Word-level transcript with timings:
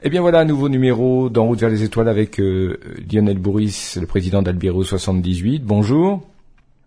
Eh 0.00 0.10
bien 0.10 0.20
voilà 0.20 0.38
un 0.38 0.44
nouveau 0.44 0.68
numéro 0.68 1.28
d'En 1.28 1.46
route 1.46 1.58
vers 1.58 1.70
les 1.70 1.82
étoiles 1.82 2.06
avec 2.06 2.38
euh, 2.38 2.78
Lionel 3.12 3.38
Bourris, 3.38 3.96
le 4.00 4.06
président 4.06 4.42
d'Albiro 4.42 4.84
78. 4.84 5.64
Bonjour. 5.64 6.22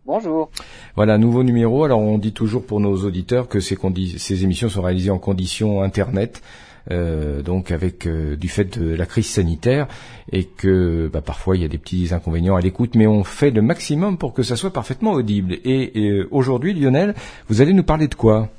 Bonjour. 0.06 0.50
Voilà 0.96 1.16
un 1.16 1.18
nouveau 1.18 1.44
numéro. 1.44 1.84
Alors 1.84 2.00
on 2.00 2.18
dit 2.18 2.32
toujours 2.32 2.66
pour 2.66 2.80
nos 2.80 3.04
auditeurs 3.04 3.50
que 3.50 3.60
ces, 3.60 3.78
ces 4.18 4.44
émissions 4.46 4.70
sont 4.70 4.82
réalisées 4.82 5.10
en 5.10 5.20
conditions 5.20 5.82
Internet. 5.82 6.42
Euh, 6.90 7.42
donc 7.42 7.70
avec 7.70 8.08
euh, 8.08 8.38
du 8.38 8.48
fait 8.48 8.80
de 8.80 8.96
la 8.96 9.06
crise 9.06 9.28
sanitaire 9.28 9.88
et 10.32 10.46
que 10.46 11.10
bah, 11.12 11.22
parfois 11.22 11.56
il 11.56 11.62
y 11.62 11.66
a 11.66 11.68
des 11.68 11.78
petits 11.78 12.14
inconvénients 12.14 12.56
à 12.56 12.62
l'écoute, 12.62 12.96
mais 12.96 13.08
on 13.08 13.26
fait 13.26 13.52
le 13.52 13.62
maximum 13.62 14.18
pour 14.18 14.34
que 14.34 14.42
ça 14.42 14.56
soit 14.56 14.72
parfaitement 14.72 15.12
audible. 15.12 15.58
Et, 15.66 16.24
aujourd'hui, 16.32 16.74
Lionel, 16.74 17.14
vous 17.50 17.60
allez 17.60 17.74
nous 17.74 17.84
parler 17.84 18.08
de 18.08 18.16
quoi? 18.16 18.50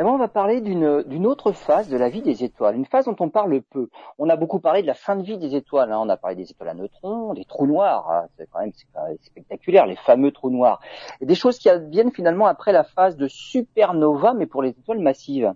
Eh 0.00 0.02
ben, 0.02 0.12
on 0.12 0.16
va 0.16 0.28
parler 0.28 0.62
d'une 0.62 1.26
autre 1.26 1.52
phase 1.52 1.90
de 1.90 1.96
la 1.98 2.08
vie 2.08 2.22
des 2.22 2.42
étoiles, 2.42 2.74
une 2.74 2.86
phase 2.86 3.04
dont 3.04 3.16
on 3.20 3.28
parle 3.28 3.60
peu. 3.60 3.90
On 4.18 4.30
a 4.30 4.36
beaucoup 4.36 4.58
parlé 4.58 4.80
de 4.80 4.86
la 4.86 4.94
fin 4.94 5.14
de 5.14 5.22
vie 5.22 5.36
des 5.36 5.54
étoiles. 5.54 5.92
Hein. 5.92 5.98
On 6.00 6.08
a 6.08 6.16
parlé 6.16 6.36
des 6.36 6.50
étoiles 6.50 6.70
à 6.70 6.74
neutrons, 6.74 7.34
des 7.34 7.44
trous 7.44 7.66
noirs. 7.66 8.10
Hein. 8.10 8.26
C'est 8.38 8.48
quand, 8.50 8.60
même 8.60 8.72
spectaculaire, 9.20 9.84
les 9.84 9.96
fameux 9.96 10.30
trous 10.32 10.48
noirs. 10.48 10.80
Et 11.20 11.26
des 11.26 11.34
choses 11.34 11.58
qui 11.58 11.68
adviennent 11.68 12.12
finalement 12.12 12.46
après 12.46 12.72
la 12.72 12.82
phase 12.82 13.18
de 13.18 13.28
supernova, 13.28 14.32
mais 14.32 14.46
pour 14.46 14.62
les 14.62 14.70
étoiles 14.70 15.00
massives. 15.00 15.52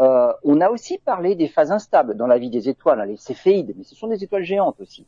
Euh, 0.00 0.32
on 0.42 0.60
a 0.60 0.70
aussi 0.70 0.98
parlé 0.98 1.36
des 1.36 1.46
phases 1.46 1.70
instables 1.70 2.16
dans 2.16 2.26
la 2.26 2.38
vie 2.38 2.50
des 2.50 2.68
étoiles, 2.68 3.00
hein, 3.00 3.06
les 3.06 3.16
céphéides, 3.16 3.74
mais 3.76 3.84
ce 3.84 3.94
sont 3.94 4.08
des 4.08 4.24
étoiles 4.24 4.42
géantes 4.42 4.80
aussi. 4.80 5.06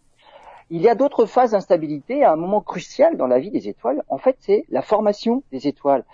Il 0.70 0.80
y 0.80 0.88
a 0.88 0.94
d'autres 0.94 1.26
phases 1.26 1.50
d'instabilité 1.50 2.22
à 2.22 2.32
un 2.32 2.36
moment 2.36 2.60
crucial 2.60 3.16
dans 3.16 3.26
la 3.26 3.40
vie 3.40 3.50
des 3.50 3.68
étoiles. 3.68 4.04
En 4.08 4.18
fait, 4.18 4.36
c'est 4.38 4.64
la 4.68 4.82
formation 4.82 5.42
des 5.50 5.66
étoiles. 5.66 6.04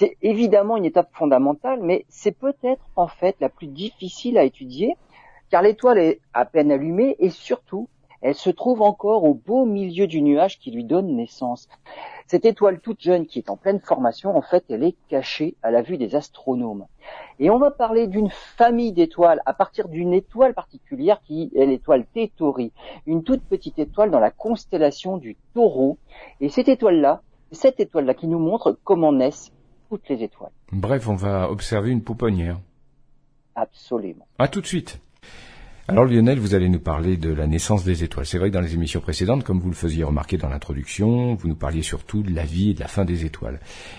C'est 0.00 0.16
évidemment 0.22 0.78
une 0.78 0.86
étape 0.86 1.10
fondamentale, 1.12 1.80
mais 1.82 2.06
c'est 2.08 2.32
peut-être 2.32 2.80
en 2.96 3.06
fait 3.06 3.36
la 3.38 3.50
plus 3.50 3.66
difficile 3.66 4.38
à 4.38 4.44
étudier, 4.44 4.96
car 5.50 5.60
l'étoile 5.60 5.98
est 5.98 6.20
à 6.32 6.46
peine 6.46 6.72
allumée 6.72 7.16
et 7.18 7.28
surtout, 7.28 7.86
elle 8.22 8.34
se 8.34 8.48
trouve 8.48 8.80
encore 8.80 9.24
au 9.24 9.34
beau 9.34 9.66
milieu 9.66 10.06
du 10.06 10.22
nuage 10.22 10.58
qui 10.58 10.70
lui 10.70 10.84
donne 10.84 11.16
naissance. 11.16 11.68
Cette 12.26 12.46
étoile 12.46 12.80
toute 12.80 13.02
jeune 13.02 13.26
qui 13.26 13.40
est 13.40 13.50
en 13.50 13.58
pleine 13.58 13.78
formation, 13.78 14.34
en 14.34 14.40
fait, 14.40 14.64
elle 14.70 14.84
est 14.84 14.96
cachée 15.10 15.54
à 15.62 15.70
la 15.70 15.82
vue 15.82 15.98
des 15.98 16.16
astronomes. 16.16 16.86
Et 17.38 17.50
on 17.50 17.58
va 17.58 17.70
parler 17.70 18.06
d'une 18.06 18.30
famille 18.30 18.92
d'étoiles 18.92 19.42
à 19.44 19.52
partir 19.52 19.90
d'une 19.90 20.14
étoile 20.14 20.54
particulière 20.54 21.20
qui 21.26 21.50
est 21.54 21.66
l'étoile 21.66 22.06
Tétori, 22.06 22.72
une 23.04 23.22
toute 23.22 23.42
petite 23.42 23.78
étoile 23.78 24.10
dans 24.10 24.18
la 24.18 24.30
constellation 24.30 25.18
du 25.18 25.36
taureau. 25.52 25.98
Et 26.40 26.48
cette 26.48 26.70
étoile-là, 26.70 27.20
cette 27.52 27.80
étoile-là 27.80 28.14
qui 28.14 28.28
nous 28.28 28.38
montre 28.38 28.78
comment 28.82 29.12
naissent 29.12 29.52
toutes 29.90 30.08
les 30.08 30.22
étoiles. 30.22 30.52
Bref, 30.70 31.08
on 31.08 31.16
va 31.16 31.50
observer 31.50 31.90
une 31.90 32.02
pouponnière. 32.02 32.60
Absolument. 33.56 34.26
À 34.38 34.46
tout 34.46 34.60
de 34.60 34.66
suite. 34.66 35.00
Alors 35.88 36.04
Lionel, 36.04 36.38
vous 36.38 36.54
allez 36.54 36.68
nous 36.68 36.78
parler 36.78 37.16
de 37.16 37.32
la 37.32 37.48
naissance 37.48 37.82
des 37.82 38.04
étoiles. 38.04 38.24
C'est 38.24 38.38
vrai 38.38 38.50
que 38.50 38.54
dans 38.54 38.60
les 38.60 38.74
émissions 38.74 39.00
précédentes, 39.00 39.42
comme 39.42 39.58
vous 39.58 39.70
le 39.70 39.74
faisiez 39.74 40.04
remarquer 40.04 40.36
dans 40.36 40.48
l'introduction, 40.48 41.34
vous 41.34 41.48
nous 41.48 41.56
parliez 41.56 41.82
surtout 41.82 42.22
de 42.22 42.32
la 42.32 42.44
vie 42.44 42.70
et 42.70 42.74
de 42.74 42.78
la 42.78 42.86
fin 42.86 43.04
des 43.04 43.24
étoiles. 43.24 43.58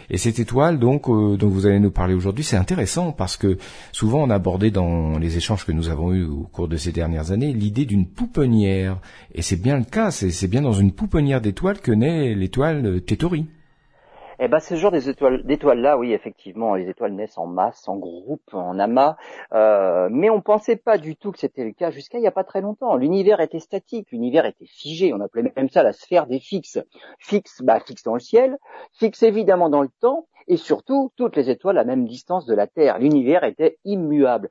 Et 0.10 0.18
cette 0.18 0.40
étoile, 0.40 0.80
donc, 0.80 1.10
euh, 1.10 1.36
dont 1.36 1.50
vous 1.50 1.66
allez 1.66 1.82
nous 1.82 1.92
parler 1.92 2.14
aujourd'hui, 2.14 2.46
c'est 2.46 2.56
intéressant 2.56 3.12
parce 3.12 3.36
que 3.36 3.58
souvent 3.92 4.24
on 4.24 4.30
a 4.30 4.36
abordé 4.36 4.72
dans 4.72 5.20
les 5.20 5.36
échanges 5.36 5.66
que 5.66 5.74
nous 5.74 5.90
avons 5.90 6.14
eus 6.14 6.24
au 6.24 6.44
cours 6.44 6.70
de 6.70 6.78
ces 6.78 6.94
dernières 6.94 7.34
années 7.34 7.52
l'idée 7.52 7.86
d'une 7.86 8.08
pouponnière. 8.08 9.02
Et 9.36 9.42
c'est 9.42 9.62
bien 9.62 9.78
le 9.78 9.84
cas, 9.84 10.12
c'est 10.12 10.48
bien 10.48 10.62
dans 10.62 10.72
une 10.72 10.94
pouponnière 10.94 11.42
d'étoiles 11.42 11.82
que 11.82 11.92
naît 11.92 12.34
l'étoile 12.36 13.02
Tétori. 13.02 13.48
Eh 14.44 14.48
ben, 14.48 14.60
ce 14.60 14.74
genre 14.74 14.92
d'étoiles-là, 14.92 16.00
oui, 16.00 16.14
effectivement, 16.14 16.74
les 16.74 16.90
étoiles 16.90 17.14
naissent 17.14 17.38
en 17.38 17.46
masse, 17.46 17.88
en 17.88 17.98
groupe, 17.98 18.56
en 18.56 18.80
amas, 18.80 19.16
euh, 19.54 20.10
mais 20.12 20.32
on 20.32 20.42
pensait 20.42 20.78
pas 20.78 20.98
du 20.98 21.16
tout 21.16 21.32
que 21.32 21.38
c'était 21.38 21.64
le 21.64 21.74
cas 21.74 21.92
jusqu'à 21.92 22.18
il 22.18 22.22
n'y 22.22 22.28
a 22.28 22.32
pas 22.32 22.44
très 22.44 22.60
longtemps. 22.60 22.96
L'univers 22.96 23.40
était 23.40 23.60
statique, 23.60 24.12
l'univers 24.12 24.48
était 24.48 24.66
figé, 24.66 25.14
on 25.14 25.20
appelait 25.20 25.54
même 25.56 25.70
ça 25.70 25.84
la 25.84 25.94
sphère 25.94 26.26
des 26.26 26.40
fixes. 26.40 26.80
Fixe, 27.20 27.62
bah, 27.62 27.80
fixe 27.82 28.02
dans 28.02 28.16
le 28.16 28.20
ciel, 28.20 28.58
fixe 28.94 29.22
évidemment 29.22 29.70
dans 29.70 29.84
le 29.84 29.92
temps, 30.00 30.26
et 30.48 30.58
surtout, 30.58 31.12
toutes 31.18 31.36
les 31.36 31.52
étoiles 31.52 31.78
à 31.78 31.84
même 31.84 32.08
distance 32.08 32.48
de 32.48 32.56
la 32.56 32.66
Terre. 32.66 32.98
L'univers 32.98 33.44
était 33.44 33.78
immuable. 33.86 34.50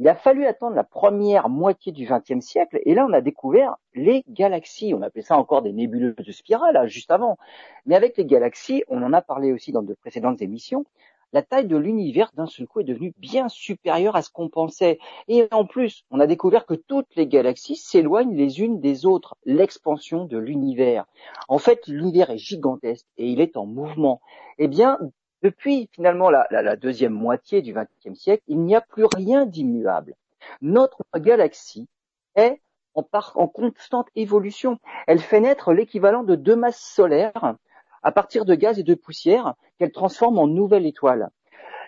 Il 0.00 0.08
a 0.08 0.14
fallu 0.14 0.46
attendre 0.46 0.74
la 0.74 0.82
première 0.82 1.50
moitié 1.50 1.92
du 1.92 2.06
XXe 2.06 2.40
siècle, 2.42 2.80
et 2.86 2.94
là 2.94 3.04
on 3.06 3.12
a 3.12 3.20
découvert 3.20 3.76
les 3.94 4.24
galaxies. 4.30 4.94
On 4.94 5.02
appelait 5.02 5.20
ça 5.20 5.36
encore 5.36 5.60
des 5.60 5.74
nébuleuses 5.74 6.16
de 6.16 6.32
spirale, 6.32 6.72
là, 6.72 6.86
juste 6.86 7.10
avant. 7.10 7.36
Mais 7.84 7.94
avec 7.94 8.16
les 8.16 8.24
galaxies, 8.24 8.82
on 8.88 9.02
en 9.02 9.12
a 9.12 9.20
parlé 9.20 9.52
aussi 9.52 9.72
dans 9.72 9.82
de 9.82 9.92
précédentes 9.92 10.40
émissions, 10.40 10.86
la 11.34 11.42
taille 11.42 11.66
de 11.66 11.76
l'univers 11.76 12.32
d'un 12.34 12.46
seul 12.46 12.66
coup 12.66 12.80
est 12.80 12.84
devenue 12.84 13.12
bien 13.18 13.50
supérieure 13.50 14.16
à 14.16 14.22
ce 14.22 14.30
qu'on 14.30 14.48
pensait. 14.48 14.98
Et 15.28 15.46
en 15.50 15.66
plus, 15.66 16.04
on 16.10 16.18
a 16.18 16.26
découvert 16.26 16.64
que 16.64 16.74
toutes 16.74 17.14
les 17.14 17.26
galaxies 17.26 17.76
s'éloignent 17.76 18.34
les 18.34 18.60
unes 18.60 18.80
des 18.80 19.04
autres, 19.04 19.36
l'expansion 19.44 20.24
de 20.24 20.38
l'univers. 20.38 21.04
En 21.48 21.58
fait, 21.58 21.86
l'univers 21.86 22.30
est 22.30 22.38
gigantesque 22.38 23.06
et 23.18 23.28
il 23.28 23.40
est 23.40 23.58
en 23.58 23.66
mouvement. 23.66 24.22
Eh 24.58 24.66
bien, 24.66 24.98
depuis 25.42 25.88
finalement 25.92 26.30
la, 26.30 26.76
deuxième 26.76 27.12
moitié 27.12 27.62
du 27.62 27.72
XXe 27.72 28.18
siècle, 28.18 28.42
il 28.46 28.60
n'y 28.60 28.74
a 28.74 28.80
plus 28.80 29.04
rien 29.04 29.46
d'immuable. 29.46 30.14
Notre 30.60 31.02
galaxie 31.16 31.88
est 32.34 32.60
en, 32.94 33.48
constante 33.48 34.08
évolution. 34.16 34.78
Elle 35.06 35.20
fait 35.20 35.40
naître 35.40 35.72
l'équivalent 35.72 36.24
de 36.24 36.34
deux 36.34 36.56
masses 36.56 36.80
solaires 36.80 37.54
à 38.02 38.12
partir 38.12 38.44
de 38.44 38.54
gaz 38.54 38.78
et 38.78 38.82
de 38.82 38.94
poussière 38.94 39.54
qu'elle 39.78 39.92
transforme 39.92 40.38
en 40.38 40.46
nouvelles 40.46 40.86
étoiles. 40.86 41.30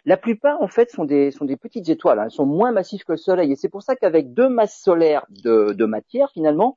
La 0.04 0.16
plupart, 0.16 0.60
en 0.60 0.68
fait, 0.68 0.90
sont 0.90 1.04
des, 1.04 1.30
sont 1.30 1.44
des 1.44 1.56
petites 1.56 1.88
étoiles. 1.88 2.18
Hein. 2.18 2.24
Elles 2.24 2.32
sont 2.32 2.46
moins 2.46 2.72
massives 2.72 3.04
que 3.04 3.12
le 3.12 3.18
Soleil. 3.18 3.52
Et 3.52 3.56
c'est 3.56 3.68
pour 3.68 3.82
ça 3.82 3.94
qu'avec 3.94 4.34
deux 4.34 4.48
masses 4.48 4.76
solaires 4.76 5.26
de, 5.28 5.72
de 5.72 5.84
matière, 5.84 6.30
finalement, 6.32 6.76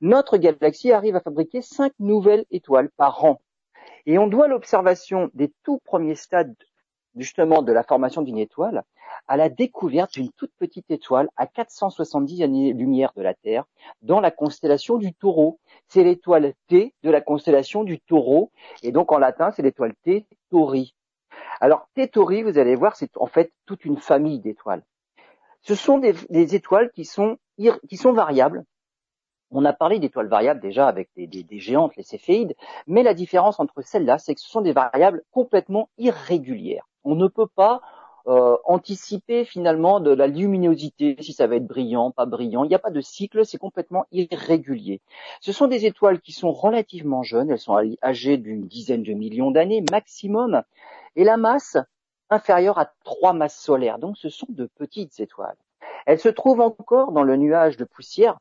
notre 0.00 0.36
galaxie 0.36 0.92
arrive 0.92 1.16
à 1.16 1.20
fabriquer 1.20 1.62
cinq 1.62 1.92
nouvelles 1.98 2.44
étoiles 2.50 2.90
par 2.90 3.24
an. 3.24 3.40
Et 4.06 4.18
on 4.18 4.26
doit 4.26 4.48
l'observation 4.48 5.30
des 5.34 5.52
tout 5.64 5.78
premiers 5.84 6.14
stades 6.14 6.54
justement 7.16 7.62
de 7.62 7.72
la 7.72 7.82
formation 7.82 8.22
d'une 8.22 8.38
étoile 8.38 8.84
à 9.26 9.36
la 9.36 9.48
découverte 9.48 10.12
d'une 10.12 10.30
toute 10.32 10.52
petite 10.58 10.90
étoile 10.90 11.28
à 11.36 11.46
470 11.46 12.42
années-lumière 12.42 13.12
de 13.16 13.22
la 13.22 13.34
Terre 13.34 13.64
dans 14.02 14.20
la 14.20 14.30
constellation 14.30 14.96
du 14.96 15.12
taureau. 15.12 15.58
C'est 15.88 16.04
l'étoile 16.04 16.54
T 16.68 16.94
de 17.02 17.10
la 17.10 17.20
constellation 17.20 17.84
du 17.84 18.00
taureau 18.00 18.52
et 18.82 18.92
donc 18.92 19.12
en 19.12 19.18
latin 19.18 19.50
c'est 19.50 19.62
l'étoile 19.62 19.94
T 20.02 20.26
Tauri. 20.50 20.94
Alors 21.60 21.88
T 21.94 22.08
Tauri, 22.08 22.42
vous 22.42 22.58
allez 22.58 22.76
voir, 22.76 22.96
c'est 22.96 23.16
en 23.16 23.26
fait 23.26 23.52
toute 23.66 23.84
une 23.84 23.98
famille 23.98 24.40
d'étoiles. 24.40 24.84
Ce 25.62 25.74
sont 25.74 25.98
des, 25.98 26.14
des 26.30 26.54
étoiles 26.54 26.90
qui 26.92 27.04
sont, 27.04 27.36
qui 27.88 27.96
sont 27.96 28.12
variables, 28.12 28.64
on 29.50 29.64
a 29.64 29.72
parlé 29.72 29.98
d'étoiles 29.98 30.28
variables 30.28 30.60
déjà 30.60 30.88
avec 30.88 31.10
des, 31.16 31.58
géantes, 31.58 31.96
les 31.96 32.02
céphéides, 32.02 32.54
mais 32.86 33.02
la 33.02 33.14
différence 33.14 33.60
entre 33.60 33.82
celles-là, 33.82 34.18
c'est 34.18 34.34
que 34.34 34.40
ce 34.40 34.48
sont 34.48 34.60
des 34.60 34.72
variables 34.72 35.22
complètement 35.32 35.88
irrégulières. 35.98 36.86
On 37.04 37.14
ne 37.14 37.28
peut 37.28 37.46
pas 37.46 37.80
euh, 38.26 38.56
anticiper 38.64 39.44
finalement 39.44 40.00
de 40.00 40.10
la 40.10 40.26
luminosité, 40.26 41.16
si 41.20 41.32
ça 41.32 41.46
va 41.46 41.56
être 41.56 41.66
brillant, 41.66 42.10
pas 42.10 42.26
brillant. 42.26 42.64
Il 42.64 42.68
n'y 42.68 42.74
a 42.74 42.78
pas 42.78 42.90
de 42.90 43.00
cycle, 43.00 43.46
c'est 43.46 43.56
complètement 43.58 44.04
irrégulier. 44.12 45.00
Ce 45.40 45.52
sont 45.52 45.66
des 45.66 45.86
étoiles 45.86 46.20
qui 46.20 46.32
sont 46.32 46.52
relativement 46.52 47.22
jeunes, 47.22 47.50
elles 47.50 47.58
sont 47.58 47.80
âgées 48.02 48.36
d'une 48.36 48.66
dizaine 48.66 49.02
de 49.02 49.14
millions 49.14 49.50
d'années 49.50 49.82
maximum, 49.90 50.62
et 51.16 51.24
la 51.24 51.38
masse 51.38 51.78
inférieure 52.28 52.78
à 52.78 52.92
trois 53.04 53.32
masses 53.32 53.58
solaires. 53.58 53.98
Donc 53.98 54.18
ce 54.18 54.28
sont 54.28 54.46
de 54.50 54.68
petites 54.76 55.18
étoiles. 55.20 55.56
Elles 56.04 56.18
se 56.18 56.28
trouvent 56.28 56.60
encore 56.60 57.12
dans 57.12 57.22
le 57.22 57.36
nuage 57.36 57.78
de 57.78 57.84
poussière 57.84 58.38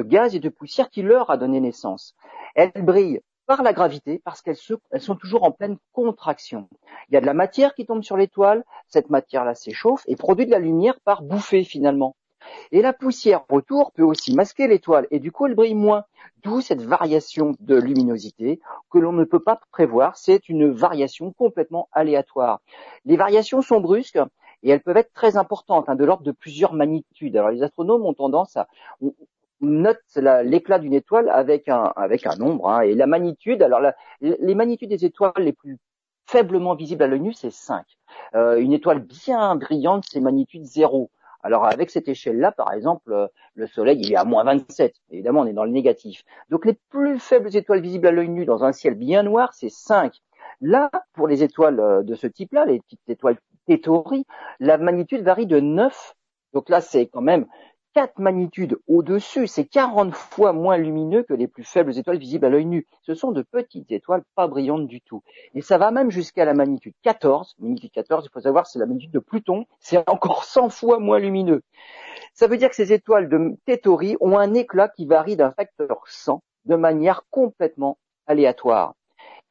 de 0.00 0.08
gaz 0.08 0.34
et 0.34 0.40
de 0.40 0.48
poussière 0.48 0.88
qui 0.88 1.02
leur 1.02 1.30
a 1.30 1.36
donné 1.36 1.60
naissance. 1.60 2.14
Elles 2.54 2.72
brillent 2.74 3.20
par 3.46 3.62
la 3.62 3.72
gravité 3.72 4.20
parce 4.24 4.40
qu'elles 4.40 4.56
sont 4.56 5.16
toujours 5.16 5.44
en 5.44 5.50
pleine 5.50 5.76
contraction. 5.92 6.68
Il 7.08 7.14
y 7.14 7.16
a 7.18 7.20
de 7.20 7.26
la 7.26 7.34
matière 7.34 7.74
qui 7.74 7.84
tombe 7.84 8.02
sur 8.02 8.16
l'étoile, 8.16 8.64
cette 8.88 9.10
matière-là 9.10 9.54
s'échauffe 9.54 10.04
et 10.06 10.16
produit 10.16 10.46
de 10.46 10.52
la 10.52 10.58
lumière 10.58 10.98
par 11.00 11.22
bouffée 11.22 11.64
finalement. 11.64 12.16
Et 12.72 12.80
la 12.80 12.94
poussière 12.94 13.44
autour 13.50 13.92
peut 13.92 14.02
aussi 14.02 14.34
masquer 14.34 14.66
l'étoile 14.66 15.06
et 15.10 15.18
du 15.18 15.30
coup 15.30 15.46
elle 15.46 15.54
brille 15.54 15.74
moins. 15.74 16.04
D'où 16.42 16.62
cette 16.62 16.80
variation 16.80 17.54
de 17.60 17.76
luminosité 17.76 18.60
que 18.90 18.98
l'on 18.98 19.12
ne 19.12 19.24
peut 19.24 19.42
pas 19.42 19.60
prévoir. 19.72 20.16
C'est 20.16 20.48
une 20.48 20.70
variation 20.70 21.32
complètement 21.32 21.90
aléatoire. 21.92 22.62
Les 23.04 23.18
variations 23.18 23.60
sont 23.60 23.80
brusques 23.80 24.18
et 24.62 24.70
elles 24.70 24.80
peuvent 24.80 24.96
être 24.96 25.12
très 25.12 25.36
importantes, 25.36 25.88
hein, 25.88 25.96
de 25.96 26.04
l'ordre 26.04 26.22
de 26.22 26.32
plusieurs 26.32 26.72
magnitudes. 26.72 27.36
Alors 27.36 27.50
les 27.50 27.62
astronomes 27.62 28.06
ont 28.06 28.14
tendance 28.14 28.56
à, 28.56 28.68
note 29.60 30.00
l'éclat 30.44 30.78
d'une 30.78 30.94
étoile 30.94 31.28
avec 31.28 31.68
un, 31.68 31.92
avec 31.96 32.26
un 32.26 32.36
nombre. 32.36 32.68
Hein, 32.70 32.80
et 32.82 32.94
la 32.94 33.06
magnitude, 33.06 33.62
alors 33.62 33.80
les 34.20 34.54
magnitudes 34.54 34.90
des 34.90 35.04
étoiles 35.04 35.32
les 35.38 35.52
plus 35.52 35.78
faiblement 36.26 36.74
visibles 36.74 37.02
à 37.02 37.06
l'œil 37.08 37.20
nu, 37.20 37.32
c'est 37.32 37.50
5. 37.50 37.84
Euh, 38.34 38.60
une 38.60 38.72
étoile 38.72 39.00
bien 39.00 39.56
brillante, 39.56 40.04
c'est 40.08 40.20
magnitude 40.20 40.64
0. 40.64 41.10
Alors 41.42 41.64
avec 41.64 41.90
cette 41.90 42.08
échelle-là, 42.08 42.52
par 42.52 42.72
exemple, 42.72 43.12
euh, 43.12 43.26
le 43.54 43.66
Soleil, 43.66 43.98
il 44.00 44.12
est 44.12 44.16
à 44.16 44.24
moins 44.24 44.44
27. 44.44 44.94
Évidemment, 45.10 45.40
on 45.40 45.46
est 45.46 45.52
dans 45.52 45.64
le 45.64 45.70
négatif. 45.70 46.22
Donc 46.48 46.66
les 46.66 46.78
plus 46.90 47.18
faibles 47.18 47.54
étoiles 47.56 47.80
visibles 47.80 48.06
à 48.06 48.12
l'œil 48.12 48.28
nu 48.28 48.44
dans 48.44 48.62
un 48.62 48.72
ciel 48.72 48.94
bien 48.94 49.22
noir, 49.22 49.52
c'est 49.54 49.70
5. 49.70 50.14
Là, 50.60 50.90
pour 51.14 51.26
les 51.26 51.42
étoiles 51.42 51.80
euh, 51.80 52.02
de 52.02 52.14
ce 52.14 52.26
type-là, 52.26 52.64
les 52.66 52.80
petites 52.80 53.08
étoiles 53.08 53.38
Tétori, 53.66 54.24
la 54.58 54.78
magnitude 54.78 55.22
varie 55.22 55.46
de 55.46 55.60
9. 55.60 56.14
Donc 56.52 56.68
là, 56.68 56.80
c'est 56.80 57.06
quand 57.06 57.20
même 57.20 57.46
quatre 57.94 58.18
magnitudes 58.18 58.78
au-dessus, 58.86 59.46
c'est 59.46 59.64
40 59.64 60.14
fois 60.14 60.52
moins 60.52 60.76
lumineux 60.76 61.22
que 61.22 61.34
les 61.34 61.48
plus 61.48 61.64
faibles 61.64 61.96
étoiles 61.96 62.18
visibles 62.18 62.46
à 62.46 62.48
l'œil 62.48 62.66
nu. 62.66 62.86
Ce 63.02 63.14
sont 63.14 63.32
de 63.32 63.42
petites 63.42 63.90
étoiles 63.90 64.22
pas 64.34 64.46
brillantes 64.46 64.86
du 64.86 65.00
tout. 65.00 65.22
Et 65.54 65.60
ça 65.60 65.78
va 65.78 65.90
même 65.90 66.10
jusqu'à 66.10 66.44
la 66.44 66.54
magnitude 66.54 66.94
14. 67.02 67.56
Magnitude 67.58 67.90
14, 67.90 68.26
il 68.26 68.32
faut 68.32 68.40
savoir, 68.40 68.66
c'est 68.66 68.78
la 68.78 68.86
magnitude 68.86 69.10
de 69.10 69.18
Pluton. 69.18 69.66
C'est 69.80 70.08
encore 70.08 70.44
100 70.44 70.68
fois 70.70 70.98
moins 70.98 71.18
lumineux. 71.18 71.62
Ça 72.34 72.46
veut 72.46 72.56
dire 72.56 72.70
que 72.70 72.76
ces 72.76 72.92
étoiles 72.92 73.28
de 73.28 73.56
Tétori 73.66 74.16
ont 74.20 74.38
un 74.38 74.54
éclat 74.54 74.88
qui 74.88 75.06
varie 75.06 75.36
d'un 75.36 75.52
facteur 75.52 76.02
100 76.06 76.42
de 76.66 76.76
manière 76.76 77.22
complètement 77.30 77.98
aléatoire. 78.26 78.94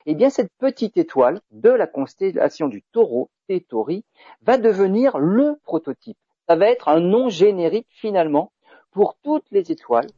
Eh 0.06 0.16
bien, 0.16 0.30
cette 0.30 0.52
petite 0.58 0.98
étoile 0.98 1.42
de 1.52 1.70
la 1.70 1.86
constellation 1.86 2.68
du 2.68 2.84
taureau, 2.94 3.30
Tétori, 3.48 4.06
va 4.42 4.58
devenir 4.58 5.20
le 5.20 5.60
prototype 5.64 6.18
ça 6.50 6.56
va 6.56 6.68
être 6.68 6.88
un 6.88 7.00
nom 7.00 7.30
générique 7.30 7.88
finalement 7.92 8.52
pour 8.92 9.16
toutes 9.24 9.46
les 9.52 9.72
étoiles 9.72 10.10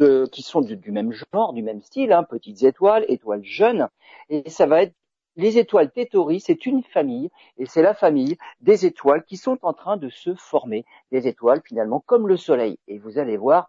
euh, 0.00 0.26
qui 0.26 0.40
sont 0.40 0.62
du, 0.62 0.90
même 0.90 1.12
genre, 1.12 1.52
du 1.52 1.62
même 1.62 1.82
style, 1.82 2.10
hein, 2.10 2.22
petites 2.22 2.62
étoiles, 2.62 3.04
étoiles 3.08 3.44
jeunes, 3.44 3.88
et 4.30 4.48
ça 4.48 4.64
va 4.64 4.82
être 4.82 4.94
les 5.36 5.58
étoiles 5.58 5.90
Tétori, 5.90 6.40
c'est 6.40 6.64
une 6.64 6.82
famille, 6.82 7.28
et 7.58 7.66
c'est 7.66 7.82
la 7.82 7.92
famille 7.92 8.38
des 8.60 8.86
étoiles 8.86 9.24
qui 9.24 9.36
sont 9.36 9.58
en 9.60 9.74
train 9.74 9.98
de 9.98 10.08
se 10.08 10.34
former, 10.36 10.86
des 11.12 11.28
étoiles 11.28 11.60
finalement 11.62 12.02
comme 12.06 12.28
le 12.28 12.38
Soleil. 12.38 12.78
Et 12.88 12.98
vous 12.98 13.18
allez 13.18 13.36
voir, 13.36 13.68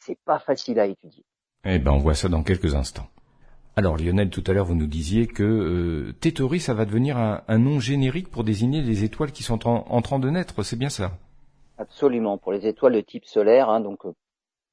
c'est 0.00 0.18
pas 0.24 0.40
facile 0.40 0.80
à 0.80 0.86
étudier. 0.86 1.24
Eh 1.64 1.78
ben, 1.78 1.92
on 1.92 1.98
voit 1.98 2.14
ça 2.14 2.28
dans 2.28 2.42
quelques 2.42 2.74
instants. 2.74 3.06
Alors 3.76 3.96
Lionel, 3.96 4.30
tout 4.30 4.42
à 4.46 4.52
l'heure 4.54 4.66
vous 4.66 4.74
nous 4.74 4.86
disiez 4.86 5.26
que 5.28 5.44
euh, 5.44 6.12
Tétori, 6.20 6.58
ça 6.58 6.74
va 6.74 6.84
devenir 6.84 7.16
un, 7.16 7.58
nom 7.58 7.78
générique 7.78 8.30
pour 8.30 8.42
désigner 8.42 8.82
les 8.82 9.04
étoiles 9.04 9.30
qui 9.30 9.44
sont 9.44 9.68
en 9.68 10.02
train 10.02 10.18
de 10.18 10.30
naître, 10.30 10.62
c'est 10.64 10.78
bien 10.78 10.88
ça? 10.88 11.12
Absolument, 11.76 12.38
pour 12.38 12.52
les 12.52 12.66
étoiles 12.68 12.92
de 12.92 13.00
type 13.00 13.24
solaire, 13.24 13.68
hein, 13.68 13.80
donc 13.80 14.06
euh, 14.06 14.14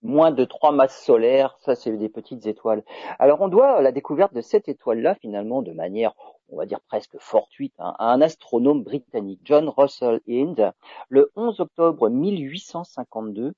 moins 0.03 0.31
de 0.31 0.45
trois 0.45 0.71
masses 0.71 1.03
solaires, 1.03 1.57
ça 1.59 1.73
c'est 1.75 1.97
des 1.97 2.09
petites 2.09 2.45
étoiles. 2.45 2.83
Alors 3.17 3.41
on 3.41 3.47
doit 3.47 3.81
la 3.81 3.91
découverte 3.91 4.33
de 4.33 4.41
cette 4.41 4.69
étoile-là 4.69 5.15
finalement 5.15 5.63
de 5.63 5.71
manière, 5.71 6.13
on 6.49 6.57
va 6.57 6.65
dire 6.67 6.79
presque 6.87 7.17
fortuite, 7.19 7.73
hein, 7.79 7.95
à 7.97 8.11
un 8.11 8.21
astronome 8.21 8.83
britannique, 8.83 9.39
John 9.43 9.69
Russell 9.69 10.21
Hind, 10.27 10.73
le 11.09 11.31
11 11.35 11.59
octobre 11.59 12.09
1852. 12.09 13.53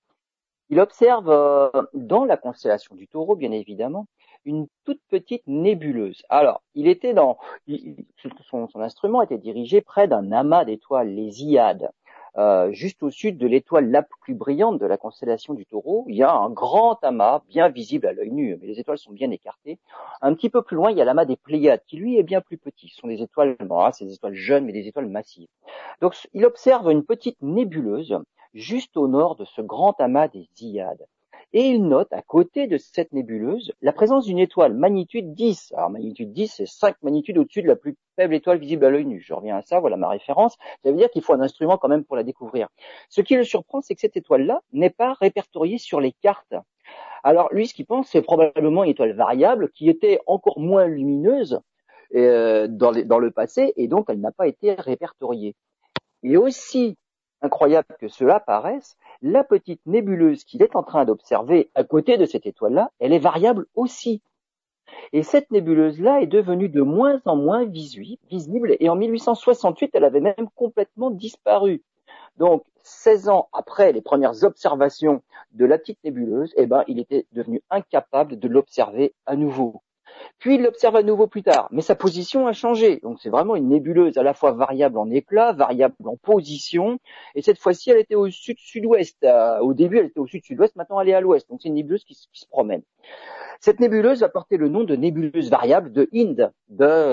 Il 0.70 0.80
observe 0.80 1.30
euh, 1.30 1.70
dans 1.94 2.24
la 2.24 2.38
constellation 2.38 2.96
du 2.96 3.08
Taureau, 3.08 3.36
bien 3.36 3.52
évidemment, 3.52 4.08
une 4.46 4.68
toute 4.86 5.02
petite 5.10 5.44
nébuleuse. 5.48 6.24
Alors, 6.30 6.62
il 6.76 6.88
était 6.88 7.14
dans, 7.14 7.38
son, 8.50 8.68
son, 8.68 8.80
instrument 8.82 9.22
était 9.22 9.38
dirigé 9.38 9.82
près 9.82 10.08
d'un 10.08 10.32
amas 10.32 10.66
d'étoiles, 10.66 11.10
les 11.10 11.44
Iades. 11.44 11.92
Euh, 12.38 12.72
juste 12.72 13.04
au 13.04 13.12
sud 13.12 13.38
de 13.38 13.46
l'étoile 13.46 13.92
la 13.92 14.02
plus 14.02 14.34
brillante 14.34 14.80
de 14.80 14.86
la 14.88 14.98
constellation 14.98 15.54
du 15.54 15.66
taureau, 15.68 16.06
il 16.08 16.16
y 16.16 16.24
a 16.24 16.34
un 16.34 16.50
grand 16.50 16.98
amas 17.04 17.44
bien 17.48 17.70
visible 17.70 18.08
à 18.08 18.14
l'œil 18.14 18.32
nu, 18.32 18.58
mais 18.60 18.68
les 18.68 18.80
étoiles 18.80 18.98
sont 18.98 19.12
bien 19.12 19.30
écartées. 19.30 19.78
Un 20.22 20.34
petit 20.34 20.50
peu 20.50 20.64
plus 20.64 20.76
loin, 20.76 20.90
il 20.90 20.98
y 20.98 21.02
a 21.02 21.06
l'amas 21.06 21.26
des 21.26 21.36
Pléiades, 21.36 21.84
qui 21.86 21.98
lui 21.98 22.18
est 22.18 22.24
bien 22.24 22.42
plus 22.42 22.58
petit. 22.58 22.90
Ce 22.90 22.98
sont 22.98 23.08
des 23.08 23.22
étoiles, 23.22 23.56
c'est 23.94 24.06
des 24.06 24.16
étoiles 24.16 24.34
jeunes, 24.34 24.66
mais 24.66 24.74
des 24.74 24.88
étoiles 24.88 25.08
massives. 25.08 25.48
Donc 26.02 26.16
il 26.34 26.46
observe 26.46 26.90
une 26.90 27.04
petite 27.04 27.42
nébuleuse 27.42 28.18
juste 28.54 28.98
au 28.98 29.08
nord 29.08 29.36
de 29.36 29.46
ce 29.46 29.62
grand 29.62 30.00
amas 30.00 30.28
des 30.28 30.48
Iades 30.60 31.06
et 31.54 31.68
il 31.68 31.88
note 31.88 32.12
à 32.12 32.22
côté 32.22 32.68
de 32.68 32.78
cette 32.78 33.14
nébuleuse 33.14 33.74
la 33.82 33.94
présence 33.94 34.26
d'une 34.26 34.40
étoile 34.40 34.74
magnitude 34.74 35.34
10. 35.34 35.74
Alors 35.78 35.92
magnitude 35.92 36.34
10, 36.34 36.54
c'est 36.58 36.66
5 36.66 36.96
magnitudes 37.04 37.38
au-dessus 37.38 37.62
de 37.62 37.68
la 37.68 37.76
plus 37.76 37.96
faible 38.16 38.34
étoile 38.34 38.58
visible 38.58 38.86
à 38.86 38.90
l'œil 38.90 39.06
nu. 39.06 39.22
Je 39.22 39.34
reviens 39.34 39.58
à 39.58 39.62
ça, 39.62 39.80
voilà 39.80 39.96
ma 39.96 40.10
référence. 40.10 40.58
Ça 40.84 40.92
veut 40.92 40.98
dire 40.98 41.12
qu'il 41.12 41.22
faut 41.22 41.34
un 41.34 41.42
instrument 41.42 41.78
quand 41.78 41.90
même 41.90 42.04
pour 42.04 42.16
la 42.16 42.24
découvrir. 42.24 42.70
Ce 43.10 43.22
qui 43.22 43.36
le 43.36 43.44
surprend, 43.44 43.82
c'est 43.82 43.94
que 43.94 44.02
cette 44.02 44.18
étoile-là 44.18 44.62
n'est 44.72 44.90
pas 44.90 45.14
répertoriée 45.14 45.78
sur 45.78 46.02
les 46.02 46.12
cartes. 46.12 46.56
Alors 47.24 47.48
lui, 47.54 47.68
ce 47.68 47.74
qu'il 47.74 47.86
pense, 47.86 48.10
c'est 48.10 48.22
probablement 48.22 48.84
une 48.84 48.90
étoile 48.90 49.14
variable 49.14 49.70
qui 49.70 49.90
était 49.90 50.20
encore 50.28 50.60
moins 50.60 50.88
lumineuse 50.88 51.60
euh, 52.16 52.68
dans, 52.68 52.92
le 52.92 53.32
passé 53.32 53.74
et 53.76 53.88
donc 53.88 54.06
elle 54.10 54.20
n'a 54.20 54.32
pas 54.32 54.48
été 54.48 54.74
répertoriée. 54.74 55.56
Et 56.24 56.38
aussi 56.38 56.98
incroyable 57.44 57.88
que 58.00 58.08
cela 58.08 58.40
paraisse, 58.40 58.98
la 59.22 59.44
petite 59.44 59.82
nébuleuse 59.86 60.44
qu'il 60.44 60.64
est 60.64 60.76
en 60.76 60.84
train 60.84 61.06
d'observer 61.06 61.70
à 61.76 61.84
côté 61.84 62.18
de 62.18 62.26
cette 62.26 62.46
étoile-là, 62.46 62.90
elle 63.00 63.14
est 63.14 63.20
variable 63.20 63.68
aussi. 63.76 64.22
Et 65.12 65.24
cette 65.24 65.52
nébuleuse-là 65.52 66.22
est 66.22 66.28
devenue 66.28 66.70
de 66.70 66.82
moins 66.82 67.22
en 67.26 67.36
moins 67.36 67.66
visible, 67.66 68.76
et 68.80 68.90
en 68.90 68.96
1868, 68.96 69.92
elle 69.94 70.06
avait 70.06 70.22
même 70.22 70.50
complètement 70.56 71.12
disparu. 71.12 71.84
Donc, 72.38 72.64
16 72.84 73.30
ans 73.30 73.48
après 73.54 73.92
les 73.94 74.02
premières 74.02 74.44
observations 74.44 75.22
de 75.52 75.66
la 75.66 75.78
petite 75.78 76.04
nébuleuse, 76.04 76.54
eh 76.58 76.66
ben, 76.66 76.84
il 76.88 77.00
était 77.00 77.26
devenu 77.32 77.62
incapable 77.70 78.40
de 78.40 78.48
l'observer 78.48 79.14
à 79.26 79.36
nouveau. 79.36 79.82
Puis 80.40 80.56
il 80.56 80.62
l'observe 80.62 80.96
à 80.96 81.04
nouveau 81.04 81.28
plus 81.28 81.44
tard, 81.44 81.68
mais 81.72 81.82
sa 81.82 81.96
position 81.96 82.48
a 82.48 82.54
changé. 82.54 83.00
Donc 83.04 83.20
c'est 83.22 83.30
vraiment 83.30 83.56
une 83.56 83.70
nébuleuse 83.70 84.18
à 84.18 84.24
la 84.24 84.34
fois 84.34 84.52
variable 84.52 84.98
en 84.98 85.10
éclat, 85.10 85.54
variable 85.54 85.96
en 86.06 86.18
position, 86.18 87.00
et 87.36 87.42
cette 87.42 87.60
fois-ci 87.60 87.92
elle 87.92 88.00
était 88.00 88.16
au 88.16 88.30
sud-sud-ouest. 88.30 89.24
Euh, 89.24 89.60
au 89.60 89.74
début 89.74 90.00
elle 90.00 90.08
était 90.08 90.20
au 90.20 90.28
sud-sud-ouest, 90.28 90.76
maintenant 90.76 91.00
elle 91.00 91.10
est 91.10 91.14
à 91.14 91.22
l'ouest. 91.22 91.50
Donc 91.50 91.62
c'est 91.62 91.70
une 91.70 91.76
nébuleuse 91.76 92.04
qui, 92.04 92.16
se 92.16 92.48
promène. 92.48 92.82
Cette 93.60 93.80
nébuleuse 93.80 94.24
a 94.24 94.30
porté 94.30 94.58
le 94.58 94.68
nom 94.68 94.84
de 94.84 94.96
nébuleuse 94.96 95.50
variable 95.50 95.92
de 95.92 96.10
Hind, 96.12 96.52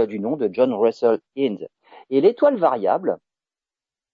du 0.08 0.19
nom 0.19 0.37
de 0.37 0.49
John 0.53 0.73
Russell 0.73 1.20
Hind. 1.37 1.69
Et 2.11 2.20
l'étoile 2.20 2.56
variable, 2.56 3.19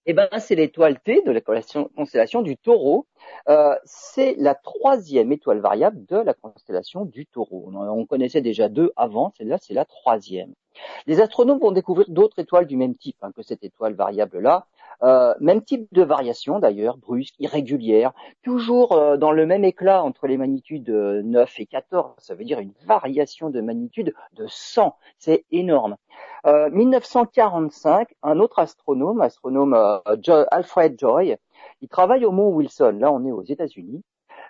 eh 0.09 0.13
ben, 0.13 0.29
c'est 0.39 0.55
l'étoile 0.55 0.99
T 1.01 1.21
de 1.25 1.31
la 1.31 1.41
constellation 1.41 2.41
du 2.41 2.55
taureau. 2.55 3.05
Euh, 3.49 3.75
c'est 3.83 4.35
la 4.37 4.55
troisième 4.55 5.33
étoile 5.33 5.59
variable 5.59 6.05
de 6.05 6.15
la 6.15 6.33
constellation 6.33 7.03
du 7.03 7.25
taureau. 7.25 7.69
On, 7.73 8.05
connaissait 8.05 8.39
déjà 8.39 8.69
deux 8.69 8.93
avant, 8.95 9.33
celle-là 9.37 9.57
c'est 9.61 9.73
la 9.73 9.83
troisième. 9.83 10.53
Les 11.07 11.19
astronomes 11.19 11.59
vont 11.59 11.71
découvrir 11.71 12.09
d'autres 12.09 12.39
étoiles 12.39 12.67
du 12.67 12.77
même 12.77 12.95
type 12.95 13.17
hein, 13.21 13.33
que 13.35 13.41
cette 13.41 13.65
étoile 13.65 13.95
variable-là. 13.95 14.67
Euh, 15.03 15.33
même 15.39 15.61
type 15.61 15.87
de 15.91 16.03
variation 16.03 16.59
d'ailleurs, 16.59 16.97
brusque, 16.97 17.35
irrégulière, 17.39 18.13
toujours 18.43 18.93
euh, 18.93 19.17
dans 19.17 19.31
le 19.31 19.45
même 19.45 19.63
éclat 19.63 20.03
entre 20.03 20.27
les 20.27 20.37
magnitudes 20.37 20.89
9 20.89 21.59
et 21.59 21.65
14. 21.65 22.15
Ça 22.17 22.33
veut 22.35 22.45
dire 22.45 22.59
une 22.59 22.73
variation 22.85 23.49
de 23.49 23.61
magnitude 23.61 24.13
de 24.33 24.45
100. 24.47 24.95
C'est 25.17 25.45
énorme. 25.51 25.97
1945, 26.45 28.07
un 28.23 28.39
autre 28.39 28.59
astronome, 28.59 29.19
astronome 29.19 29.73
Alfred 30.49 30.97
Joy, 30.97 31.37
il 31.81 31.89
travaille 31.89 32.25
au 32.25 32.31
Mont 32.31 32.49
Wilson. 32.49 32.97
Là, 32.99 33.11
on 33.11 33.25
est 33.25 33.31
aux 33.31 33.43
États-Unis. 33.43 34.03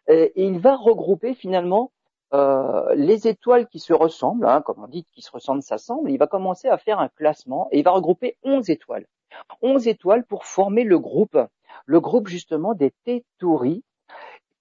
Et, 0.08 0.32
il 0.36 0.60
va 0.60 0.76
regrouper 0.76 1.34
finalement 1.34 1.92
euh, 2.34 2.94
les 2.96 3.28
étoiles 3.28 3.68
qui 3.68 3.80
se 3.80 3.94
ressemblent, 3.94 4.48
hein, 4.48 4.62
comme 4.62 4.84
on 4.84 4.88
dit, 4.88 5.06
qui 5.14 5.22
se 5.22 5.32
ressemblent 5.32 5.62
s'assemblent. 5.62 6.12
Il 6.12 6.18
va 6.18 6.28
commencer 6.28 6.68
à 6.68 6.78
faire 6.78 7.00
un 7.00 7.10
classement 7.10 7.68
et 7.72 7.80
il 7.80 7.84
va 7.84 7.92
regrouper 7.92 8.38
11 8.44 8.70
étoiles. 8.70 9.08
11 9.62 9.88
étoiles 9.88 10.26
pour 10.26 10.46
former 10.46 10.84
le 10.84 11.00
groupe, 11.00 11.38
le 11.86 12.00
groupe 12.00 12.28
justement 12.28 12.74
des 12.74 12.92
Tétouris. 13.04 13.84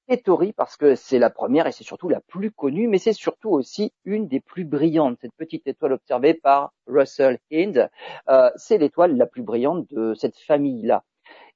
Tétouris 0.08 0.52
parce 0.52 0.76
que 0.76 0.94
c'est 0.94 1.18
la 1.18 1.30
première 1.30 1.66
et 1.66 1.72
c'est 1.72 1.84
surtout 1.84 2.08
la 2.08 2.20
plus 2.20 2.52
connue, 2.52 2.86
mais 2.86 2.98
c'est 2.98 3.12
surtout 3.12 3.50
aussi 3.50 3.92
une 4.04 4.28
des 4.28 4.40
plus 4.40 4.64
brillantes. 4.64 5.18
Cette 5.20 5.34
petite 5.34 5.66
étoile 5.66 5.94
observée 5.94 6.34
par 6.34 6.72
Russell 6.86 7.38
Hind, 7.52 7.90
euh, 8.28 8.50
c'est 8.54 8.78
l'étoile 8.78 9.16
la 9.16 9.26
plus 9.26 9.42
brillante 9.42 9.88
de 9.90 10.14
cette 10.14 10.38
famille-là. 10.38 11.02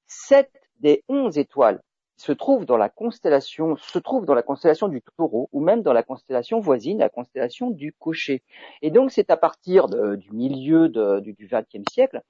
Sept 0.07 0.51
des 0.81 1.05
onze 1.09 1.39
étoiles 1.39 1.81
se 2.21 2.33
trouvent 2.33 2.67
dans 2.67 2.77
la 2.77 2.91
constellation, 2.91 3.77
se 3.77 3.99
trouvent 3.99 4.27
dans 4.27 4.35
la 4.35 4.43
constellation 4.43 4.89
du 4.89 5.03
taureau 5.17 5.49
ou 5.53 5.61
même 5.61 5.81
dans 5.81 5.95
la 5.95 6.03
constellation 6.03 6.61
voisine, 6.61 6.99
la 6.99 7.09
constellation 7.09 7.71
du 7.71 7.95
cocher. 7.95 8.43
Et 8.83 8.91
donc 8.91 9.11
c'est 9.11 9.31
à 9.31 9.39
partir 9.39 9.89
du 9.89 10.31
milieu 10.33 10.91
du 10.91 11.35
XXe 11.41 11.91
siècle 11.91 12.21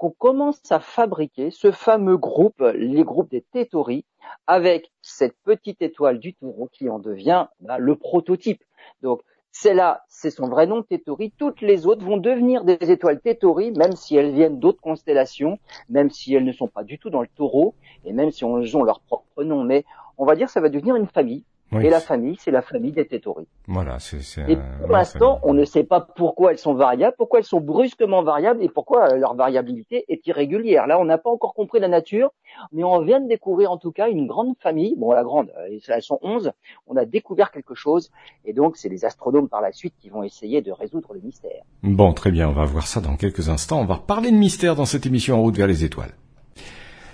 qu'on 0.00 0.10
commence 0.10 0.62
à 0.72 0.80
fabriquer 0.80 1.50
ce 1.50 1.72
fameux 1.72 2.16
groupe, 2.16 2.64
les 2.74 3.04
groupes 3.04 3.30
des 3.30 3.42
Tétauris, 3.42 4.06
avec 4.46 4.90
cette 5.02 5.36
petite 5.44 5.82
étoile 5.82 6.18
du 6.18 6.32
taureau 6.32 6.70
qui 6.72 6.88
en 6.88 6.98
devient 6.98 7.48
bah, 7.60 7.76
le 7.76 7.96
prototype. 7.96 8.64
Donc 9.02 9.20
c'est 9.52 9.74
là, 9.74 10.02
c'est 10.08 10.30
son 10.30 10.48
vrai 10.48 10.66
nom, 10.66 10.82
Tétori. 10.82 11.34
Toutes 11.36 11.60
les 11.60 11.86
autres 11.86 12.02
vont 12.02 12.16
devenir 12.16 12.64
des 12.64 12.78
étoiles 12.80 13.20
Tétori, 13.20 13.72
même 13.72 13.92
si 13.92 14.16
elles 14.16 14.32
viennent 14.32 14.58
d'autres 14.58 14.80
constellations, 14.80 15.58
même 15.90 16.08
si 16.08 16.32
elles 16.34 16.46
ne 16.46 16.52
sont 16.52 16.68
pas 16.68 16.82
du 16.82 16.98
tout 16.98 17.10
dans 17.10 17.20
le 17.20 17.28
taureau, 17.36 17.74
et 18.06 18.14
même 18.14 18.30
si 18.30 18.46
elles 18.46 18.76
ont 18.78 18.82
leur 18.82 19.00
propre 19.00 19.44
nom. 19.44 19.64
Mais 19.64 19.84
on 20.16 20.24
va 20.24 20.34
dire 20.34 20.48
ça 20.48 20.62
va 20.62 20.70
devenir 20.70 20.96
une 20.96 21.08
famille. 21.08 21.44
Et 21.72 21.88
la 21.88 22.00
famille, 22.00 22.36
c'est 22.40 22.50
la 22.50 22.62
famille 22.62 22.90
des 22.90 23.06
Tétori. 23.06 23.46
Voilà, 23.68 23.98
c'est. 24.00 24.20
Et 24.48 24.56
pour 24.56 24.90
l'instant, 24.90 25.38
on 25.42 25.54
ne 25.54 25.64
sait 25.64 25.84
pas 25.84 26.00
pourquoi 26.00 26.50
elles 26.50 26.58
sont 26.58 26.74
variables, 26.74 27.14
pourquoi 27.16 27.38
elles 27.38 27.44
sont 27.44 27.60
brusquement 27.60 28.22
variables 28.22 28.62
et 28.62 28.68
pourquoi 28.68 29.16
leur 29.16 29.34
variabilité 29.34 30.04
est 30.08 30.26
irrégulière. 30.26 30.86
Là, 30.86 30.98
on 30.98 31.04
n'a 31.04 31.18
pas 31.18 31.30
encore 31.30 31.54
compris 31.54 31.78
la 31.78 31.88
nature, 31.88 32.30
mais 32.72 32.82
on 32.82 33.00
vient 33.02 33.20
de 33.20 33.28
découvrir 33.28 33.70
en 33.70 33.78
tout 33.78 33.92
cas 33.92 34.08
une 34.08 34.26
grande 34.26 34.54
famille. 34.58 34.94
Bon, 34.96 35.12
la 35.12 35.22
grande, 35.22 35.50
euh, 35.58 35.78
elles 35.88 36.02
sont 36.02 36.18
onze. 36.22 36.52
On 36.86 36.96
a 36.96 37.04
découvert 37.04 37.52
quelque 37.52 37.74
chose, 37.74 38.10
et 38.44 38.52
donc 38.52 38.76
c'est 38.76 38.88
les 38.88 39.04
astronomes 39.04 39.48
par 39.48 39.60
la 39.60 39.72
suite 39.72 39.94
qui 40.00 40.08
vont 40.08 40.24
essayer 40.24 40.62
de 40.62 40.72
résoudre 40.72 41.14
le 41.14 41.20
mystère. 41.20 41.62
Bon, 41.82 42.12
très 42.12 42.32
bien, 42.32 42.48
on 42.48 42.52
va 42.52 42.64
voir 42.64 42.86
ça 42.86 43.00
dans 43.00 43.16
quelques 43.16 43.48
instants. 43.48 43.80
On 43.80 43.86
va 43.86 43.94
reparler 43.94 44.30
de 44.30 44.36
mystère 44.36 44.74
dans 44.74 44.86
cette 44.86 45.06
émission 45.06 45.36
En 45.36 45.42
route 45.42 45.56
vers 45.56 45.68
les 45.68 45.84
étoiles. 45.84 46.12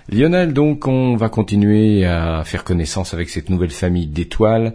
Lionel, 0.09 0.53
donc 0.53 0.87
on 0.87 1.17
va 1.17 1.27
continuer 1.27 2.05
à 2.05 2.43
faire 2.45 2.63
connaissance 2.63 3.13
avec 3.13 3.29
cette 3.29 3.49
nouvelle 3.49 3.71
famille 3.71 4.07
d'étoiles 4.07 4.73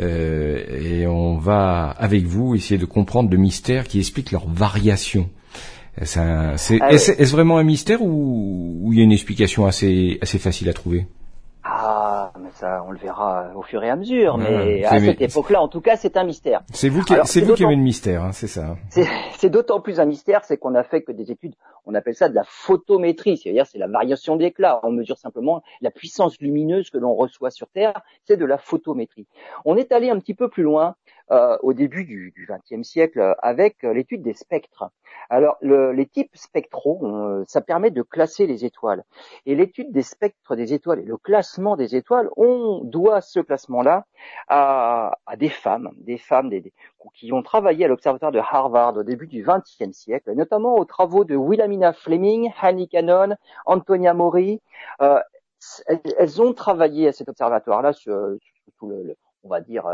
euh, 0.00 0.58
et 0.80 1.06
on 1.06 1.38
va 1.38 1.90
avec 1.90 2.24
vous 2.24 2.56
essayer 2.56 2.78
de 2.78 2.84
comprendre 2.84 3.30
le 3.30 3.36
mystère 3.36 3.84
qui 3.84 4.00
explique 4.00 4.32
leurs 4.32 4.48
variations. 4.48 5.30
Est-ce 6.00 7.12
est, 7.12 7.30
vraiment 7.30 7.58
un 7.58 7.64
mystère 7.64 8.02
ou, 8.02 8.88
il 8.92 8.98
y 8.98 9.00
a 9.02 9.04
une 9.04 9.12
explication 9.12 9.66
assez, 9.66 10.18
assez 10.20 10.38
facile 10.38 10.68
à 10.68 10.72
trouver? 10.72 11.06
ah, 11.06 11.21
ça, 12.62 12.84
on 12.86 12.92
le 12.92 12.98
verra 12.98 13.50
au 13.56 13.62
fur 13.62 13.82
et 13.82 13.90
à 13.90 13.96
mesure. 13.96 14.38
mais 14.38 14.84
à 14.84 15.00
cette 15.00 15.20
époque-là, 15.20 15.60
en 15.60 15.68
tout 15.68 15.80
cas, 15.80 15.96
c'est 15.96 16.16
un 16.16 16.24
mystère. 16.24 16.62
C'est 16.72 16.88
vous 16.88 17.02
qui, 17.02 17.14
c'est 17.24 17.40
vous 17.40 17.54
qui 17.54 17.64
avez 17.64 17.74
le 17.74 17.82
mystère, 17.82 18.22
hein, 18.22 18.32
c'est 18.32 18.46
ça. 18.46 18.76
C'est 19.38 19.50
d'autant 19.50 19.80
plus 19.80 19.98
un 19.98 20.04
mystère, 20.04 20.44
c'est 20.44 20.56
qu'on 20.56 20.76
a 20.76 20.84
fait 20.84 21.02
que 21.02 21.10
des 21.10 21.32
études, 21.32 21.54
on 21.84 21.94
appelle 21.96 22.14
ça 22.14 22.28
de 22.28 22.34
la 22.36 22.44
photométrie, 22.46 23.36
c'est-à-dire 23.36 23.66
c'est 23.66 23.78
la 23.78 23.88
variation 23.88 24.36
d'éclat. 24.36 24.78
On 24.84 24.92
mesure 24.92 25.18
simplement 25.18 25.62
la 25.80 25.90
puissance 25.90 26.40
lumineuse 26.40 26.90
que 26.90 26.98
l'on 26.98 27.12
reçoit 27.16 27.50
sur 27.50 27.66
Terre, 27.68 28.02
c'est 28.24 28.36
de 28.36 28.44
la 28.44 28.56
photométrie. 28.56 29.26
On 29.64 29.76
est 29.76 29.90
allé 29.90 30.10
un 30.10 30.20
petit 30.20 30.34
peu 30.34 30.48
plus 30.48 30.62
loin 30.62 30.94
euh, 31.30 31.56
au 31.62 31.72
début 31.72 32.04
du 32.04 32.48
XXe 32.48 32.86
siècle 32.86 33.34
avec 33.38 33.84
euh, 33.84 33.92
l'étude 33.92 34.22
des 34.22 34.34
spectres. 34.34 34.90
Alors, 35.30 35.56
le, 35.60 35.92
les 35.92 36.06
types 36.06 36.36
spectraux, 36.36 37.00
euh, 37.04 37.44
ça 37.46 37.60
permet 37.60 37.90
de 37.90 38.02
classer 38.02 38.46
les 38.46 38.64
étoiles. 38.64 39.04
Et 39.46 39.54
l'étude 39.54 39.92
des 39.92 40.02
spectres 40.02 40.56
des 40.56 40.74
étoiles 40.74 41.00
et 41.00 41.04
le 41.04 41.16
classement 41.16 41.76
des 41.76 41.94
étoiles, 41.96 42.28
on 42.36 42.80
doit 42.84 43.20
ce 43.20 43.40
classement-là 43.40 44.04
à, 44.48 45.18
à, 45.26 45.36
des 45.36 45.48
femmes, 45.48 45.90
des 45.96 46.18
femmes 46.18 46.50
des, 46.50 46.72
qui 47.14 47.32
ont 47.32 47.42
travaillé 47.42 47.84
à 47.84 47.88
l'observatoire 47.88 48.32
de 48.32 48.38
Harvard 48.38 48.96
au 48.96 49.02
début 49.02 49.26
du 49.26 49.44
XXe 49.44 49.92
siècle, 49.92 50.32
notamment 50.32 50.76
aux 50.76 50.84
travaux 50.84 51.24
de 51.24 51.36
Wilhelmina 51.36 51.92
Fleming, 51.92 52.52
Hanny 52.60 52.88
Cannon, 52.88 53.36
Antonia 53.66 54.14
Mori. 54.14 54.60
Euh, 55.00 55.20
elles, 55.86 56.42
ont 56.42 56.52
travaillé 56.54 57.08
à 57.08 57.12
cet 57.12 57.28
observatoire-là 57.28 57.92
sur, 57.92 58.36
sur, 58.40 58.72
tout 58.78 58.88
le, 58.88 59.16
on 59.44 59.48
va 59.48 59.60
dire, 59.60 59.86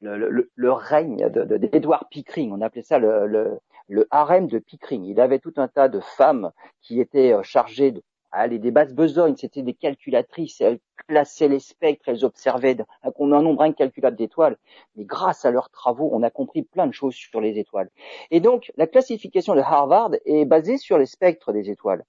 le, 0.00 0.50
le, 0.54 0.72
règne 0.72 1.28
d'Edward 1.28 2.02
de, 2.02 2.08
Pickering. 2.08 2.52
On 2.52 2.60
appelait 2.60 2.82
ça 2.82 2.98
le, 2.98 3.58
le, 3.88 4.06
harem 4.10 4.46
de 4.46 4.58
Pickering. 4.58 5.04
Il 5.04 5.20
avait 5.20 5.38
tout 5.38 5.54
un 5.56 5.68
tas 5.68 5.88
de 5.88 6.00
femmes 6.00 6.52
qui 6.80 7.00
étaient 7.00 7.32
euh, 7.32 7.42
chargées 7.42 7.92
de 7.92 8.02
aller 8.30 8.58
des 8.58 8.70
basses 8.70 8.92
besognes, 8.92 9.36
c'était 9.36 9.62
des 9.62 9.74
calculatrices, 9.74 10.60
elles 10.60 10.80
classaient 11.08 11.48
les 11.48 11.60
spectres, 11.60 12.08
elles 12.08 12.24
observaient 12.24 12.76
un, 13.02 13.10
un 13.18 13.42
nombre 13.42 13.62
incalculable 13.62 14.16
d'étoiles, 14.16 14.56
mais 14.96 15.04
grâce 15.04 15.44
à 15.44 15.50
leurs 15.50 15.70
travaux, 15.70 16.10
on 16.12 16.22
a 16.22 16.30
compris 16.30 16.62
plein 16.62 16.86
de 16.86 16.92
choses 16.92 17.14
sur 17.14 17.40
les 17.40 17.58
étoiles. 17.58 17.88
Et 18.30 18.40
donc, 18.40 18.70
la 18.76 18.86
classification 18.86 19.54
de 19.54 19.60
Harvard 19.60 20.10
est 20.26 20.44
basée 20.44 20.76
sur 20.76 20.98
les 20.98 21.06
spectres 21.06 21.52
des 21.52 21.70
étoiles. 21.70 22.04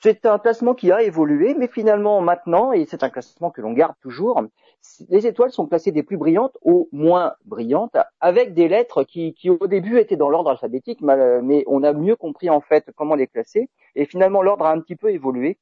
C'est 0.00 0.26
un 0.26 0.38
classement 0.38 0.74
qui 0.74 0.92
a 0.92 1.02
évolué, 1.02 1.54
mais 1.54 1.66
finalement 1.66 2.20
maintenant, 2.20 2.72
et 2.72 2.84
c'est 2.84 3.02
un 3.02 3.08
classement 3.08 3.50
que 3.50 3.62
l'on 3.62 3.72
garde 3.72 3.94
toujours, 4.02 4.42
les 5.08 5.26
étoiles 5.26 5.50
sont 5.50 5.66
classées 5.66 5.92
des 5.92 6.02
plus 6.02 6.16
brillantes 6.16 6.56
aux 6.62 6.88
moins 6.92 7.34
brillantes, 7.44 7.96
avec 8.20 8.54
des 8.54 8.68
lettres 8.68 9.04
qui, 9.04 9.34
au 9.48 9.66
début 9.66 9.98
étaient 9.98 10.16
dans 10.16 10.28
l'ordre 10.28 10.50
alphabétique, 10.50 11.00
mais 11.00 11.64
on 11.66 11.82
a 11.82 11.92
mieux 11.92 12.16
compris 12.16 12.50
en 12.50 12.60
fait 12.60 12.90
comment 12.96 13.14
les 13.14 13.26
classer, 13.26 13.70
et 13.94 14.04
finalement 14.06 14.42
l'ordre 14.42 14.66
a 14.66 14.72
un 14.72 14.80
petit 14.80 14.96
peu 14.96 15.10
évolué. 15.10 15.58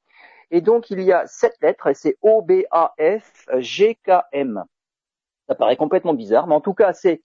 Et 0.51 0.61
donc 0.61 0.91
il 0.91 1.01
y 1.01 1.13
a 1.13 1.27
sept 1.27 1.55
lettres, 1.63 1.87
et 1.87 1.95
c'est 1.95 2.19
O, 2.21 2.43
B, 2.43 2.63
A, 2.71 2.95
F, 2.99 3.47
G, 3.59 3.95
K, 3.95 4.23
M. 4.33 4.65
Ça 5.49 5.55
paraît 5.55 5.77
complètement 5.77 6.15
bizarre, 6.15 6.47
mais 6.47 6.55
en 6.55 6.61
tout 6.61 6.75
cas 6.75 6.93
c'est 6.93 7.23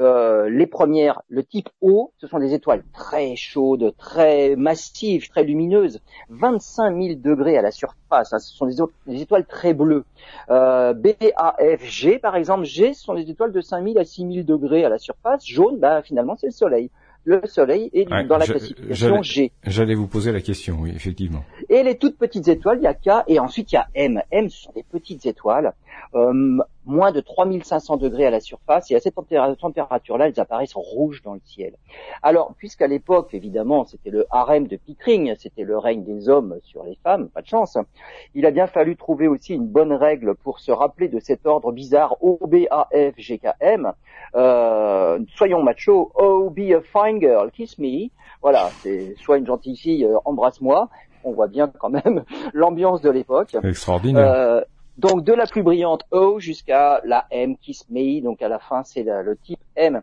euh, 0.00 0.48
les 0.48 0.66
premières, 0.66 1.22
le 1.28 1.42
type 1.42 1.68
O, 1.80 2.12
ce 2.18 2.26
sont 2.26 2.38
des 2.38 2.54
étoiles 2.54 2.84
très 2.92 3.34
chaudes, 3.34 3.94
très 3.98 4.54
massives, 4.56 5.28
très 5.28 5.42
lumineuses, 5.42 6.00
25 6.30 6.96
000 6.96 7.14
degrés 7.16 7.58
à 7.58 7.62
la 7.62 7.70
surface. 7.70 8.32
Hein, 8.32 8.38
ce 8.38 8.54
sont 8.54 8.66
des, 9.06 9.20
étoiles 9.20 9.44
très 9.44 9.74
bleues. 9.74 10.04
Euh, 10.50 10.94
B, 10.94 11.08
A, 11.36 11.56
F, 11.58 11.84
G, 11.84 12.18
par 12.18 12.36
exemple, 12.36 12.64
G, 12.64 12.94
ce 12.94 13.02
sont 13.02 13.14
des 13.14 13.28
étoiles 13.28 13.52
de 13.52 13.60
5 13.60 13.84
000 13.84 13.98
à 13.98 14.04
6 14.04 14.32
000 14.32 14.44
degrés 14.44 14.84
à 14.84 14.88
la 14.88 14.98
surface. 14.98 15.44
Jaune, 15.44 15.78
bah, 15.78 16.02
finalement, 16.02 16.36
c'est 16.36 16.46
le 16.46 16.52
Soleil 16.52 16.90
le 17.28 17.42
Soleil 17.44 17.90
est 17.92 18.06
dans 18.26 18.38
la 18.38 18.46
classification 18.46 19.22
G. 19.22 19.52
J'allais 19.64 19.94
vous 19.94 20.06
poser 20.06 20.32
la 20.32 20.40
question, 20.40 20.78
oui, 20.80 20.92
effectivement. 20.94 21.44
Et 21.68 21.82
les 21.82 21.98
toutes 21.98 22.16
petites 22.16 22.48
étoiles, 22.48 22.78
il 22.80 22.84
y 22.84 22.86
a 22.86 22.94
K, 22.94 23.24
et 23.26 23.38
ensuite 23.38 23.70
il 23.72 23.74
y 23.74 23.78
a 23.78 23.86
M. 23.94 24.22
M, 24.30 24.48
ce 24.48 24.62
sont 24.62 24.72
des 24.74 24.82
petites 24.82 25.26
étoiles, 25.26 25.74
euh, 26.14 26.58
moins 26.86 27.12
de 27.12 27.20
3500 27.20 27.96
degrés 27.96 28.26
à 28.26 28.30
la 28.30 28.40
surface, 28.40 28.90
et 28.90 28.96
à 28.96 29.00
cette 29.00 29.14
température-là, 29.14 30.28
elles 30.28 30.40
apparaissent 30.40 30.74
rouges 30.74 31.22
dans 31.22 31.34
le 31.34 31.40
ciel. 31.44 31.74
Alors, 32.22 32.54
puisqu'à 32.56 32.86
l'époque, 32.86 33.34
évidemment, 33.34 33.84
c'était 33.84 34.10
le 34.10 34.26
harem 34.30 34.66
de 34.66 34.76
Pickering, 34.76 35.34
c'était 35.36 35.64
le 35.64 35.78
règne 35.78 36.04
des 36.04 36.28
hommes 36.28 36.58
sur 36.62 36.84
les 36.84 36.96
femmes, 37.02 37.28
pas 37.28 37.42
de 37.42 37.46
chance, 37.46 37.76
il 38.34 38.46
a 38.46 38.50
bien 38.50 38.66
fallu 38.66 38.96
trouver 38.96 39.28
aussi 39.28 39.54
une 39.54 39.66
bonne 39.66 39.92
règle 39.92 40.34
pour 40.34 40.60
se 40.60 40.72
rappeler 40.72 41.08
de 41.08 41.20
cet 41.20 41.46
ordre 41.46 41.72
bizarre 41.72 42.16
O, 42.22 42.38
B, 42.46 42.66
A, 42.70 42.88
F, 42.92 43.14
G, 43.18 43.38
K, 43.38 43.48
M. 43.60 43.92
Euh, 44.34 45.18
soyons 45.36 45.62
machos, 45.62 46.12
Oh, 46.14 46.50
be 46.50 46.72
a 46.72 46.80
fine 46.80 47.20
girl, 47.20 47.50
kiss 47.50 47.78
me. 47.78 48.10
Voilà, 48.42 48.70
c'est 48.80 49.14
soit 49.18 49.38
une 49.38 49.46
gentille 49.46 49.76
fille, 49.76 50.04
euh, 50.04 50.18
embrasse-moi. 50.24 50.88
On 51.24 51.32
voit 51.32 51.48
bien 51.48 51.70
quand 51.78 51.90
même 51.90 52.24
l'ambiance 52.54 53.00
de 53.00 53.10
l'époque. 53.10 53.56
Extraordinaire. 53.62 54.30
Euh, 54.30 54.60
donc 54.98 55.24
de 55.24 55.32
la 55.32 55.46
plus 55.46 55.62
brillante 55.62 56.02
O 56.10 56.40
jusqu'à 56.40 57.00
la 57.04 57.26
M 57.30 57.56
Kiss 57.56 57.88
Me, 57.88 58.20
donc 58.20 58.42
à 58.42 58.48
la 58.48 58.58
fin 58.58 58.82
c'est 58.82 59.04
le 59.04 59.36
type 59.36 59.60
M. 59.76 60.02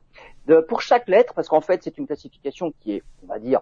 Pour 0.67 0.81
chaque 0.81 1.07
lettre, 1.07 1.33
parce 1.33 1.49
qu'en 1.49 1.61
fait 1.61 1.83
c'est 1.83 1.97
une 1.97 2.07
classification 2.07 2.73
qui 2.79 2.93
est, 2.93 3.03
on 3.23 3.27
va 3.27 3.39
dire, 3.39 3.61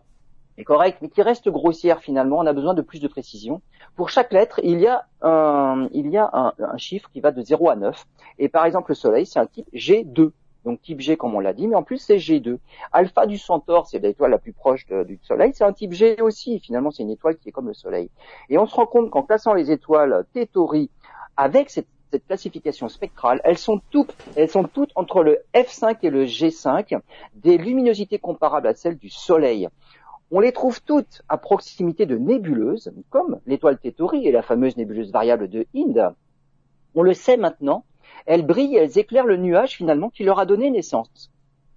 est 0.57 0.63
correcte, 0.63 0.99
mais 1.01 1.09
qui 1.09 1.23
reste 1.23 1.49
grossière 1.49 2.01
finalement, 2.01 2.37
on 2.37 2.45
a 2.45 2.53
besoin 2.53 2.75
de 2.75 2.83
plus 2.83 2.99
de 2.99 3.07
précision. 3.07 3.61
Pour 3.95 4.09
chaque 4.09 4.31
lettre, 4.31 4.59
il 4.63 4.79
y 4.79 4.87
a 4.87 5.07
un 5.21 6.77
chiffre 6.77 7.09
qui 7.11 7.19
va 7.19 7.31
de 7.31 7.41
0 7.41 7.69
à 7.69 7.75
9. 7.75 8.05
Et 8.37 8.49
par 8.49 8.65
exemple 8.65 8.91
le 8.91 8.95
Soleil, 8.95 9.25
c'est 9.25 9.39
un 9.39 9.47
type 9.47 9.67
G2 9.73 10.31
donc 10.63 10.81
type 10.81 11.01
G 11.01 11.17
comme 11.17 11.35
on 11.35 11.39
l'a 11.39 11.53
dit, 11.53 11.67
mais 11.67 11.75
en 11.75 11.83
plus 11.83 11.97
c'est 11.97 12.17
G2. 12.17 12.57
Alpha 12.91 13.25
du 13.25 13.37
Centaure, 13.37 13.87
c'est 13.87 13.99
l'étoile 13.99 14.31
la 14.31 14.37
plus 14.37 14.53
proche 14.53 14.85
du 14.87 15.19
Soleil, 15.23 15.51
c'est 15.53 15.63
un 15.65 15.73
type 15.73 15.91
G 15.91 16.21
aussi, 16.21 16.59
finalement 16.59 16.91
c'est 16.91 17.03
une 17.03 17.09
étoile 17.09 17.37
qui 17.37 17.49
est 17.49 17.51
comme 17.51 17.67
le 17.67 17.73
Soleil. 17.73 18.09
Et 18.49 18.57
on 18.57 18.65
se 18.65 18.75
rend 18.75 18.85
compte 18.85 19.09
qu'en 19.09 19.23
classant 19.23 19.53
les 19.53 19.71
étoiles 19.71 20.25
Tétori 20.33 20.89
avec 21.37 21.69
cette, 21.69 21.87
classification 22.27 22.89
spectrale, 22.89 23.41
elles 23.43 23.57
sont 23.57 23.81
toutes, 23.89 24.13
elles 24.35 24.47
sont 24.49 24.65
toutes 24.65 24.91
entre 24.93 25.23
le 25.23 25.39
F5 25.55 25.97
et 26.03 26.11
le 26.11 26.25
G5, 26.25 26.99
des 27.33 27.57
luminosités 27.57 28.19
comparables 28.19 28.67
à 28.67 28.75
celles 28.75 28.99
du 28.99 29.09
Soleil. 29.09 29.67
On 30.29 30.39
les 30.39 30.51
trouve 30.51 30.79
toutes 30.83 31.23
à 31.27 31.37
proximité 31.37 32.05
de 32.05 32.15
nébuleuses, 32.15 32.93
comme 33.09 33.39
l'étoile 33.47 33.79
Tétori 33.79 34.27
et 34.27 34.31
la 34.31 34.43
fameuse 34.43 34.77
nébuleuse 34.77 35.11
variable 35.11 35.47
de 35.47 35.65
Hind. 35.73 36.13
On 36.93 37.01
le 37.01 37.13
sait 37.15 37.37
maintenant, 37.37 37.83
elles 38.25 38.45
brillent, 38.45 38.75
elles 38.75 38.97
éclairent 38.99 39.25
le 39.25 39.37
nuage 39.37 39.71
finalement 39.71 40.09
qui 40.09 40.23
leur 40.23 40.37
a 40.37 40.45
donné 40.45 40.69
naissance. 40.69 41.31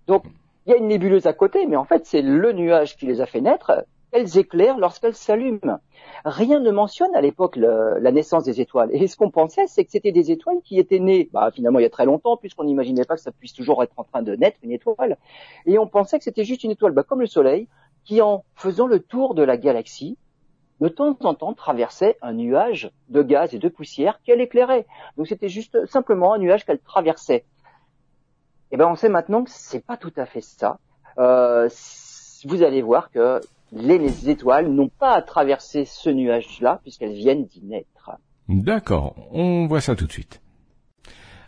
Donc 0.06 0.25
il 0.66 0.70
y 0.70 0.75
a 0.75 0.78
une 0.78 0.88
nébuleuse 0.88 1.26
à 1.26 1.32
côté, 1.32 1.66
mais 1.66 1.76
en 1.76 1.84
fait 1.84 2.04
c'est 2.04 2.22
le 2.22 2.52
nuage 2.52 2.96
qui 2.96 3.06
les 3.06 3.20
a 3.20 3.26
fait 3.26 3.40
naître 3.40 3.86
elles 4.16 4.38
éclairent 4.38 4.78
lorsqu'elles 4.78 5.14
s'allument. 5.14 5.78
Rien 6.25 6.61
ne 6.61 6.70
mentionne 6.70 7.14
à 7.14 7.20
l'époque 7.20 7.56
la 7.56 8.12
naissance 8.12 8.44
des 8.44 8.61
étoiles. 8.61 8.88
Et 8.92 9.06
ce 9.06 9.16
qu'on 9.16 9.30
pensait, 9.30 9.66
c'est 9.66 9.85
que 9.85 9.90
c'était 9.90 10.12
des 10.12 10.30
étoiles 10.30 10.61
qui 10.64 10.78
étaient 10.78 10.99
nées, 10.99 11.28
bah, 11.32 11.50
finalement 11.52 11.78
il 11.78 11.82
y 11.82 11.87
a 11.87 11.90
très 11.90 12.06
longtemps, 12.06 12.37
puisqu'on 12.37 12.64
n'imaginait 12.64 13.04
pas 13.04 13.14
que 13.14 13.20
ça 13.20 13.30
puisse 13.30 13.52
toujours 13.52 13.82
être 13.82 13.92
en 13.99 14.04
train 14.04 14.23
de 14.23 14.35
naître 14.35 14.58
une 14.62 14.73
étoile. 14.73 15.18
Et 15.66 15.78
on 15.78 15.87
pensait 15.87 16.18
que 16.18 16.25
c'était 16.25 16.44
juste 16.44 16.64
une 16.64 16.70
étoile, 16.70 16.92
bah, 16.92 17.02
comme 17.02 17.20
le 17.20 17.26
Soleil, 17.26 17.68
qui 18.04 18.23
en 18.23 18.44
faisant 18.54 18.87
le 18.87 19.00
tour 19.00 19.35
de 19.35 19.42
la 19.42 19.56
galaxie, 19.56 20.16
de 20.80 20.88
temps 20.88 21.16
en 21.23 21.35
temps 21.35 21.54
traversait 21.54 22.16
un 22.23 22.32
nuage 22.32 22.90
de 23.08 23.23
gaz 23.23 23.54
et 23.54 23.58
de 23.58 23.68
poussière 23.68 24.20
qu'elle 24.25 24.40
éclairait. 24.40 24.87
Donc 25.16 25.26
c'était 25.26 25.49
juste 25.49 25.87
simplement 25.87 26.35
un 26.35 26.38
nuage 26.38 26.64
qu'elle 26.64 26.78
traversait. 26.78 27.44
Et 28.70 28.75
eh 28.75 28.76
ben 28.76 28.88
on 28.88 28.94
sait 28.96 29.08
maintenant 29.08 29.44
que 29.44 29.50
c'est 29.50 29.85
pas 29.85 29.96
tout 29.96 30.12
à 30.16 30.26
fait 30.26 30.40
ça. 30.40 30.78
Euh, 31.18 31.68
vous 32.44 32.62
allez 32.62 32.82
voir 32.82 33.11
que 33.11 33.40
les 33.76 34.30
étoiles 34.30 34.68
n'ont 34.68 34.88
pas 34.88 35.14
à 35.14 35.23
traverser 35.23 35.85
ce 35.85 36.11
nuage-là 36.11 36.80
puisqu'elles 36.83 37.14
viennent 37.14 37.47
d'y 37.47 37.62
naître. 37.62 38.11
D'accord, 38.49 39.14
on 39.33 39.66
voit 39.66 39.80
ça 39.80 39.97
tout 39.97 40.06
de 40.06 40.12
suite. 40.12 40.40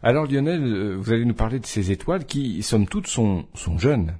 Alors 0.02 0.26
Lionel, 0.26 0.62
euh, 0.62 0.96
vous 0.96 1.12
allez 1.12 1.24
nous 1.24 1.34
parler 1.34 1.58
de 1.58 1.66
ces 1.66 1.90
étoiles 1.90 2.24
qui, 2.24 2.62
somme 2.62 2.86
toute, 2.86 3.06
sont, 3.06 3.46
sont 3.54 3.78
jeunes. 3.78 4.14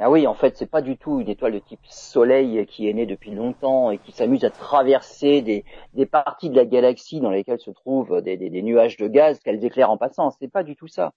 Ah 0.00 0.10
oui, 0.10 0.26
en 0.26 0.34
fait, 0.34 0.56
c'est 0.56 0.66
pas 0.70 0.82
du 0.82 0.96
tout 0.96 1.20
une 1.20 1.28
étoile 1.28 1.52
de 1.52 1.60
type 1.60 1.80
Soleil 1.84 2.66
qui 2.66 2.88
est 2.88 2.92
née 2.92 3.06
depuis 3.06 3.30
longtemps 3.30 3.92
et 3.92 3.98
qui 3.98 4.10
s'amuse 4.10 4.44
à 4.44 4.50
traverser 4.50 5.40
des, 5.40 5.64
des, 5.94 6.04
parties 6.04 6.50
de 6.50 6.56
la 6.56 6.64
galaxie 6.64 7.20
dans 7.20 7.30
lesquelles 7.30 7.60
se 7.60 7.70
trouvent 7.70 8.20
des, 8.20 8.36
des, 8.36 8.50
des 8.50 8.62
nuages 8.62 8.96
de 8.96 9.06
gaz 9.06 9.38
qu'elle 9.38 9.64
éclairent 9.64 9.92
en 9.92 9.96
passant. 9.96 10.30
C'est 10.32 10.48
pas 10.50 10.64
du 10.64 10.74
tout 10.74 10.88
ça. 10.88 11.12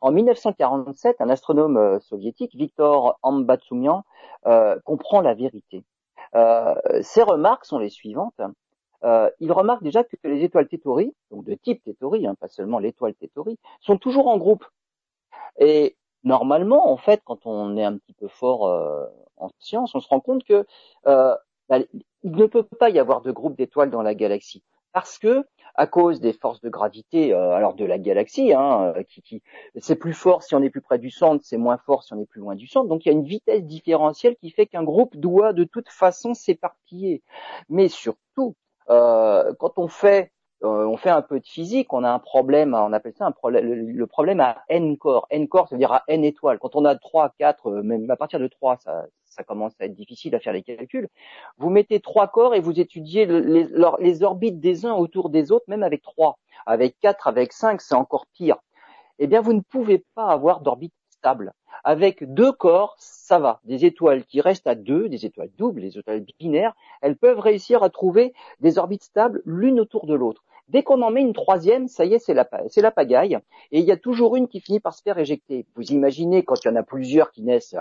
En 0.00 0.12
1947, 0.12 1.20
un 1.20 1.28
astronome 1.28 1.76
euh, 1.76 2.00
soviétique, 2.00 2.54
Viktor 2.54 3.18
Ambatsumian, 3.22 4.02
euh, 4.46 4.78
comprend 4.84 5.20
la 5.20 5.34
vérité. 5.34 5.84
Euh, 6.34 6.74
ses 7.02 7.22
remarques 7.22 7.66
sont 7.66 7.78
les 7.78 7.90
suivantes. 7.90 8.40
Euh, 9.04 9.30
il 9.40 9.52
remarque 9.52 9.82
déjà 9.82 10.04
que 10.04 10.16
les 10.24 10.42
étoiles 10.42 10.68
Tétori, 10.68 11.14
donc 11.30 11.44
de 11.44 11.54
type 11.54 11.82
Tétori, 11.84 12.26
hein, 12.26 12.34
pas 12.40 12.48
seulement 12.48 12.78
l'étoile 12.78 13.14
Tétori, 13.14 13.58
sont 13.80 13.98
toujours 13.98 14.28
en 14.28 14.38
groupe. 14.38 14.64
Et 15.58 15.96
normalement, 16.24 16.90
en 16.90 16.96
fait, 16.96 17.22
quand 17.24 17.46
on 17.46 17.76
est 17.76 17.84
un 17.84 17.96
petit 17.98 18.14
peu 18.14 18.28
fort 18.28 18.66
euh, 18.66 19.06
en 19.36 19.50
science, 19.58 19.94
on 19.94 20.00
se 20.00 20.08
rend 20.08 20.20
compte 20.20 20.44
que 20.44 20.66
euh, 21.06 21.34
bah, 21.68 21.78
il 22.22 22.32
ne 22.32 22.46
peut 22.46 22.64
pas 22.64 22.90
y 22.90 22.98
avoir 22.98 23.22
de 23.22 23.32
groupe 23.32 23.56
d'étoiles 23.56 23.90
dans 23.90 24.02
la 24.02 24.14
galaxie 24.14 24.62
parce 24.92 25.18
que 25.18 25.44
à 25.74 25.86
cause 25.86 26.20
des 26.20 26.34
forces 26.34 26.60
de 26.60 26.68
gravité 26.68 27.32
euh, 27.32 27.54
alors 27.54 27.74
de 27.74 27.84
la 27.84 27.98
galaxie, 27.98 28.52
hein, 28.52 28.92
euh, 28.96 29.02
qui, 29.04 29.22
qui 29.22 29.42
c'est 29.76 29.96
plus 29.96 30.12
fort 30.12 30.42
si 30.42 30.54
on 30.54 30.62
est 30.62 30.70
plus 30.70 30.82
près 30.82 30.98
du 30.98 31.10
centre, 31.10 31.42
c'est 31.44 31.56
moins 31.56 31.78
fort 31.78 32.02
si 32.04 32.12
on 32.12 32.20
est 32.20 32.26
plus 32.26 32.40
loin 32.40 32.54
du 32.54 32.66
centre. 32.66 32.88
Donc 32.88 33.04
il 33.04 33.08
y 33.08 33.12
a 33.12 33.14
une 33.14 33.24
vitesse 33.24 33.64
différentielle 33.64 34.36
qui 34.36 34.50
fait 34.50 34.66
qu'un 34.66 34.84
groupe 34.84 35.16
doit 35.16 35.52
de 35.54 35.64
toute 35.64 35.88
façon 35.88 36.34
s'éparpiller. 36.34 37.22
Mais 37.70 37.88
surtout, 37.88 38.54
euh, 38.90 39.54
quand 39.58 39.78
on 39.78 39.88
fait 39.88 40.30
euh, 40.64 40.86
on 40.86 40.96
fait 40.96 41.10
un 41.10 41.22
peu 41.22 41.40
de 41.40 41.46
physique, 41.46 41.92
on 41.92 42.04
a 42.04 42.10
un 42.10 42.18
problème, 42.18 42.74
on 42.74 42.92
appelle 42.92 43.14
ça 43.14 43.26
un 43.26 43.32
problème, 43.32 43.66
le, 43.66 44.06
problème 44.06 44.40
à 44.40 44.62
n 44.68 44.96
corps. 44.96 45.26
N 45.30 45.48
corps, 45.48 45.68
ça 45.68 45.74
veut 45.74 45.80
dire 45.80 45.92
à 45.92 46.04
n 46.08 46.24
étoiles. 46.24 46.58
Quand 46.60 46.76
on 46.76 46.84
a 46.84 46.94
3, 46.94 47.34
4, 47.38 47.66
euh, 47.66 47.82
même 47.82 48.08
à 48.10 48.16
partir 48.16 48.38
de 48.38 48.46
3, 48.46 48.76
ça, 48.76 49.06
commence 49.46 49.72
à 49.80 49.86
être 49.86 49.94
difficile 49.94 50.34
à 50.34 50.40
faire 50.40 50.52
les 50.52 50.62
calculs. 50.62 51.08
Vous 51.58 51.70
mettez 51.70 52.00
trois 52.00 52.28
corps 52.28 52.54
et 52.54 52.60
vous 52.60 52.78
étudiez 52.78 53.26
les, 53.26 53.66
les 53.98 54.22
orbites 54.22 54.60
des 54.60 54.86
uns 54.86 54.92
autour 54.92 55.30
des 55.30 55.50
autres, 55.50 55.64
même 55.68 55.82
avec 55.82 56.02
3. 56.02 56.38
Avec 56.66 56.96
4, 57.00 57.26
avec 57.28 57.52
5, 57.52 57.80
c'est 57.80 57.94
encore 57.94 58.26
pire. 58.26 58.58
Eh 59.18 59.26
bien, 59.26 59.40
vous 59.40 59.54
ne 59.54 59.60
pouvez 59.60 60.04
pas 60.14 60.26
avoir 60.26 60.60
d'orbite 60.60 60.92
Avec 61.84 62.22
deux 62.32 62.52
corps, 62.52 62.94
ça 62.98 63.38
va. 63.38 63.60
Des 63.64 63.84
étoiles 63.84 64.24
qui 64.24 64.40
restent 64.40 64.66
à 64.66 64.74
deux, 64.74 65.08
des 65.08 65.26
étoiles 65.26 65.50
doubles, 65.56 65.80
des 65.80 65.98
étoiles 65.98 66.24
binaires, 66.38 66.74
elles 67.00 67.16
peuvent 67.16 67.40
réussir 67.40 67.82
à 67.82 67.90
trouver 67.90 68.34
des 68.60 68.78
orbites 68.78 69.02
stables 69.02 69.42
l'une 69.44 69.80
autour 69.80 70.06
de 70.06 70.14
l'autre. 70.14 70.44
Dès 70.68 70.82
qu'on 70.82 71.02
en 71.02 71.10
met 71.10 71.20
une 71.20 71.32
troisième, 71.32 71.88
ça 71.88 72.04
y 72.04 72.14
est, 72.14 72.18
c'est 72.18 72.34
la, 72.34 72.90
pagaille. 72.90 73.38
Et 73.72 73.80
il 73.80 73.84
y 73.84 73.90
a 73.90 73.96
toujours 73.96 74.36
une 74.36 74.48
qui 74.48 74.60
finit 74.60 74.80
par 74.80 74.94
se 74.94 75.02
faire 75.02 75.18
éjecter. 75.18 75.66
Vous 75.74 75.92
imaginez 75.92 76.44
quand 76.44 76.54
il 76.64 76.68
y 76.68 76.70
en 76.70 76.76
a 76.76 76.82
plusieurs 76.82 77.30
qui 77.30 77.42
naissent 77.42 77.74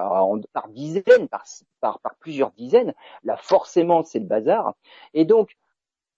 par 0.51 0.67
dizaines, 0.69 1.27
par, 1.29 1.45
par, 1.79 1.99
par 1.99 2.15
plusieurs 2.15 2.51
dizaines, 2.51 2.93
là 3.23 3.37
forcément 3.37 4.03
c'est 4.03 4.19
le 4.19 4.25
bazar. 4.25 4.73
Et 5.13 5.25
donc, 5.25 5.55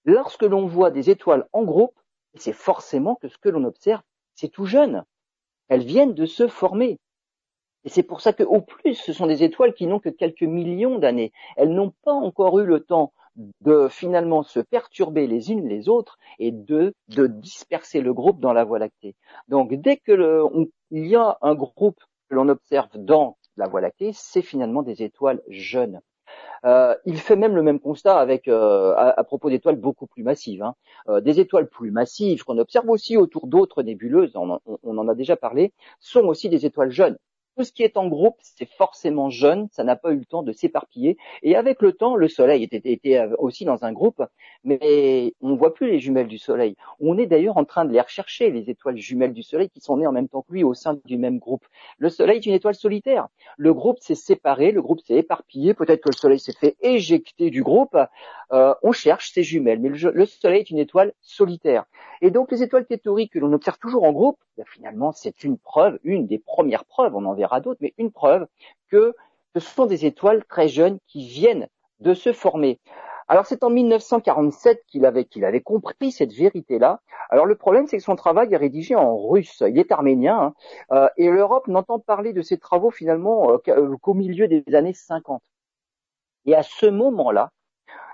lorsque 0.06 0.44
l'on 0.44 0.66
voit 0.66 0.90
des 0.90 1.10
étoiles 1.10 1.48
en 1.54 1.64
groupe, 1.64 2.00
c'est 2.36 2.54
forcément 2.54 3.16
que 3.16 3.28
ce 3.28 3.38
que 3.38 3.50
l'on 3.50 3.66
observe, 3.66 4.02
c'est 4.34 4.50
tout 4.50 4.66
jeune. 4.66 5.04
Elles 5.68 5.84
viennent 5.84 6.14
de 6.14 6.26
se 6.26 6.48
former. 6.48 7.00
Et 7.86 7.90
c'est 7.90 8.04
pour 8.04 8.22
ça 8.22 8.34
qu'au 8.34 8.62
plus, 8.62 8.96
ce 8.96 9.14
sont 9.14 9.28
des 9.28 9.44
étoiles 9.44 9.74
qui 9.74 9.88
n'ont 9.88 10.00
que 10.00 10.10
quelques 10.10 10.44
millions 10.44 11.00
d'années. 11.00 11.32
Elles 11.58 11.74
n'ont 11.74 11.94
pas 12.04 12.14
encore 12.14 12.60
eu 12.60 12.66
le 12.66 12.80
temps 12.80 13.14
de 13.62 13.88
finalement 13.90 14.44
se 14.44 14.60
perturber 14.60 15.28
les 15.28 15.52
unes 15.52 15.68
les 15.68 15.90
autres 15.90 16.18
et 16.40 16.52
de, 16.52 16.94
de 17.10 17.28
disperser 17.28 18.02
le 18.02 18.14
groupe 18.14 18.40
dans 18.40 18.54
la 18.54 18.64
Voie 18.64 18.80
lactée. 18.80 19.16
Donc 19.48 19.74
dès 19.74 19.98
que 19.98 20.12
le, 20.12 20.46
il 20.92 21.08
y 21.08 21.16
a 21.16 21.38
un 21.42 21.56
groupe 21.56 22.00
que 22.30 22.36
l'on 22.36 22.48
observe 22.50 22.90
dans 22.96 23.38
la 23.58 23.68
Voie 23.68 23.82
lactée, 23.82 24.12
c'est 24.14 24.42
finalement 24.42 24.84
des 24.84 25.04
étoiles 25.04 25.42
jeunes. 25.48 26.00
Euh, 26.66 26.96
il 27.06 27.18
fait 27.18 27.36
même 27.36 27.56
le 27.56 27.62
même 27.62 27.80
constat 27.80 28.18
avec 28.18 28.48
euh, 28.48 28.94
à, 28.96 29.24
propos 29.24 29.50
d'étoiles 29.50 29.76
beaucoup 29.76 30.08
plus 30.08 30.24
massives. 30.24 30.64
Hein. 30.64 30.76
Euh, 31.10 31.20
des 31.20 31.40
étoiles 31.40 31.68
plus 31.68 31.92
massives 31.92 32.44
qu'on 32.44 32.58
observe 32.58 32.90
aussi 32.90 33.18
autour 33.18 33.48
d'autres 33.48 33.84
nébuleuses, 33.84 34.36
on, 34.36 34.60
on, 34.66 34.98
en 34.98 35.08
a 35.08 35.16
déjà 35.16 35.36
parlé, 35.36 35.74
sont 36.00 36.22
aussi 36.22 36.50
des 36.50 36.66
étoiles 36.66 36.92
jeunes 36.92 37.18
tout 37.56 37.64
ce 37.64 37.72
qui 37.72 37.84
est 37.84 37.98
en 37.98 38.08
groupe, 38.08 38.36
c'est 38.42 38.68
forcément 38.68 39.30
jeune, 39.30 39.68
ça 39.72 39.84
n'a 39.84 39.96
pas 39.96 40.12
eu 40.12 40.18
le 40.18 40.26
temps 40.26 40.44
de 40.44 40.52
s'éparpiller. 40.52 41.18
Et 41.42 41.56
avec 41.56 41.82
le 41.82 41.94
temps, 41.94 42.16
le 42.16 42.28
Soleil 42.28 42.64
était, 42.64 43.22
aussi 43.38 43.66
dans 43.66 43.84
un 43.84 43.92
groupe, 43.92 44.24
mais 44.64 45.34
on 45.42 45.50
ne 45.50 45.58
voit 45.58 45.74
plus 45.74 45.90
les 45.90 46.00
jumelles 46.00 46.28
du 46.28 46.38
Soleil. 46.38 46.76
On 47.00 47.18
est 47.18 47.26
d'ailleurs 47.26 47.58
en 47.58 47.66
train 47.66 47.86
de 47.86 47.92
les 47.92 48.02
rechercher, 48.02 48.50
les 48.50 48.70
étoiles 48.70 48.98
jumelles 48.98 49.34
du 49.34 49.44
Soleil 49.44 49.70
qui 49.70 49.82
sont 49.82 49.98
nées 49.98 50.08
en 50.08 50.12
même 50.12 50.28
temps 50.28 50.42
que 50.42 50.54
lui 50.54 50.64
au 50.64 50.74
sein 50.74 50.98
du 51.06 51.18
même 51.18 51.40
groupe. 51.40 51.66
Le 51.98 52.10
Soleil 52.10 52.38
est 52.38 52.46
une 52.46 52.54
étoile 52.54 52.76
solitaire. 52.76 53.28
Le 53.58 53.74
groupe 53.74 54.00
s'est 54.00 54.16
séparé, 54.16 54.72
le 54.72 54.82
groupe 54.82 55.02
s'est 55.02 55.16
éparpillé, 55.16 55.74
peut-être 55.74 56.02
que 56.02 56.10
le 56.10 56.16
Soleil 56.16 56.40
s'est 56.40 56.54
fait 56.54 56.76
éjecter 56.82 57.50
du 57.50 57.64
groupe. 57.64 57.98
Euh, 58.52 58.74
on 58.84 58.92
cherche 58.92 59.32
ces 59.32 59.44
jumelles, 59.44 59.80
mais 59.80 59.90
le, 59.90 60.26
Soleil 60.26 60.62
est 60.62 60.70
une 60.70 60.80
étoile 60.80 61.14
solitaire. 61.22 61.86
Et 62.22 62.32
donc 62.32 62.52
les 62.52 62.64
étoiles 62.64 62.86
théoriques 62.86 63.34
que 63.34 63.40
l'on 63.40 63.54
observe 63.54 63.78
toujours 63.80 64.04
en 64.04 64.12
groupe, 64.12 64.40
ben, 64.58 64.66
finalement 64.68 65.12
c'est 65.12 65.44
une 65.44 65.58
preuve, 65.58 66.00
une 66.04 66.28
des 66.28 66.40
premières 66.40 66.86
preuves, 66.86 67.16
on 67.16 67.26
en 67.26 67.34
verra 67.34 67.43
d'autres, 67.62 67.80
mais 67.82 67.94
une 67.98 68.12
preuve 68.12 68.48
que 68.90 69.16
ce 69.56 69.60
sont 69.60 69.86
des 69.86 70.06
étoiles 70.06 70.44
très 70.46 70.68
jeunes 70.68 71.00
qui 71.08 71.28
viennent 71.28 71.68
de 72.00 72.14
se 72.14 72.34
former. 72.34 72.80
Alors 73.28 73.46
c'est 73.46 73.64
en 73.64 73.70
1947 73.70 74.84
qu'il 74.88 75.06
avait, 75.06 75.26
qu'il 75.26 75.46
avait 75.46 75.62
compris 75.62 76.12
cette 76.12 76.34
vérité-là. 76.34 77.02
Alors 77.30 77.46
le 77.46 77.56
problème, 77.56 77.88
c'est 77.88 77.98
que 77.98 78.04
son 78.04 78.16
travail 78.16 78.54
est 78.54 78.58
rédigé 78.58 78.96
en 78.96 79.18
russe. 79.18 79.64
Il 79.68 79.80
est 79.80 79.92
arménien 79.92 80.38
hein. 80.38 80.54
euh, 80.92 81.08
et 81.18 81.30
l'Europe 81.30 81.68
n'entend 81.68 82.00
parler 82.00 82.34
de 82.34 82.42
ses 82.42 82.58
travaux 82.58 82.92
finalement 82.92 83.52
euh, 83.52 83.58
euh, 83.70 83.96
qu'au 84.02 84.14
milieu 84.14 84.48
des 84.48 84.64
années 84.76 84.94
50. 84.94 85.42
Et 86.46 86.56
à 86.56 86.64
ce 86.64 86.86
moment-là, 86.86 87.52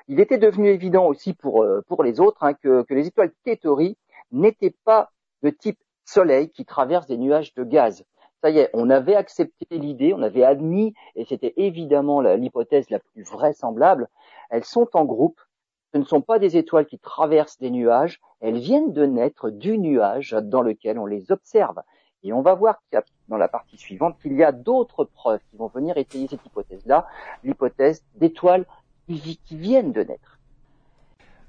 il 0.08 0.20
était 0.20 0.38
devenu 0.38 0.70
évident 0.70 1.06
aussi 1.08 1.34
pour, 1.34 1.66
pour 1.88 2.04
les 2.04 2.20
autres 2.20 2.44
hein, 2.44 2.54
que, 2.54 2.84
que 2.84 2.94
les 2.94 3.08
étoiles 3.08 3.32
Tétori 3.44 3.98
n'étaient 4.32 4.76
pas 4.84 5.12
de 5.44 5.50
type 5.50 5.80
Soleil 6.06 6.50
qui 6.50 6.66
traverse 6.66 7.08
des 7.08 7.18
nuages 7.18 7.54
de 7.54 7.64
gaz 7.64 8.04
ça 8.42 8.50
y 8.50 8.60
est, 8.60 8.70
on 8.74 8.90
avait 8.90 9.16
accepté 9.16 9.66
l'idée, 9.72 10.14
on 10.14 10.22
avait 10.22 10.44
admis, 10.44 10.94
et 11.16 11.26
c'était 11.26 11.54
évidemment 11.58 12.22
l'hypothèse 12.22 12.90
la, 12.90 13.00
plus 13.00 13.24
vraisemblable, 13.24 14.08
elles 14.50 14.64
sont 14.64 14.88
en 14.94 15.06
groupe, 15.06 15.40
ce 15.94 15.98
ne 15.98 16.04
sont 16.04 16.22
pas 16.22 16.40
des 16.40 16.56
étoiles 16.56 16.86
qui 16.86 17.00
traversent 17.00 17.60
des 17.60 17.72
nuages, 17.72 18.22
elles 18.42 18.60
viennent 18.60 18.94
de 18.94 19.06
naître 19.06 19.50
du 19.50 19.78
nuage 19.78 20.36
dans 20.42 20.62
lequel 20.62 21.00
on 21.00 21.06
les 21.06 21.32
observe. 21.32 21.82
Et 22.24 22.34
on 22.34 22.42
va 22.42 22.54
voir 22.54 22.82
dans 23.30 23.38
la 23.38 23.48
partie 23.48 23.78
suivante 23.78 24.18
qu'il 24.22 24.34
y 24.34 24.44
a 24.44 24.52
d'autres 24.52 25.06
preuves 25.06 25.40
qui 25.50 25.58
vont 25.58 25.68
venir 25.68 25.98
étayer 25.98 26.28
cette 26.28 26.46
hypothèse-là, 26.46 27.08
l'hypothèse 27.44 28.04
d'étoiles 28.16 28.66
qui, 29.08 29.40
viennent 29.52 29.92
de 29.92 30.02
naître. 30.02 30.38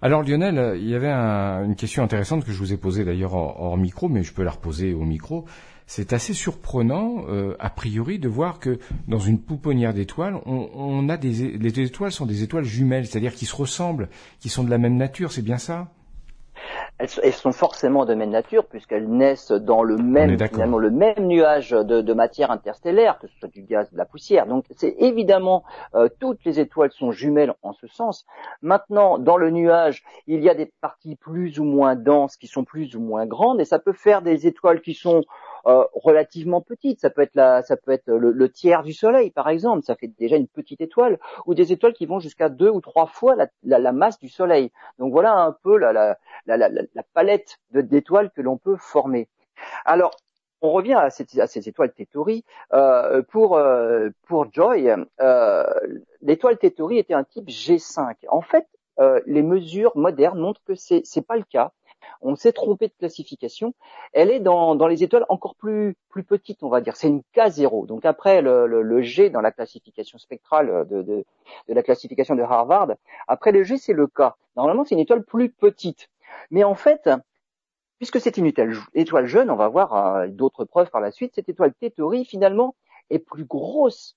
Alors 0.01 0.23
Lionel, 0.23 0.79
il 0.79 0.89
y 0.89 0.95
avait 0.95 1.13
une 1.13 1.77
question 1.77 2.03
intéressante 2.03 2.45
que 2.45 2.53
je 2.53 2.59
vous 2.59 2.73
ai 2.73 2.79
posée 2.79 3.05
d'ailleurs 3.05 3.35
hors, 3.35 3.77
micro, 3.77 4.09
mais 4.09 4.23
je 4.23 4.33
peux 4.33 4.45
la 4.45 4.53
reposer 4.53 4.95
au 4.95 5.03
micro 5.03 5.45
c'est 5.91 6.13
assez 6.13 6.35
surprenant, 6.35 7.25
euh, 7.29 7.57
a 7.59 7.69
priori, 7.69 8.21
de 8.21 8.29
voir 8.29 8.61
que 8.61 8.79
dans 9.09 9.19
une 9.19 9.41
pouponnière 9.41 9.93
d'étoiles, 9.93 10.41
on, 10.47 11.09
a 11.09 11.17
des 11.17 11.59
les 11.59 11.81
étoiles 11.81 12.13
sont 12.13 12.27
des 12.27 12.45
étoiles 12.45 12.63
jumelles, 12.63 13.07
c'est-à-dire 13.07 13.35
qui 13.35 13.45
se 13.45 13.57
ressemblent, 13.57 14.09
qui 14.39 14.51
sont 14.51 14.63
de 14.63 14.71
la 14.71 14.79
même 14.79 14.97
nature. 14.97 15.33
C'est 15.33 15.43
bien 15.43 15.59
ça? 15.59 15.89
Elles, 16.99 17.33
sont 17.33 17.51
forcément 17.51 18.05
de 18.05 18.15
même 18.15 18.31
nature 18.31 18.67
puisqu'elles 18.67 19.09
naissent 19.09 19.51
dans 19.51 19.83
le 19.83 19.97
même 19.97 20.39
finalement 20.39 20.79
le 20.79 20.91
même 20.91 21.27
nuage 21.27 21.71
de, 21.71 22.13
matière 22.13 22.53
interstellaire, 22.53 23.19
que 23.19 23.27
ce 23.27 23.37
soit 23.41 23.49
du 23.49 23.63
gaz, 23.63 23.91
de 23.91 23.97
la 23.97 24.05
poussière. 24.05 24.47
Donc 24.47 24.67
c'est 24.77 24.95
évidemment 24.99 25.65
euh, 25.97 26.09
toutes 26.21 26.45
les 26.45 26.61
étoiles 26.61 26.93
sont 26.93 27.11
jumelles 27.11 27.55
en 27.63 27.73
ce 27.73 27.89
sens. 27.89 28.27
Maintenant, 28.63 29.19
dans 29.19 29.39
le 29.39 29.51
nuage, 29.51 30.05
il 30.29 30.41
y 30.41 30.49
a 30.49 30.55
des 30.55 30.71
parties 30.81 31.17
plus 31.17 31.59
ou 31.59 31.65
moins 31.65 31.97
denses 31.97 32.37
qui 32.37 32.47
sont 32.47 32.63
plus 32.63 32.95
ou 32.95 33.01
moins 33.01 33.27
grandes 33.27 33.61
et 33.61 33.65
ça 33.65 33.81
peut 33.81 33.95
faire 33.95 34.23
des 34.23 34.47
étoiles 34.47 34.83
qui 34.83 34.95
sont 34.95 35.25
euh, 35.67 35.85
relativement 35.95 36.61
petite. 36.61 37.01
Ça 37.01 37.11
peut 37.11 37.23
être 37.23 37.35
la, 37.35 37.63
peut 37.85 37.93
être 37.93 38.09
le, 38.09 38.49
tiers 38.49 38.83
du 38.83 38.93
Soleil, 38.93 39.31
par 39.31 39.49
exemple. 39.49 39.85
Ça 39.85 39.95
fait 39.97 40.09
déjà 40.19 40.37
une 40.37 40.49
petite 40.49 40.81
étoile, 40.81 41.19
ou 41.47 41.55
des 41.55 41.73
étoiles 41.73 41.93
qui 41.93 42.07
vont 42.07 42.21
jusqu'à 42.21 42.49
deux 42.49 42.71
ou 42.71 42.81
trois 42.81 43.07
fois 43.07 43.35
la, 43.63 43.93
masse 43.93 44.19
du 44.19 44.29
Soleil. 44.29 44.71
Donc 44.99 45.13
voilà 45.13 45.35
un 45.35 45.53
peu 45.53 45.77
la, 45.77 46.17
palette 47.15 47.59
d'étoiles 47.71 48.31
que 48.31 48.43
l'on 48.43 48.57
peut 48.57 48.77
former. 48.77 49.29
Alors, 49.85 50.13
on 50.63 50.73
revient 50.73 50.95
à, 50.95 51.11
ces 51.11 51.69
étoiles 51.69 51.93
Tétori. 51.93 52.45
Euh, 52.73 53.23
pour 53.23 53.57
euh, 53.57 54.11
Joy, 54.53 54.93
euh, 55.21 55.65
l'étoile 56.21 56.59
Tétori 56.59 56.99
était 56.99 57.15
un 57.15 57.25
type 57.25 57.49
G5. 57.49 58.15
En 58.29 58.43
fait, 58.43 58.67
euh, 59.01 59.21
les 59.27 59.43
mesures 59.43 59.93
modernes 59.97 60.39
montrent 60.39 60.63
que 60.65 60.75
c'est 60.75 61.01
c'est 61.05 61.27
pas 61.27 61.37
le 61.37 61.45
cas 61.45 61.73
on 62.23 62.37
s'est 62.37 62.53
trompé 62.53 62.89
de 62.89 62.93
classification. 62.99 63.75
Elle 64.13 64.31
est 64.31 64.41
dans, 64.41 64.75
les 64.87 65.03
étoiles 65.03 65.27
encore 65.29 65.55
plus, 65.55 65.97
plus 66.09 66.25
petites, 66.25 66.63
on 66.63 66.69
va 66.69 66.81
dire. 66.81 66.97
C'est 66.97 67.09
une 67.09 67.23
K0. 67.35 67.87
Donc 67.87 68.05
après 68.05 68.43
le, 68.43 69.03
G 69.03 69.31
dans 69.31 69.41
la 69.41 69.53
classification 69.53 70.19
spectrale 70.19 70.87
de, 70.89 71.03
de, 71.03 71.25
la 71.69 71.83
classification 71.83 72.35
de 72.35 72.43
Harvard, 72.43 72.93
après 73.29 73.53
le 73.53 73.63
G, 73.63 73.77
c'est 73.77 73.93
le 73.93 74.07
K. 74.07 74.23
Normalement, 74.57 74.85
c'est 74.85 74.95
une 74.95 75.01
étoile 75.01 75.25
plus 75.25 75.51
petite. 75.51 76.09
Mais 76.51 76.65
en 76.65 76.75
fait, 76.75 77.09
puisque 78.01 78.21
c'est 78.21 78.39
une 78.39 78.47
étoile, 78.47 79.27
jeune, 79.27 79.51
on 79.51 79.57
va 79.57 79.69
voir 79.69 79.95
euh, 79.95 80.27
d'autres 80.27 80.65
preuves 80.65 80.91
par 80.91 81.01
la 81.01 81.11
suite, 81.11 81.35
cette 81.35 81.49
étoile 81.49 81.75
Tétori, 81.75 82.25
finalement, 82.25 82.75
est 83.11 83.19
plus 83.19 83.45
grosse. 83.45 84.17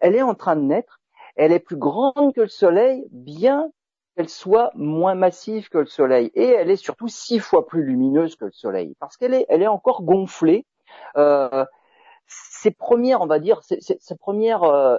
Elle 0.00 0.14
est 0.14 0.22
en 0.22 0.34
train 0.34 0.56
de 0.56 0.62
naître. 0.62 1.00
Elle 1.34 1.52
est 1.52 1.58
plus 1.58 1.76
grande 1.76 2.32
que 2.34 2.42
le 2.42 2.48
Soleil, 2.48 3.04
bien 3.10 3.70
qu'elle 4.18 4.28
soit 4.28 4.72
moins 4.74 5.14
massive 5.14 5.68
que 5.68 5.78
le 5.78 5.86
Soleil 5.86 6.32
et 6.34 6.42
elle 6.42 6.72
est 6.72 6.76
surtout 6.76 7.06
six 7.06 7.38
fois 7.38 7.68
plus 7.68 7.84
lumineuse 7.84 8.34
que 8.34 8.46
le 8.46 8.52
Soleil 8.52 8.96
parce 8.98 9.16
qu'elle 9.16 9.32
est, 9.32 9.66
encore 9.68 10.02
gonflée. 10.02 10.66
Euh, 11.16 11.64
ses 12.26 12.72
premières, 12.72 13.20
on 13.20 13.26
va 13.26 13.38
dire, 13.38 13.60
ses, 13.62 14.16
premières, 14.16 14.64
euh, 14.64 14.98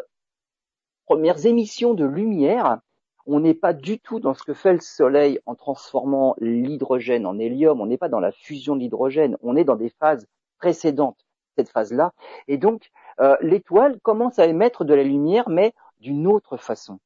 premières 1.06 1.46
émissions 1.46 1.94
de 1.94 2.06
lumière, 2.06 2.80
on 3.26 3.42
n'est 3.42 3.54
pas 3.54 3.74
du 3.74 4.00
tout 4.00 4.22
dans 4.22 4.34
ce 4.34 4.44
que 4.44 4.54
fait 4.54 4.72
le 4.72 4.80
Soleil 4.80 5.42
en 5.46 5.54
transformant 5.54 6.36
l'hydrogène 6.40 7.26
en 7.26 7.38
hélium. 7.38 7.82
On 7.82 7.88
n'est 7.88 7.98
pas 7.98 8.08
dans 8.08 8.22
la 8.22 8.32
fusion 8.32 8.78
de 8.78 8.80
l'hydrogène. 8.80 9.36
On 9.44 9.58
est 9.58 9.66
dans 9.66 9.76
des 9.76 9.90
phases 9.90 10.28
précédentes 10.60 11.26
cette 11.58 11.72
phase-là. 11.72 12.14
Et 12.48 12.58
donc, 12.58 12.90
euh, 13.20 13.36
l'étoile 13.42 14.00
commence 14.00 14.40
à 14.40 14.46
émettre 14.46 14.86
de 14.86 14.94
la 14.94 15.04
lumière, 15.04 15.50
mais 15.50 15.74
d'une 16.00 16.26
autre 16.26 16.56
façon. 16.56 17.00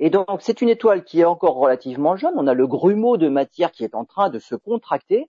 Et 0.00 0.08
donc 0.08 0.26
c'est 0.40 0.62
une 0.62 0.70
étoile 0.70 1.04
qui 1.04 1.20
est 1.20 1.24
encore 1.24 1.56
relativement 1.56 2.16
jeune. 2.16 2.32
On 2.36 2.46
a 2.46 2.54
le 2.54 2.66
grumeau 2.66 3.18
de 3.18 3.28
matière 3.28 3.70
qui 3.70 3.84
est 3.84 3.94
en 3.94 4.06
train 4.06 4.30
de 4.30 4.38
se 4.38 4.54
contracter. 4.54 5.28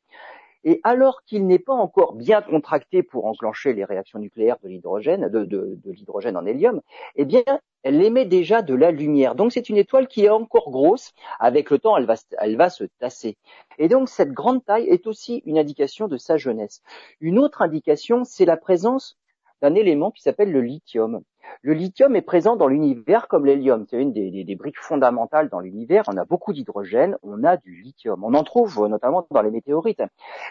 Et 0.64 0.80
alors 0.84 1.24
qu'il 1.24 1.48
n'est 1.48 1.60
pas 1.60 1.74
encore 1.74 2.14
bien 2.14 2.42
contracté 2.42 3.04
pour 3.04 3.26
enclencher 3.26 3.74
les 3.74 3.84
réactions 3.84 4.20
nucléaires 4.20 4.58
de 4.64 4.70
l'hydrogène, 4.70 5.28
de, 5.28 5.80
l'hydrogène 5.86 6.38
en 6.38 6.46
hélium, 6.46 6.82
eh 7.16 7.26
bien, 7.26 7.44
elle 7.84 8.02
émet 8.02 8.26
déjà 8.26 8.62
de 8.62 8.76
la 8.76 8.92
lumière. 8.92 9.34
Donc 9.34 9.52
c'est 9.52 9.70
une 9.70 9.78
étoile 9.78 10.08
qui 10.08 10.26
est 10.26 10.30
encore 10.30 10.70
grosse. 10.70 11.14
Avec 11.40 11.70
le 11.72 11.80
temps, 11.80 11.98
elle 11.98 12.06
va, 12.06 12.16
elle 12.38 12.56
va 12.56 12.70
se 12.70 12.84
tasser. 13.00 13.38
Et 13.78 13.88
donc 13.88 14.08
cette 14.08 14.32
grande 14.32 14.64
taille 14.64 14.88
est 14.88 15.08
aussi 15.08 15.42
une 15.46 15.58
indication 15.58 16.08
de 16.08 16.18
sa 16.18 16.38
jeunesse. 16.38 16.82
Une 17.20 17.40
autre 17.40 17.64
indication, 17.64 18.24
c'est 18.24 18.46
la 18.46 18.58
présence 18.58 19.18
d'un 19.62 19.76
élément 19.76 20.12
qui 20.12 20.22
s'appelle 20.22 20.52
le 20.52 20.62
lithium. 20.62 21.22
Le 21.62 21.74
lithium 21.74 22.16
est 22.16 22.22
présent 22.22 22.56
dans 22.56 22.68
l'univers 22.68 23.28
comme 23.28 23.46
l'hélium. 23.46 23.86
C'est 23.90 24.02
une 24.02 24.14
des, 24.14 24.56
briques 24.56 24.80
fondamentales 24.80 25.50
dans 25.50 25.60
l'univers. 25.60 26.04
On 26.08 26.18
a 26.18 26.26
beaucoup 26.26 26.54
d'hydrogène, 26.54 27.18
on 27.24 27.44
a 27.44 27.58
du 27.58 27.82
lithium. 27.82 28.24
On 28.24 28.34
en 28.34 28.44
trouve 28.44 28.88
notamment 28.88 29.28
dans 29.32 29.42
les 29.42 29.52
météorites. 29.52 30.04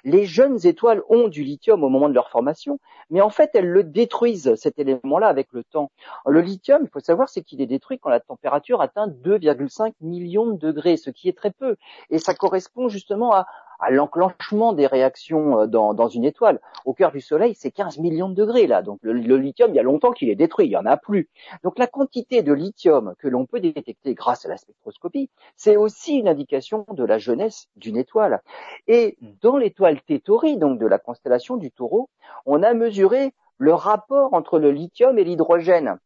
Les 0.05 0.25
jeunes 0.25 0.59
étoiles 0.67 1.03
ont 1.09 1.29
du 1.29 1.43
lithium 1.43 1.83
au 1.85 1.89
moment 1.89 2.09
de 2.09 2.15
leur 2.15 2.31
formation, 2.31 2.79
mais 3.11 3.21
en 3.21 3.31
fait, 3.31 3.51
elles 3.55 3.69
le 3.69 3.85
détruisent, 3.85 4.55
cet 4.57 4.79
élément-là, 4.79 5.27
avec 5.27 5.49
le 5.53 5.65
temps. 5.65 5.91
Le 6.27 6.41
lithium, 6.41 6.83
il 6.85 6.89
faut 6.89 7.01
savoir, 7.01 7.29
c'est 7.29 7.43
qu'il 7.43 7.61
est 7.61 7.67
détruit 7.67 7.99
quand 7.99 8.11
la 8.11 8.21
température 8.21 8.81
atteint 8.81 9.09
2,5 9.09 9.93
millions 10.01 10.47
de 10.47 10.57
degrés, 10.57 10.97
ce 10.97 11.11
qui 11.11 11.29
est 11.29 11.37
très 11.37 11.51
peu. 11.51 11.77
Et 12.11 12.19
ça 12.19 12.35
correspond 12.35 12.89
justement 12.89 13.33
à, 13.33 13.47
à 13.81 13.91
l'enclenchement 13.91 14.73
des 14.73 14.87
réactions 14.87 15.61
euh, 15.61 15.67
dans, 15.67 16.09
une 16.09 16.25
étoile. 16.25 16.61
Au 16.85 16.95
cœur 16.95 17.13
du 17.13 17.21
Soleil, 17.21 17.55
c'est 17.55 17.71
15 17.71 17.99
millions 17.99 18.29
de 18.29 18.35
degrés 18.35 18.67
là. 18.67 18.83
Donc 18.83 18.99
le, 19.03 19.13
lithium, 19.37 19.71
il 19.71 19.77
y 19.77 19.79
a 19.79 19.83
longtemps 19.83 20.13
qu'il 20.13 20.29
est 20.29 20.35
détruit, 20.35 20.67
il 20.67 20.71
y 20.71 20.77
en 20.77 20.87
a 20.87 20.97
plus. 20.97 21.29
Donc 21.63 21.79
la 21.79 21.87
quantité 21.87 22.43
de 22.43 22.53
lithium 22.53 23.15
que 23.19 23.29
l'on 23.29 23.47
peut 23.47 23.61
détecter 23.61 24.15
grâce 24.15 24.47
à 24.47 24.49
la 24.49 24.57
spectroscopie, 24.57 25.31
c'est 25.57 25.77
aussi 25.77 26.17
une 26.17 26.29
indication 26.29 26.87
de 26.91 27.05
la 27.05 27.19
jeunesse 27.19 27.69
d'une 27.77 27.97
étoile. 27.97 28.43
Et 28.87 29.17
dans 29.43 29.57
l'étoile 29.57 30.01
Tétori, 30.03 30.57
donc 30.57 30.79
de 30.79 30.87
la 30.87 30.99
constellation 30.99 31.57
du 31.57 31.71
Taureau, 31.71 32.09
on 32.47 32.63
a 32.63 32.75
mesuré 32.75 33.33
le 33.59 33.75
rapport 33.75 34.33
entre 34.35 34.59
le 34.59 34.71
lithium 34.71 35.19
et 35.19 35.25
l'hydrogène. 35.25 35.99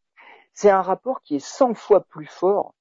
C'est 0.53 0.71
un 0.71 0.83
rapport 0.83 1.21
qui 1.23 1.37
est 1.37 1.45
100 1.45 1.75
fois 1.75 2.01
plus 2.01 2.27
fort 2.27 2.75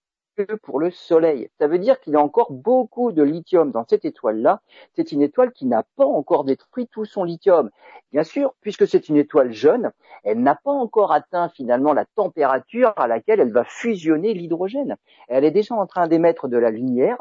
pour 0.62 0.80
le 0.80 0.91
Soleil. 0.91 1.50
Ça 1.60 1.67
veut 1.67 1.80
dire 1.80 2.00
qu'il 2.00 2.13
y 2.13 2.15
a 2.15 2.22
encore 2.22 2.52
beaucoup 2.52 3.12
de 3.12 3.24
lithium 3.24 3.72
dans 3.72 3.86
cette 3.88 4.06
étoile-là. 4.06 4.62
C'est 4.96 5.12
une 5.12 5.22
étoile 5.22 5.52
qui 5.52 5.65
n'a 5.65 5.84
pas 5.96 6.06
encore 6.06 6.43
détruit 6.43 6.88
tout 6.88 7.06
son 7.06 7.24
lithium. 7.24 7.69
Bien 8.12 8.24
sûr, 8.24 8.54
puisque 8.62 8.88
c'est 8.88 9.10
une 9.10 9.17
étoile 9.17 9.52
jeune, 9.52 9.91
elle 10.24 10.41
n'a 10.41 10.56
pas 10.56 10.72
encore 10.72 11.12
atteint 11.12 11.50
finalement 11.50 11.93
la 11.93 12.06
température 12.06 12.93
à 12.98 13.08
laquelle 13.08 13.39
elle 13.39 13.52
va 13.52 13.63
fusionner 13.63 14.34
l'hydrogène. 14.34 14.98
Elle 15.28 15.46
est 15.46 15.52
déjà 15.52 15.76
en 15.76 15.86
train 15.86 16.08
d'émettre 16.08 16.48
de 16.48 16.58
la 16.58 16.72
lumière 16.72 17.17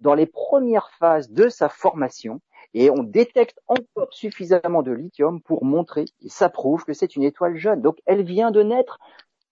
dans 0.00 0.14
les 0.14 0.26
premières 0.26 0.90
phases 0.98 1.30
de 1.30 1.48
sa 1.48 1.68
formation 1.68 2.40
et 2.74 2.90
on 2.90 3.02
détecte 3.02 3.60
encore 3.68 4.12
suffisamment 4.12 4.82
de 4.82 4.92
lithium 4.92 5.40
pour 5.40 5.64
montrer, 5.64 6.06
et 6.22 6.28
ça 6.28 6.48
prouve 6.48 6.84
que 6.84 6.92
c'est 6.92 7.14
une 7.16 7.22
étoile 7.22 7.56
jeune. 7.56 7.80
Donc 7.80 7.98
elle 8.04 8.24
vient 8.24 8.50
de 8.50 8.62
naître 8.62 8.98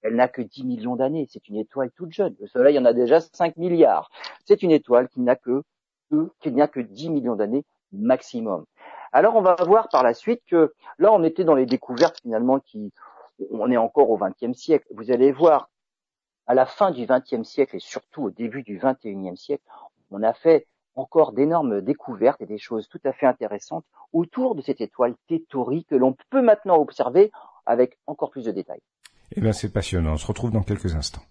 elle 0.03 0.17
n'a 0.17 0.29
que 0.29 0.43
10 0.43 0.65
millions 0.65 0.97
d'années. 0.97 1.27
C'est 1.31 1.49
une 1.49 1.57
étoile 1.57 1.91
toute 1.97 2.13
jeune. 2.13 2.35
Le 2.41 2.47
Soleil 2.47 2.79
en 2.79 2.85
a 2.85 2.93
déjà 2.93 3.21
5 3.21 3.57
milliards. 3.57 4.11
C'est 4.45 4.63
une 4.63 4.71
étoile 4.71 5.09
qui 5.09 5.21
n'a 5.21 5.37
que, 5.37 5.63
qui 6.41 6.53
n'a 6.53 6.69
que 6.69 6.81
10 6.81 7.11
millions 7.11 7.37
d'années 7.37 7.65
maximum. 7.93 8.65
Alors 9.13 9.37
on 9.37 9.43
va 9.43 9.55
voir 9.67 9.89
par 9.91 10.03
la 10.03 10.15
suite 10.15 10.43
que 10.49 10.73
là 10.99 11.13
on 11.13 11.23
était 11.23 11.45
dans 11.45 11.55
les 11.55 11.67
découvertes 11.67 12.21
finalement 12.23 12.59
qui, 12.61 12.93
on 13.51 13.71
est 13.71 13.77
encore 13.77 14.11
au 14.11 14.19
XXe 14.19 14.59
siècle. 14.59 14.87
Vous 14.95 15.11
allez 15.11 15.33
voir 15.33 15.69
à 16.47 16.55
la 16.55 16.67
fin 16.67 16.91
du 16.91 17.07
XXe 17.07 17.47
siècle 17.49 17.77
et 17.77 17.81
surtout 17.81 18.25
au 18.25 18.31
début 18.31 18.63
du 18.63 18.79
XXIe 18.83 19.37
siècle, 19.37 19.65
on 20.11 20.23
a 20.23 20.33
fait 20.33 20.67
encore 20.95 21.33
d'énormes 21.33 21.81
découvertes 21.81 22.41
et 22.41 22.47
des 22.47 22.59
choses 22.59 22.89
tout 22.89 23.01
à 23.05 23.13
fait 23.13 23.27
intéressantes 23.27 23.85
autour 24.13 24.55
de 24.55 24.63
cette 24.63 24.81
étoile 24.81 25.15
Tétori 25.29 25.85
que 25.85 25.95
l'on 25.95 26.15
peut 26.31 26.43
maintenant 26.43 26.79
observer 26.79 27.31
avec 27.65 27.99
encore 28.07 28.31
plus 28.31 28.45
de 28.45 28.51
détails. 28.51 28.83
Eh 29.35 29.41
bien, 29.41 29.53
c'est 29.53 29.73
passionnant. 29.73 30.13
On 30.13 30.17
se 30.17 30.27
retrouve 30.27 30.51
dans 30.51 30.63
quelques 30.63 30.95
instants. 30.95 31.23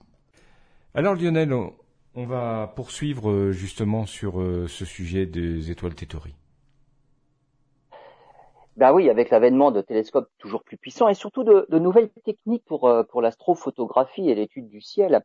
Alors, 0.95 1.15
Lionel, 1.15 1.53
on, 1.53 2.25
va 2.25 2.71
poursuivre 2.75 3.29
euh, 3.29 3.51
justement 3.51 4.05
sur 4.05 4.41
euh, 4.41 4.67
ce 4.67 4.85
sujet 4.85 5.25
des 5.25 5.69
étoiles 5.71 5.93
Tétori. 5.93 6.35
Ben 8.77 8.91
oui, 8.91 9.09
avec 9.09 9.29
l'avènement 9.29 9.71
de 9.71 9.81
télescopes 9.81 10.29
toujours 10.39 10.63
plus 10.63 10.77
puissants 10.77 11.09
et 11.09 11.13
surtout 11.13 11.43
de, 11.43 11.77
nouvelles 11.77 12.09
techniques 12.25 12.65
pour, 12.65 12.87
euh, 12.87 13.03
pour 13.03 13.21
l'astrophotographie 13.21 14.29
et 14.29 14.35
l'étude 14.35 14.67
du 14.67 14.81
ciel, 14.81 15.21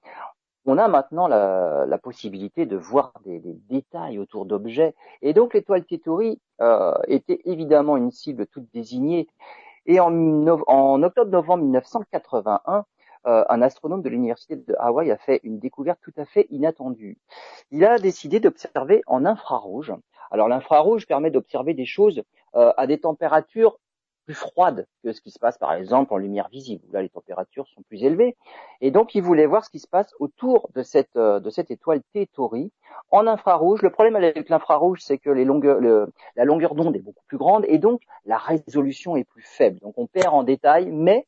on 0.66 0.78
a 0.78 0.88
maintenant 0.88 1.28
la, 1.28 1.98
possibilité 2.02 2.66
de 2.66 2.76
voir 2.76 3.12
des, 3.24 3.40
détails 3.70 4.18
autour 4.18 4.44
d'objets. 4.44 4.94
Et 5.22 5.32
donc 5.32 5.54
l'étoile 5.54 5.84
Tétori 5.84 6.40
était 7.06 7.40
évidemment 7.44 7.96
une 7.96 8.10
cible 8.10 8.46
toute 8.48 8.66
désignée 8.74 9.28
et 9.86 10.00
en, 10.00 10.12
en 10.66 11.02
octobre-novembre 11.02 11.64
1981, 11.64 12.84
euh, 13.26 13.44
un 13.48 13.62
astronome 13.62 14.02
de 14.02 14.08
l'université 14.08 14.56
de 14.56 14.76
Hawaï 14.78 15.10
a 15.10 15.16
fait 15.16 15.40
une 15.42 15.58
découverte 15.58 15.98
tout 16.00 16.12
à 16.16 16.24
fait 16.24 16.46
inattendue. 16.50 17.18
Il 17.72 17.84
a 17.84 17.98
décidé 17.98 18.38
d'observer 18.38 19.02
en 19.06 19.24
infrarouge. 19.24 19.92
Alors 20.30 20.48
l'infrarouge 20.48 21.06
permet 21.06 21.30
d'observer 21.30 21.74
des 21.74 21.86
choses 21.86 22.22
euh, 22.54 22.72
à 22.76 22.86
des 22.86 22.98
températures 22.98 23.78
plus 24.26 24.34
froide 24.34 24.86
que 25.02 25.12
ce 25.12 25.20
qui 25.20 25.30
se 25.30 25.38
passe 25.38 25.56
par 25.56 25.72
exemple 25.72 26.12
en 26.12 26.18
lumière 26.18 26.48
visible, 26.48 26.84
où 26.88 26.92
là 26.92 27.00
les 27.00 27.08
températures 27.08 27.66
sont 27.68 27.82
plus 27.82 28.04
élevées. 28.04 28.36
Et 28.80 28.90
donc 28.90 29.14
il 29.14 29.22
voulait 29.22 29.46
voir 29.46 29.64
ce 29.64 29.70
qui 29.70 29.78
se 29.78 29.88
passe 29.88 30.12
autour 30.18 30.68
de 30.74 30.82
cette, 30.82 31.16
euh, 31.16 31.40
de 31.40 31.48
cette 31.48 31.70
étoile 31.70 32.02
T 32.12 32.26
Tauri 32.26 32.72
en 33.10 33.26
infrarouge. 33.26 33.82
Le 33.82 33.90
problème 33.90 34.16
avec 34.16 34.48
l'infrarouge, 34.48 35.00
c'est 35.00 35.18
que 35.18 35.30
les 35.30 35.44
longueurs, 35.44 35.80
la 35.80 36.44
longueur 36.44 36.74
d'onde 36.74 36.96
est 36.96 37.00
beaucoup 37.00 37.24
plus 37.26 37.38
grande 37.38 37.64
et 37.68 37.78
donc 37.78 38.02
la 38.24 38.36
résolution 38.36 39.16
est 39.16 39.24
plus 39.24 39.42
faible. 39.42 39.78
Donc 39.80 39.94
on 39.96 40.06
perd 40.06 40.34
en 40.34 40.42
détail, 40.42 40.90
mais 40.90 41.26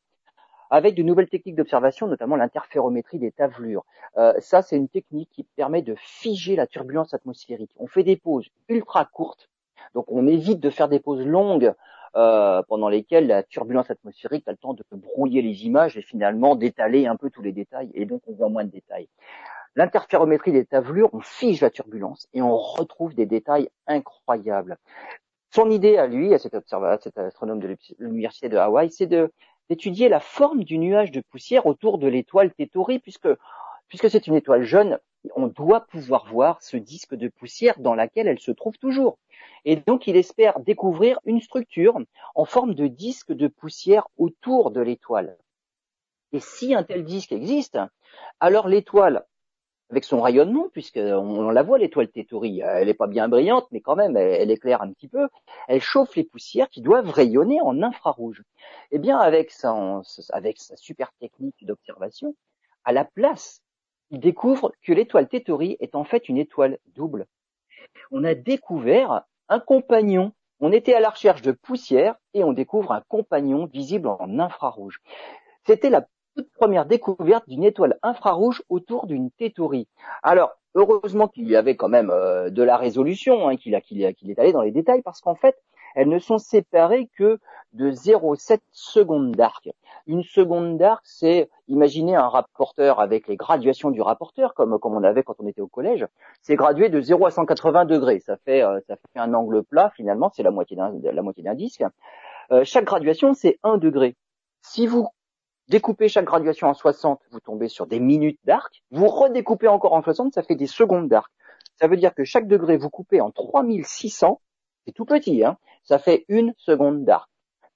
avec 0.71 0.95
de 0.95 1.03
nouvelles 1.03 1.29
techniques 1.29 1.57
d'observation, 1.57 2.09
notamment 2.09 2.37
l'interférométrie 2.37 3.19
des 3.19 3.33
tavelures. 3.33 3.85
Euh, 4.17 4.35
ça, 4.39 4.61
c'est 4.63 4.77
une 4.77 4.89
technique 4.89 5.31
qui 5.33 5.45
permet 5.45 5.83
de 5.83 5.95
figer 5.97 6.57
la 6.57 6.67
turbulence 6.67 7.15
atmosphérique. 7.15 7.71
On 7.77 7.87
fait 7.87 8.03
des 8.03 8.17
pauses 8.17 8.49
ultra 8.69 9.07
courtes, 9.07 9.49
donc 9.95 10.05
on 10.09 10.27
évite 10.27 10.61
de 10.61 10.71
faire 10.71 10.89
des 10.89 11.01
pauses 11.01 11.25
longues 11.25 11.75
euh, 12.17 12.63
pendant 12.69 12.89
lesquelles 12.89 13.27
la 13.27 13.43
turbulence 13.43 13.91
atmosphérique 13.91 14.47
a 14.49 14.53
le 14.53 14.57
temps 14.57 14.75
de 14.75 14.85
brouiller 14.93 15.43
les 15.43 15.67
images 15.67 15.97
et 15.97 16.03
finalement 16.03 16.57
d'étaler 16.57 17.07
un 17.07 17.17
peu 17.17 17.31
tous 17.31 17.43
les 17.43 17.53
détails, 17.53 17.91
et 17.95 18.07
donc 18.07 18.23
on 18.27 18.33
voit 18.33 18.49
moins 18.49 18.65
de 18.65 18.71
détails. 18.71 19.09
L'interférométrie 19.77 20.53
des 20.53 20.65
tavelures, 20.65 21.11
on 21.13 21.21
fige 21.21 21.61
la 21.61 21.71
turbulence 21.71 22.27
et 22.33 22.43
on 22.43 22.57
retrouve 22.57 23.15
des 23.15 23.27
détails 23.27 23.69
incroyables. 23.87 24.77
Son 25.51 25.71
idée 25.71 25.97
à 25.97 26.07
lui, 26.07 26.35
à 26.35 26.39
cet, 26.39 26.55
à 26.55 26.99
cet 27.01 27.19
astronome 27.19 27.61
de 27.61 27.77
l'université 27.99 28.49
de 28.49 28.57
Hawaï, 28.57 28.91
c'est 28.91 29.09
d'étudier 29.71 30.09
la 30.09 30.21
forme 30.21 30.65
du 30.65 30.79
nuage 30.79 31.11
de 31.11 31.23
poussière 31.31 31.67
autour 31.67 31.99
de 31.99 32.09
l'étoile 32.09 32.53
Tétori, 32.53 32.99
puisque 32.99 33.29
puisque 33.89 34.11
c'est 34.11 34.27
une 34.27 34.35
étoile 34.35 34.65
jeune, 34.65 34.99
on 35.37 35.49
doit 35.49 35.87
pouvoir 35.87 36.27
voir 36.27 36.63
ce 36.63 36.77
disque 36.77 37.15
de 37.15 37.29
poussière 37.29 37.79
dans 37.79 37.95
laquelle 37.95 38.29
elle 38.29 38.41
se 38.41 38.53
trouve 38.53 38.79
toujours. 38.79 39.19
Et 39.65 39.77
donc 39.77 40.07
il 40.07 40.17
espère 40.17 40.61
découvrir 40.61 41.21
une 41.25 41.41
structure 41.41 41.99
en 42.35 42.45
forme 42.45 42.75
de 42.75 42.87
disque 42.87 43.33
de 43.33 43.49
poussière 43.49 44.07
autour 44.17 44.71
de 44.71 44.81
l'étoile. 44.81 45.37
Et 46.33 46.41
si 46.41 46.75
un 46.75 46.83
tel 46.83 47.05
disque 47.05 47.33
existe, 47.33 47.79
alors 48.41 48.69
l'étoile, 48.69 49.25
avec 49.91 50.05
son 50.05 50.21
rayonnement, 50.21 50.69
puisqu'on 50.71 51.51
la 51.51 51.63
voit 51.63 51.79
l'étoile 51.79 52.09
Tétori, 52.09 52.61
elle 52.61 52.89
n'est 52.89 52.95
pas 52.95 53.07
bien 53.07 53.29
brillante, 53.29 53.67
mais 53.71 53.81
quand 53.81 53.97
même 53.97 54.17
elle, 54.17 54.51
éclaire 54.51 54.83
un 54.83 54.93
petit 54.93 55.09
peu, 55.09 55.29
elle 55.67 55.81
chauffe 55.81 56.15
les 56.17 56.25
poussières 56.25 56.69
qui 56.69 56.83
doivent 56.83 57.09
rayonner 57.09 57.61
en 57.63 57.83
infrarouge. 57.83 58.43
Eh 58.91 58.99
bien 58.99 59.19
avec 59.19 59.51
sa, 59.51 60.03
avec 60.31 60.59
sa 60.59 60.77
super 60.77 61.11
technique 61.21 61.65
d'observation, 61.65 62.35
à 62.85 62.93
la 62.93 63.05
place 63.05 63.63
il 64.11 64.21
découvre 64.21 64.73
que 64.83 64.93
l'étoile 64.93 65.29
Tétori 65.29 65.77
est 65.81 65.95
en 65.95 66.05
fait 66.05 66.29
une 66.29 66.39
étoile 66.39 66.79
double. 66.95 67.27
On 68.11 68.25
a 68.25 68.35
découvert 68.35 69.23
un 69.49 69.61
compagnon. 69.61 70.33
On 70.61 70.73
était 70.73 70.95
à 70.95 71.01
la 71.01 71.11
recherche 71.11 71.43
de 71.43 71.53
poussière 71.53 72.17
et 72.35 72.43
on 72.43 72.53
découvre 72.53 72.93
un 72.93 73.03
compagnon 73.09 73.67
visible 73.67 74.09
en 74.09 74.39
infrarouge. 74.39 75.01
C'était 75.67 75.91
la 75.91 76.07
toute 76.37 76.51
première 76.53 76.87
découverte 76.87 77.49
d'une 77.49 77.65
étoile 77.65 77.99
infrarouge 78.03 78.63
autour 78.69 79.07
d'une 79.07 79.31
Tétori. 79.33 79.89
Alors, 80.23 80.53
heureusement 80.75 81.29
qu'il 81.29 81.49
y 81.49 81.57
avait 81.57 81.77
quand 81.77 81.89
même 81.89 82.11
euh, 82.11 82.51
de 82.51 82.63
la 82.63 82.77
résolution, 82.77 83.49
hein, 83.49 83.57
qu'il 83.57 83.75
est 83.75 84.39
allé 84.39 84.53
dans 84.53 84.63
les 84.63 84.71
détails, 84.71 85.03
parce 85.03 85.21
qu'en 85.21 85.35
fait, 85.35 85.57
elles 85.95 86.09
ne 86.09 86.19
sont 86.19 86.39
séparées 86.39 87.09
que 87.17 87.39
de 87.73 87.91
0,7 87.91 88.61
secondes 88.73 89.33
d'arc. 89.33 89.69
Une 90.07 90.23
seconde 90.23 90.79
d'arc, 90.79 91.03
c'est 91.05 91.51
imaginer 91.69 92.17
un 92.17 92.29
rapporteur 92.29 93.01
avec 93.01 93.29
les 93.29 93.37
graduations 93.37 93.91
du 93.91 94.01
rapporteur, 94.01 94.55
comme, 94.55 94.79
comme 94.79 94.95
on 94.95 95.03
avait 95.05 95.23
quand 95.23 95.37
on 95.39 95.47
était 95.47 95.61
au 95.61 95.67
collège. 95.67 96.07
C'est 96.41 96.57
gradué 96.57 96.89
de 96.89 97.01
0 97.01 97.27
à 97.27 97.31
180 97.31 97.85
degrés. 97.85 98.21
Ça 98.21 98.37
fait, 98.39 98.63
euh, 98.63 98.81
ça 98.87 98.97
fait 98.97 99.19
un 99.19 99.35
angle 99.35 99.63
plat, 99.63 99.93
finalement, 99.95 100.31
c'est 100.35 100.43
la 100.43 100.51
moitié 100.51 100.77
d'un, 100.77 101.55
disque. 101.55 101.85
Euh, 102.51 102.65
chaque 102.65 102.85
graduation, 102.85 103.35
c'est 103.35 103.59
1 103.63 103.77
degré. 103.77 104.17
Si 104.63 104.87
vous 104.87 105.09
découpez 105.69 106.09
chaque 106.09 106.25
graduation 106.25 106.69
en 106.69 106.75
60, 106.75 107.21
vous 107.31 107.41
tombez 107.41 107.69
sur 107.69 107.87
des 107.87 108.01
minutes 108.01 108.41
d'arc. 108.45 108.83
Vous 108.91 109.09
redécoupez 109.09 109.69
encore 109.69 109.93
en 109.93 110.03
60, 110.03 110.33
ça 110.33 110.43
fait 110.43 110.57
des 110.57 110.67
secondes 110.67 111.09
d'arc. 111.09 111.31
Ça 111.77 111.87
veut 111.87 111.97
dire 111.97 112.15
que 112.15 112.25
chaque 112.25 112.49
degré, 112.49 112.77
vous 112.77 112.91
coupez 112.91 113.21
en 113.21 113.31
3600. 113.31 114.41
C'est 114.89 114.95
tout 114.95 115.05
petit, 115.05 115.45
hein. 115.45 115.59
Ça 115.85 115.99
fait 115.99 116.25
une 116.29 116.55
seconde 116.57 117.05
d'arc. 117.05 117.29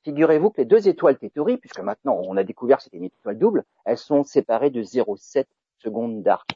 Figurez-vous 0.02 0.48
que 0.48 0.62
les 0.62 0.64
deux 0.64 0.88
étoiles 0.88 1.18
Tétori, 1.18 1.58
puisque 1.58 1.80
maintenant 1.80 2.18
on 2.24 2.38
a 2.38 2.42
découvert 2.42 2.78
que 2.78 2.84
c'était 2.84 2.96
une 2.96 3.04
étoile 3.04 3.38
double, 3.38 3.64
elles 3.84 3.98
sont 3.98 4.24
séparées 4.24 4.70
de 4.70 4.82
0,7 4.82 5.44
secondes 5.76 6.22
d'arc. 6.22 6.48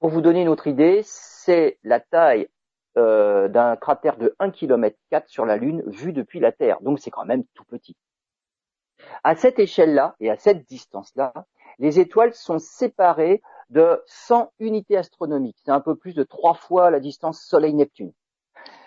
Pour 0.00 0.10
vous 0.10 0.20
donner 0.20 0.42
une 0.42 0.48
autre 0.48 0.66
idée, 0.66 1.02
c'est 1.04 1.78
la 1.84 2.00
taille 2.00 2.48
euh, 2.98 3.46
d'un 3.46 3.76
cratère 3.76 4.16
de 4.16 4.34
1 4.40 4.50
km 4.50 4.96
sur 5.28 5.46
la 5.46 5.56
Lune 5.56 5.84
vu 5.86 6.12
depuis 6.12 6.40
la 6.40 6.50
Terre. 6.50 6.80
Donc 6.80 6.98
c'est 6.98 7.12
quand 7.12 7.24
même 7.24 7.44
tout 7.54 7.64
petit. 7.64 7.96
À 9.22 9.36
cette 9.36 9.60
échelle-là 9.60 10.16
et 10.18 10.28
à 10.28 10.36
cette 10.36 10.66
distance-là, 10.66 11.32
les 11.78 12.00
étoiles 12.00 12.34
sont 12.34 12.58
séparées 12.58 13.42
de 13.70 14.02
100 14.06 14.52
unités 14.58 14.96
astronomiques. 14.96 15.58
C'est 15.64 15.70
un 15.70 15.80
peu 15.80 15.94
plus 15.94 16.14
de 16.14 16.24
trois 16.24 16.54
fois 16.54 16.90
la 16.90 16.98
distance 16.98 17.40
Soleil-Neptune. 17.42 18.12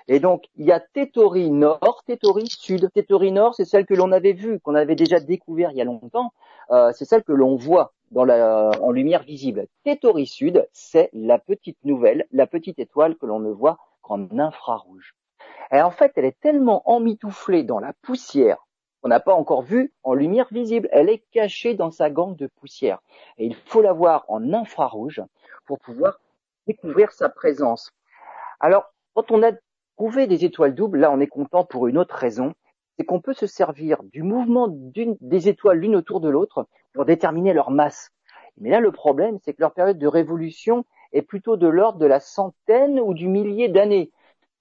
Et 0.08 0.20
donc, 0.20 0.46
il 0.56 0.66
y 0.66 0.72
a 0.72 0.80
Tétori 0.80 1.50
Nord, 1.50 2.04
Tétori 2.06 2.46
Sud. 2.48 2.90
Tétori 2.94 3.32
Nord, 3.32 3.56
c'est 3.56 3.66
celle 3.66 3.86
que 3.86 3.96
l'on 3.96 4.12
avait 4.12 4.34
vue, 4.34 4.60
qu'on 4.60 4.76
avait 4.76 4.96
déjà 4.96 5.20
découvert 5.20 5.72
il 5.72 5.78
y 5.78 5.82
a 5.82 5.86
longtemps. 5.86 6.32
Euh, 6.70 6.92
c'est 6.94 7.06
celle 7.06 7.24
que 7.24 7.32
l'on 7.32 7.56
voit 7.56 7.94
dans 8.12 8.24
la, 8.24 8.70
en 8.82 8.92
lumière 8.92 9.24
visible. 9.24 9.66
Tétori 9.84 10.28
Sud, 10.28 10.68
c'est 10.74 11.10
la 11.14 11.40
petite 11.40 11.78
nouvelle, 11.84 12.28
la 12.32 12.46
petite 12.46 12.78
étoile 12.78 13.16
que 13.16 13.26
l'on 13.26 13.40
ne 13.40 13.52
voit 13.52 13.78
qu'en 14.02 14.28
infrarouge. 14.38 15.16
Et 15.72 15.82
en 15.82 15.92
fait, 15.92 16.12
elle 16.16 16.26
est 16.26 16.40
tellement 16.40 16.88
emmitouflée 16.90 17.64
dans 17.64 17.80
la 17.80 17.94
poussière 18.04 18.66
qu'on 19.02 19.10
n'a 19.10 19.20
pas 19.20 19.34
encore 19.34 19.64
vue 19.64 19.94
en 20.04 20.14
lumière 20.14 20.48
visible. 20.52 20.88
Elle 20.92 21.10
est 21.10 21.24
cachée 21.32 21.74
dans 21.74 21.92
sa 21.92 22.10
gangue 22.10 22.36
de 22.36 22.48
poussière. 22.48 23.00
Et 23.38 23.46
il 23.46 23.56
faut 23.56 23.82
la 23.82 23.94
voir 23.94 24.26
en 24.28 24.54
infrarouge 24.54 25.22
pour 25.66 25.80
pouvoir 25.80 26.20
découvrir 26.68 27.12
sa 27.12 27.30
présence. 27.30 27.92
Alors, 28.60 28.86
quand 29.14 29.32
on 29.32 29.44
a 29.44 29.52
trouvé 29.96 30.28
des 30.28 30.46
étoiles 30.46 30.76
doubles, 30.76 31.00
là 31.00 31.12
on 31.12 31.20
est 31.20 31.28
content 31.28 31.64
pour 31.66 31.88
une 31.88 31.98
autre 31.98 32.16
raison, 32.16 32.54
c'est 32.98 33.06
qu'on 33.06 33.22
peut 33.22 33.34
se 33.34 33.48
servir 33.48 34.04
du 34.04 34.24
mouvement 34.24 34.68
des 34.70 35.50
étoiles 35.50 35.80
l'une 35.80 35.96
autour 35.96 36.22
de 36.22 36.30
l'autre 36.30 36.68
pour 36.94 37.06
déterminer 37.06 37.54
leur 37.54 37.72
masse. 37.72 38.12
Mais 38.58 38.70
là 38.70 38.80
le 38.80 38.92
problème, 38.92 39.38
c'est 39.44 39.54
que 39.54 39.62
leur 39.62 39.74
période 39.74 39.98
de 39.98 40.08
révolution 40.08 40.86
est 41.12 41.22
plutôt 41.22 41.58
de 41.58 41.68
l'ordre 41.68 42.00
de 42.00 42.06
la 42.06 42.20
centaine 42.20 43.00
ou 43.00 43.14
du 43.14 43.28
millier 43.28 43.68
d'années. 43.68 44.12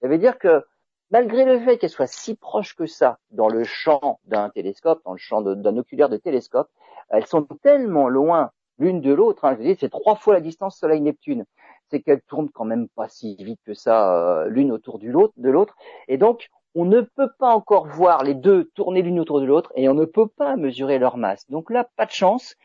Ça 0.01 0.07
veut 0.07 0.17
dire 0.17 0.37
que 0.37 0.63
malgré 1.11 1.45
le 1.45 1.59
fait 1.59 1.77
qu'elles 1.77 1.89
soient 1.89 2.07
si 2.07 2.35
proches 2.35 2.75
que 2.75 2.85
ça 2.85 3.19
dans 3.31 3.47
le 3.47 3.63
champ 3.63 4.19
d'un 4.25 4.49
télescope, 4.49 5.01
dans 5.05 5.13
le 5.13 5.17
champ 5.17 5.41
d'un 5.41 5.77
oculaire 5.77 6.09
de 6.09 6.17
télescope, 6.17 6.69
elles 7.09 7.25
sont 7.25 7.43
tellement 7.61 8.09
loin 8.09 8.51
l'une 8.77 9.01
de 9.01 9.13
l'autre. 9.13 9.45
Hein, 9.45 9.57
je 9.59 9.75
c'est 9.79 9.89
trois 9.89 10.15
fois 10.15 10.33
la 10.33 10.41
distance 10.41 10.77
Soleil-Neptune. 10.77 11.45
C'est 11.89 12.01
qu'elles 12.01 12.21
tournent 12.27 12.49
quand 12.49 12.65
même 12.65 12.87
pas 12.89 13.07
si 13.07 13.35
vite 13.35 13.59
que 13.65 13.73
ça, 13.73 14.13
euh, 14.13 14.49
l'une 14.49 14.71
autour 14.71 14.99
de 14.99 15.07
l'autre. 15.49 15.75
Et 16.07 16.17
donc, 16.17 16.47
on 16.73 16.85
ne 16.85 17.01
peut 17.01 17.31
pas 17.39 17.53
encore 17.53 17.87
voir 17.87 18.23
les 18.23 18.33
deux 18.33 18.69
tourner 18.75 19.01
l'une 19.01 19.19
autour 19.19 19.39
de 19.39 19.45
l'autre 19.45 19.71
et 19.75 19.87
on 19.87 19.93
ne 19.93 20.05
peut 20.05 20.27
pas 20.27 20.57
mesurer 20.57 20.99
leur 20.99 21.17
masse. 21.17 21.49
Donc 21.49 21.69
là, 21.69 21.87
pas 21.95 22.05
de 22.05 22.11
chance. 22.11 22.55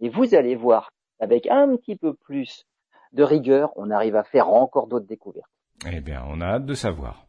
Et 0.00 0.08
vous 0.08 0.34
allez 0.34 0.54
voir, 0.54 0.90
avec 1.20 1.46
un 1.48 1.76
petit 1.76 1.96
peu 1.96 2.14
plus 2.14 2.64
de 3.12 3.22
rigueur, 3.22 3.72
on 3.76 3.90
arrive 3.90 4.14
à 4.14 4.24
faire 4.24 4.48
encore 4.48 4.86
d'autres 4.86 5.06
découvertes. 5.06 5.50
Eh 5.90 6.00
bien, 6.00 6.22
on 6.28 6.40
a 6.40 6.46
hâte 6.46 6.66
de 6.66 6.74
savoir. 6.74 7.25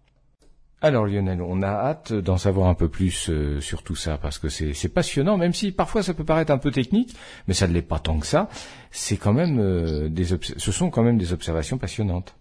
Alors 0.79 1.07
Lionel, 1.07 1.41
on 1.41 1.63
a 1.63 1.69
hâte 1.69 2.13
d'en 2.13 2.37
savoir 2.37 2.67
un 2.67 2.75
peu 2.75 2.87
plus 2.87 3.31
euh, 3.31 3.59
sur 3.61 3.81
tout 3.81 3.95
ça 3.95 4.19
parce 4.19 4.37
que 4.37 4.47
c'est 4.47 4.93
passionnant, 4.93 5.35
même 5.35 5.53
si 5.53 5.71
parfois 5.71 6.03
ça 6.03 6.13
peut 6.13 6.23
paraître 6.23 6.51
un 6.51 6.59
peu 6.59 6.69
technique, 6.69 7.15
mais 7.47 7.55
ça 7.55 7.67
ne 7.67 7.73
l'est 7.73 7.81
pas 7.81 7.97
tant 7.97 8.19
que 8.19 8.27
ça. 8.27 8.47
C'est 8.91 9.17
quand 9.17 9.33
même 9.33 9.59
euh, 9.59 10.07
des 10.07 10.25
ce 10.25 10.71
sont 10.71 10.91
quand 10.91 11.01
même 11.01 11.17
des 11.17 11.33
observations 11.33 11.79
passionnantes. 11.79 12.35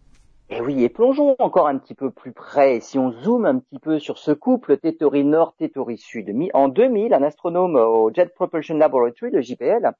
Et 0.48 0.58
eh 0.58 0.60
oui, 0.60 0.84
et 0.84 0.88
plongeons 0.88 1.34
encore 1.40 1.66
un 1.66 1.76
petit 1.76 1.94
peu 1.94 2.10
plus 2.10 2.30
près. 2.30 2.78
Si 2.80 2.98
on 2.98 3.10
zoome 3.10 3.46
un 3.46 3.58
petit 3.58 3.80
peu 3.80 3.98
sur 3.98 4.18
ce 4.18 4.30
couple 4.30 4.76
Tétori 4.76 5.24
Nord, 5.24 5.54
Tétori 5.58 5.98
Sud, 5.98 6.32
en 6.54 6.68
2000, 6.68 7.14
un 7.14 7.22
astronome 7.24 7.74
au 7.74 8.12
Jet 8.14 8.32
Propulsion 8.32 8.76
Laboratory, 8.76 9.32
le 9.32 9.40
JPL, 9.40 9.90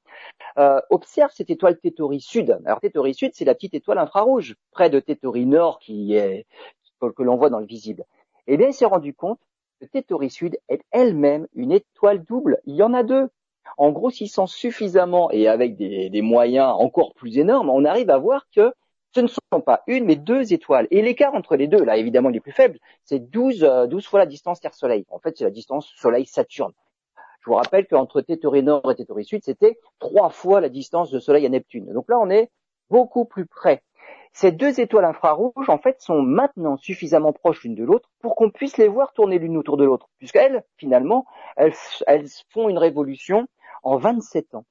euh, 0.57 0.79
observe 0.89 1.31
cette 1.33 1.49
étoile 1.49 1.77
Tétori 1.79 2.21
Sud. 2.21 2.59
Alors 2.65 2.79
Tétori 2.79 3.13
Sud, 3.13 3.31
c'est 3.33 3.43
la 3.43 3.55
petite 3.55 3.73
étoile 3.73 3.97
infrarouge 3.97 4.55
près 4.71 4.89
de 4.89 5.01
Tétori 5.01 5.45
Nord 5.45 5.79
qui 5.79 6.13
est 6.15 6.45
que 6.99 7.23
l'on 7.23 7.35
voit 7.35 7.49
dans 7.49 7.59
le 7.59 7.65
visible. 7.65 8.05
Eh 8.47 8.57
bien, 8.57 8.67
il 8.67 8.73
s'est 8.73 8.85
rendu 8.85 9.13
compte 9.13 9.39
que 9.79 9.85
Tétori 9.85 10.29
Sud 10.29 10.57
est 10.69 10.81
elle-même 10.91 11.47
une 11.53 11.71
étoile 11.71 12.23
double. 12.23 12.59
Il 12.65 12.75
y 12.75 12.83
en 12.83 12.93
a 12.93 13.03
deux. 13.03 13.29
En 13.77 13.91
grossissant 13.91 14.47
suffisamment 14.47 15.29
et 15.29 15.49
avec 15.49 15.75
des, 15.75 16.21
moyens 16.21 16.73
encore 16.79 17.13
plus 17.13 17.37
énormes, 17.37 17.69
on 17.69 17.83
arrive 17.83 18.09
à 18.09 18.17
voir 18.17 18.47
que 18.55 18.73
ce 19.13 19.19
ne 19.19 19.27
sont 19.27 19.61
pas 19.65 19.83
une, 19.87 20.05
mais 20.05 20.15
deux 20.15 20.53
étoiles. 20.53 20.87
Et 20.89 21.01
l'écart 21.01 21.35
entre 21.35 21.57
les 21.57 21.67
deux, 21.67 21.83
là, 21.83 21.97
évidemment, 21.97 22.29
les 22.29 22.39
plus 22.39 22.53
faibles, 22.53 22.79
c'est 23.03 23.19
12, 23.19 23.59
12 23.89 24.05
euh, 24.05 24.07
fois 24.07 24.19
la 24.19 24.25
distance 24.25 24.61
Terre-Soleil. 24.61 25.05
En 25.09 25.19
fait, 25.19 25.37
c'est 25.37 25.43
la 25.43 25.51
distance 25.51 25.91
Soleil-Saturne. 25.97 26.71
Je 27.41 27.49
vous 27.49 27.55
rappelle 27.55 27.87
qu'entre 27.87 28.21
Tétori 28.21 28.63
Nord 28.63 28.89
et 28.89 28.95
Tétori 28.95 29.25
Sud, 29.25 29.43
c'était 29.43 29.77
trois 29.99 30.29
fois 30.29 30.61
la 30.61 30.69
distance 30.69 31.11
de 31.11 31.19
Soleil 31.19 31.45
à 31.45 31.49
Neptune. 31.49 31.91
Donc 31.93 32.09
là, 32.09 32.17
on 32.19 32.29
est 32.29 32.49
beaucoup 32.89 33.25
plus 33.25 33.45
près. 33.45 33.83
Ces 34.33 34.51
deux 34.51 34.79
étoiles 34.79 35.05
infrarouges, 35.05 35.69
en 35.69 35.79
fait, 35.79 35.99
sont 35.99 36.21
maintenant 36.21 36.77
suffisamment 36.77 37.33
proches 37.33 37.63
l'une 37.63 37.73
de 37.73 37.83
l'autre 37.83 38.09
pour 38.21 38.35
qu'on 38.35 38.51
puisse 38.51 38.77
les 38.77 38.87
voir 38.87 39.13
tourner 39.13 39.39
l'une 39.39 39.57
autour 39.57 39.77
de 39.77 39.83
l'autre, 39.83 40.09
puisqu'elles, 40.19 40.63
finalement, 40.77 41.25
elles, 41.55 41.73
font 42.49 42.69
une 42.69 42.77
révolution 42.77 43.47
en 43.81 43.97
27 43.97 44.53
ans. 44.53 44.65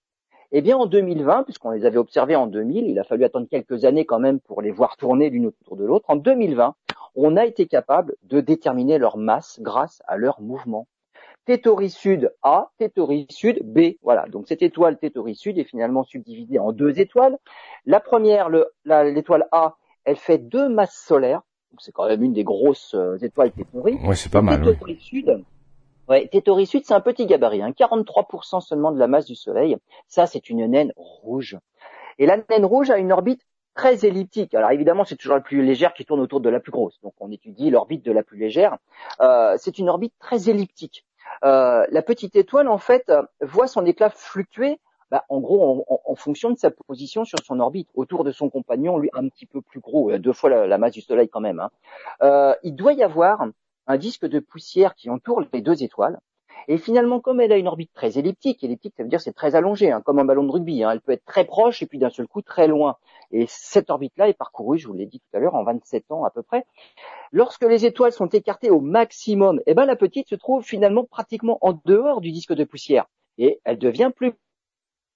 Eh 0.52 0.62
bien, 0.62 0.76
en 0.76 0.86
2020, 0.86 1.42
puisqu'on 1.42 1.70
les 1.70 1.84
avait 1.84 1.98
observées 1.98 2.36
en 2.36 2.46
2000, 2.46 2.86
il 2.86 2.98
a 3.00 3.02
fallu 3.02 3.24
attendre 3.24 3.48
quelques 3.48 3.84
années 3.84 4.06
quand 4.06 4.20
même 4.20 4.38
pour 4.38 4.62
les 4.62 4.70
voir 4.70 4.96
tourner 4.96 5.30
l'une 5.30 5.46
autour 5.46 5.76
de 5.76 5.84
l'autre. 5.84 6.04
En 6.08 6.16
2020, 6.16 6.76
on 7.16 7.36
a 7.36 7.44
été 7.44 7.66
capable 7.66 8.14
de 8.22 8.40
déterminer 8.40 8.98
leur 8.98 9.16
masse 9.16 9.58
grâce 9.60 10.00
à 10.06 10.16
leur 10.16 10.40
mouvement. 10.40 10.86
Tétori 11.46 11.90
Sud 11.90 12.32
A, 12.42 12.70
Tétori 12.76 13.26
Sud 13.30 13.60
B. 13.62 13.94
Voilà, 14.02 14.26
donc 14.26 14.48
cette 14.48 14.62
étoile 14.62 14.98
Tétori 14.98 15.36
Sud 15.36 15.58
est 15.58 15.64
finalement 15.64 16.02
subdivisée 16.02 16.58
en 16.58 16.72
deux 16.72 16.98
étoiles. 16.98 17.38
La 17.86 18.00
première, 18.00 18.48
l'étoile 18.84 19.46
A, 19.52 19.76
elle 20.04 20.16
fait 20.16 20.38
deux 20.38 20.68
masses 20.68 21.00
solaires. 21.06 21.42
Donc 21.70 21.82
c'est 21.82 21.92
quand 21.92 22.08
même 22.08 22.22
une 22.24 22.32
des 22.32 22.42
grosses 22.42 22.94
euh, 22.94 23.16
étoiles 23.18 23.52
Tétori. 23.52 23.94
Ouais, 24.04 24.16
c'est 24.16 24.32
pas 24.32 24.42
mal. 24.42 24.64
Tétori 24.64 24.96
Sud, 24.96 25.44
ouais, 26.08 26.26
Tétori 26.26 26.66
Sud, 26.66 26.84
c'est 26.84 26.94
un 26.94 27.00
petit 27.00 27.26
gabarit, 27.26 27.62
hein, 27.62 27.70
43% 27.70 28.60
seulement 28.60 28.90
de 28.90 28.98
la 28.98 29.06
masse 29.06 29.26
du 29.26 29.36
Soleil. 29.36 29.76
Ça, 30.08 30.26
c'est 30.26 30.50
une 30.50 30.66
naine 30.66 30.92
rouge. 30.96 31.56
Et 32.18 32.26
la 32.26 32.38
naine 32.50 32.64
rouge 32.64 32.90
a 32.90 32.98
une 32.98 33.12
orbite 33.12 33.42
très 33.76 34.04
elliptique. 34.04 34.52
Alors 34.54 34.72
évidemment, 34.72 35.04
c'est 35.04 35.16
toujours 35.16 35.36
la 35.36 35.42
plus 35.42 35.62
légère 35.62 35.94
qui 35.94 36.04
tourne 36.04 36.20
autour 36.20 36.40
de 36.40 36.48
la 36.48 36.58
plus 36.58 36.72
grosse. 36.72 36.98
Donc 37.02 37.14
on 37.20 37.30
étudie 37.30 37.70
l'orbite 37.70 38.04
de 38.04 38.10
la 38.10 38.24
plus 38.24 38.38
légère. 38.38 38.78
Euh, 39.20 39.54
c'est 39.58 39.78
une 39.78 39.88
orbite 39.88 40.14
très 40.18 40.50
elliptique. 40.50 41.05
Euh, 41.44 41.84
la 41.90 42.02
petite 42.02 42.36
étoile, 42.36 42.68
en 42.68 42.78
fait, 42.78 43.12
voit 43.40 43.66
son 43.66 43.84
éclat 43.84 44.10
fluctuer, 44.10 44.78
bah, 45.10 45.24
en 45.28 45.40
gros, 45.40 45.84
en, 46.04 46.14
fonction 46.16 46.50
de 46.50 46.58
sa 46.58 46.70
position 46.70 47.24
sur 47.24 47.38
son 47.44 47.60
orbite, 47.60 47.88
autour 47.94 48.24
de 48.24 48.32
son 48.32 48.50
compagnon, 48.50 48.98
lui 48.98 49.08
un 49.12 49.28
petit 49.28 49.46
peu 49.46 49.60
plus 49.60 49.78
gros, 49.78 50.10
euh, 50.10 50.18
deux 50.18 50.32
fois 50.32 50.66
la, 50.66 50.78
masse 50.78 50.94
du 50.94 51.00
Soleil 51.00 51.28
quand 51.28 51.40
même. 51.40 51.60
Hein. 51.60 51.70
Euh, 52.22 52.54
il 52.64 52.74
doit 52.74 52.92
y 52.92 53.04
avoir 53.04 53.46
un 53.86 53.96
disque 53.98 54.26
de 54.26 54.40
poussière 54.40 54.94
qui 54.96 55.08
entoure 55.08 55.44
les 55.52 55.60
deux 55.60 55.82
étoiles. 55.84 56.18
Et 56.68 56.78
finalement, 56.78 57.20
comme 57.20 57.40
elle 57.40 57.52
a 57.52 57.56
une 57.56 57.68
orbite 57.68 57.92
très 57.94 58.18
elliptique, 58.18 58.64
elliptique, 58.64 58.94
ça 58.96 59.02
veut 59.02 59.08
dire 59.08 59.20
c'est 59.20 59.32
très 59.32 59.54
allongé, 59.54 59.90
hein, 59.90 60.02
comme 60.04 60.18
un 60.18 60.24
ballon 60.24 60.44
de 60.44 60.50
rugby. 60.50 60.82
Hein, 60.82 60.90
elle 60.92 61.00
peut 61.00 61.12
être 61.12 61.24
très 61.24 61.44
proche 61.44 61.82
et 61.82 61.86
puis 61.86 61.98
d'un 61.98 62.10
seul 62.10 62.26
coup 62.26 62.42
très 62.42 62.66
loin. 62.66 62.96
Et 63.30 63.46
cette 63.48 63.90
orbite-là 63.90 64.28
est 64.28 64.34
parcourue, 64.34 64.78
je 64.78 64.86
vous 64.88 64.94
l'ai 64.94 65.06
dit 65.06 65.20
tout 65.20 65.36
à 65.36 65.40
l'heure, 65.40 65.54
en 65.54 65.64
27 65.64 66.10
ans 66.10 66.24
à 66.24 66.30
peu 66.30 66.42
près. 66.42 66.66
Lorsque 67.32 67.64
les 67.64 67.86
étoiles 67.86 68.12
sont 68.12 68.28
écartées 68.28 68.70
au 68.70 68.80
maximum, 68.80 69.60
eh 69.66 69.74
ben 69.74 69.84
la 69.84 69.96
petite 69.96 70.28
se 70.28 70.34
trouve 70.34 70.64
finalement 70.64 71.04
pratiquement 71.04 71.58
en 71.60 71.80
dehors 71.84 72.20
du 72.20 72.32
disque 72.32 72.54
de 72.54 72.64
poussière 72.64 73.06
et 73.38 73.60
elle 73.64 73.78
devient 73.78 74.10
plus 74.14 74.32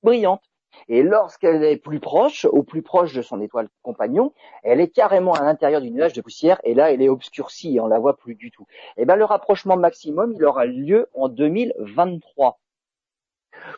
brillante. 0.03 0.43
Et 0.89 1.03
lorsqu'elle 1.03 1.63
est 1.65 1.77
plus 1.77 2.01
proche, 2.01 2.45
au 2.45 2.63
plus 2.63 2.83
proche 2.83 3.13
de 3.15 3.23
son 3.23 3.41
étoile 3.41 3.69
compagnon, 3.83 4.33
elle 4.63 4.81
est 4.81 4.89
carrément 4.89 5.33
à 5.33 5.43
l'intérieur 5.43 5.81
du 5.81 5.91
nuage 5.91 6.13
de 6.13 6.21
poussière 6.21 6.61
et 6.65 6.75
là 6.75 6.93
elle 6.93 7.03
est 7.03 7.09
obscurcie 7.09 7.77
et 7.77 7.81
on 7.81 7.87
la 7.87 7.99
voit 7.99 8.17
plus 8.17 8.35
du 8.35 8.51
tout. 8.51 8.67
Et 8.97 9.03
eh 9.03 9.05
ben 9.05 9.17
le 9.17 9.25
rapprochement 9.25 9.77
maximum, 9.77 10.33
il 10.33 10.45
aura 10.45 10.67
lieu 10.67 11.09
en 11.15 11.29
2023. 11.29 12.59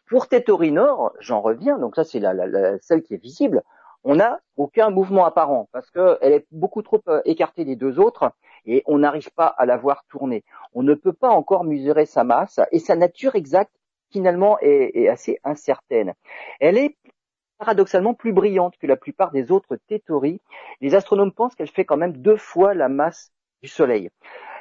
Pour 0.07 0.29
Tétori 0.29 0.71
Nord, 0.71 1.13
j'en 1.21 1.41
reviens, 1.41 1.79
donc 1.79 1.97
ça 1.97 2.05
c'est 2.05 2.21
la, 2.21 2.35
la, 2.35 2.79
celle 2.81 3.03
qui 3.03 3.15
est 3.15 3.23
visible, 3.23 3.63
on 4.05 4.17
n'a 4.17 4.41
aucun 4.57 4.91
mouvement 4.91 5.25
apparent 5.25 5.69
parce 5.73 5.91
qu'elle 5.91 6.33
est 6.33 6.47
beaucoup 6.51 6.83
trop 6.83 7.01
euh, 7.09 7.21
écartée 7.25 7.65
des 7.65 7.77
deux 7.77 8.01
autres 8.01 8.33
et 8.67 8.83
on 8.87 8.99
n'arrive 8.99 9.31
pas 9.33 9.47
à 9.47 9.65
la 9.67 9.77
voir 9.77 10.05
tourner. 10.09 10.45
On 10.75 10.83
ne 10.83 10.95
peut 10.95 11.13
pas 11.13 11.31
encore 11.31 11.65
mesurer 11.65 12.07
sa 12.07 12.25
masse 12.25 12.61
et 12.73 12.79
sa 12.79 12.97
nature 12.97 13.37
exacte 13.37 13.73
finalement 14.13 14.59
est, 14.61 15.09
assez 15.09 15.39
incertaine. 15.45 16.15
Elle 16.61 16.79
est 16.79 16.97
paradoxalement 17.59 18.15
plus 18.15 18.33
brillante 18.33 18.77
que 18.79 18.87
la 18.87 18.97
plupart 18.97 19.31
des 19.31 19.51
autres 19.51 19.77
théories. 19.77 20.41
Les 20.81 20.95
astronomes 20.95 21.33
pensent 21.33 21.55
qu'elle 21.55 21.71
fait 21.71 21.85
quand 21.85 21.97
même 21.97 22.17
deux 22.17 22.37
fois 22.37 22.75
la 22.75 22.89
masse 22.89 23.33
du 23.63 23.69
Soleil. 23.69 24.11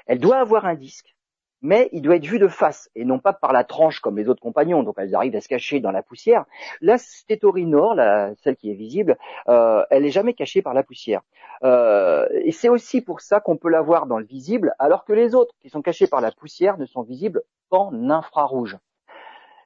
Elle 0.08 0.20
doit 0.20 0.38
avoir 0.38 0.66
un 0.66 0.76
disque. 0.76 1.16
mais 1.64 1.90
il 1.92 2.02
doit 2.02 2.16
être 2.16 2.26
vu 2.26 2.40
de 2.40 2.48
face 2.48 2.90
et 2.96 3.06
non 3.06 3.20
pas 3.20 3.34
par 3.34 3.54
la 3.54 3.64
tranche 3.64 4.00
comme 4.00 4.18
les 4.18 4.28
autres 4.30 4.42
compagnons. 4.42 4.82
Donc 4.82 4.96
elles 4.98 5.14
arrivent 5.14 5.36
à 5.36 5.42
se 5.42 5.48
cacher 5.48 5.80
dans 5.80 5.92
la 5.92 6.02
poussière. 6.02 6.46
La 6.82 6.98
Stétorie 6.98 7.68
Nord, 7.68 7.94
la, 7.94 8.34
celle 8.42 8.56
qui 8.56 8.72
est 8.72 8.76
visible, 8.76 9.16
euh, 9.48 9.84
elle 9.92 10.04
est 10.06 10.12
jamais 10.12 10.34
cachée 10.34 10.64
par 10.64 10.74
la 10.74 10.82
poussière. 10.82 11.22
Euh, 11.64 12.28
et 12.44 12.52
c'est 12.52 12.70
aussi 12.70 13.02
pour 13.02 13.22
ça 13.22 13.40
qu'on 13.40 13.58
peut 13.58 13.70
la 13.70 13.82
voir 13.82 14.08
dans 14.08 14.18
le 14.18 14.26
visible, 14.26 14.74
alors 14.80 15.06
que 15.06 15.14
les 15.14 15.36
autres 15.36 15.54
qui 15.62 15.70
sont 15.70 15.84
cachés 15.84 16.08
par 16.08 16.22
la 16.22 16.32
poussière 16.32 16.80
ne 16.80 16.86
sont 16.86 17.04
visibles 17.04 17.44
qu'en 17.70 18.10
infrarouge. 18.10 18.78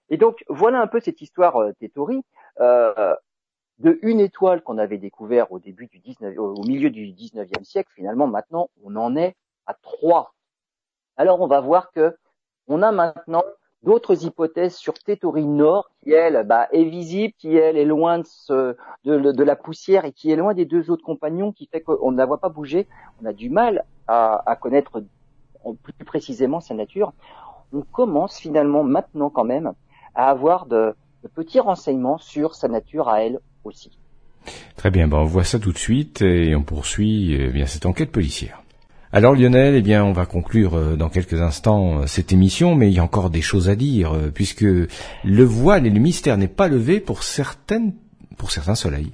Et 0.10 0.18
donc 0.18 0.44
voilà 0.50 0.82
un 0.82 0.88
peu 0.88 1.00
cette 1.00 1.22
histoire 1.22 1.58
euh, 1.58 1.72
Tétori. 1.80 2.24
Euh, 2.60 3.16
de 3.80 4.00
une 4.04 4.22
étoile 4.22 4.62
qu'on 4.64 4.78
avait 4.78 4.98
découvert 4.98 5.52
au 5.52 5.60
début 5.60 5.88
du 5.88 6.00
19, 6.00 6.38
au 6.38 6.64
milieu 6.64 6.90
du 6.90 7.08
19e 7.08 7.66
siècle, 7.66 7.92
finalement 7.94 8.26
maintenant 8.26 8.70
on 8.86 8.96
en 8.96 9.18
est 9.18 9.36
à 9.66 9.74
trois 9.74 10.34
alors 11.18 11.42
on 11.42 11.48
va 11.48 11.60
voir 11.60 11.92
que 11.92 12.16
on 12.68 12.82
a 12.82 12.92
maintenant 12.92 13.44
d'autres 13.84 14.26
hypothèses 14.26 14.76
sur 14.76 14.96
Tétori 14.96 15.46
Nord 15.46 15.90
qui 16.04 16.12
elle 16.12 16.44
bah, 16.44 16.68
est 16.72 16.84
visible, 16.84 17.34
qui 17.38 17.56
elle 17.56 17.78
est 17.78 17.86
loin 17.86 18.20
de, 18.20 18.76
de, 19.06 19.44
la 19.44 19.56
poussière 19.56 20.06
et 20.06 20.12
qui 20.12 20.32
est 20.32 20.36
loin 20.36 20.54
des 20.54 20.66
deux 20.66 20.90
autres 20.90 21.04
compagnons, 21.04 21.52
qui 21.52 21.68
fait 21.68 21.82
qu'on 21.82 22.12
ne 22.12 22.18
la 22.18 22.26
voit 22.26 22.40
pas 22.40 22.50
bouger. 22.50 22.88
On 23.22 23.26
a 23.26 23.34
du 23.34 23.50
mal 23.50 23.86
à, 24.08 24.58
connaître 24.60 25.04
plus 25.84 26.06
précisément 26.06 26.60
sa 26.60 26.74
nature. 26.74 27.14
On 27.72 27.82
commence 27.82 28.38
finalement 28.38 28.84
maintenant 28.84 29.30
quand 29.30 29.44
même 29.44 29.74
à 30.16 30.30
avoir 30.30 30.66
de, 30.66 30.94
petits 31.34 31.60
renseignements 31.60 32.18
sur 32.18 32.56
sa 32.56 32.68
nature 32.68 33.10
à 33.10 33.24
elle 33.24 33.40
aussi. 33.64 33.92
Très 34.76 34.92
bien, 34.92 35.08
ben 35.08 35.18
on 35.18 35.26
voit 35.26 35.44
ça 35.44 35.60
tout 35.60 35.72
de 35.72 35.78
suite 35.78 36.22
et 36.22 36.56
on 36.56 36.62
poursuit 36.62 37.34
eh 37.34 37.50
bien 37.50 37.66
cette 37.66 37.86
enquête 37.86 38.12
policière. 38.12 38.62
Alors 39.16 39.34
Lionel, 39.34 39.76
eh 39.76 39.82
bien, 39.82 40.04
on 40.04 40.12
va 40.12 40.26
conclure 40.26 40.74
euh, 40.74 40.98
dans 40.98 41.08
quelques 41.08 41.40
instants 41.40 42.02
euh, 42.02 42.06
cette 42.06 42.34
émission, 42.34 42.76
mais 42.76 42.90
il 42.90 42.96
y 42.96 43.00
a 43.00 43.04
encore 43.04 43.30
des 43.30 43.42
choses 43.42 43.70
à 43.70 43.76
dire, 43.78 44.14
euh, 44.14 44.30
puisque 44.30 44.66
le 44.66 45.44
voile 45.44 45.88
et 45.88 45.90
le 45.90 46.02
mystère 46.02 46.36
n'est 46.36 46.50
pas 46.50 46.68
levé 46.68 47.00
pour 47.00 47.24
certaines, 47.24 47.94
pour 48.36 48.52
certains 48.52 48.76
soleils. 48.76 49.14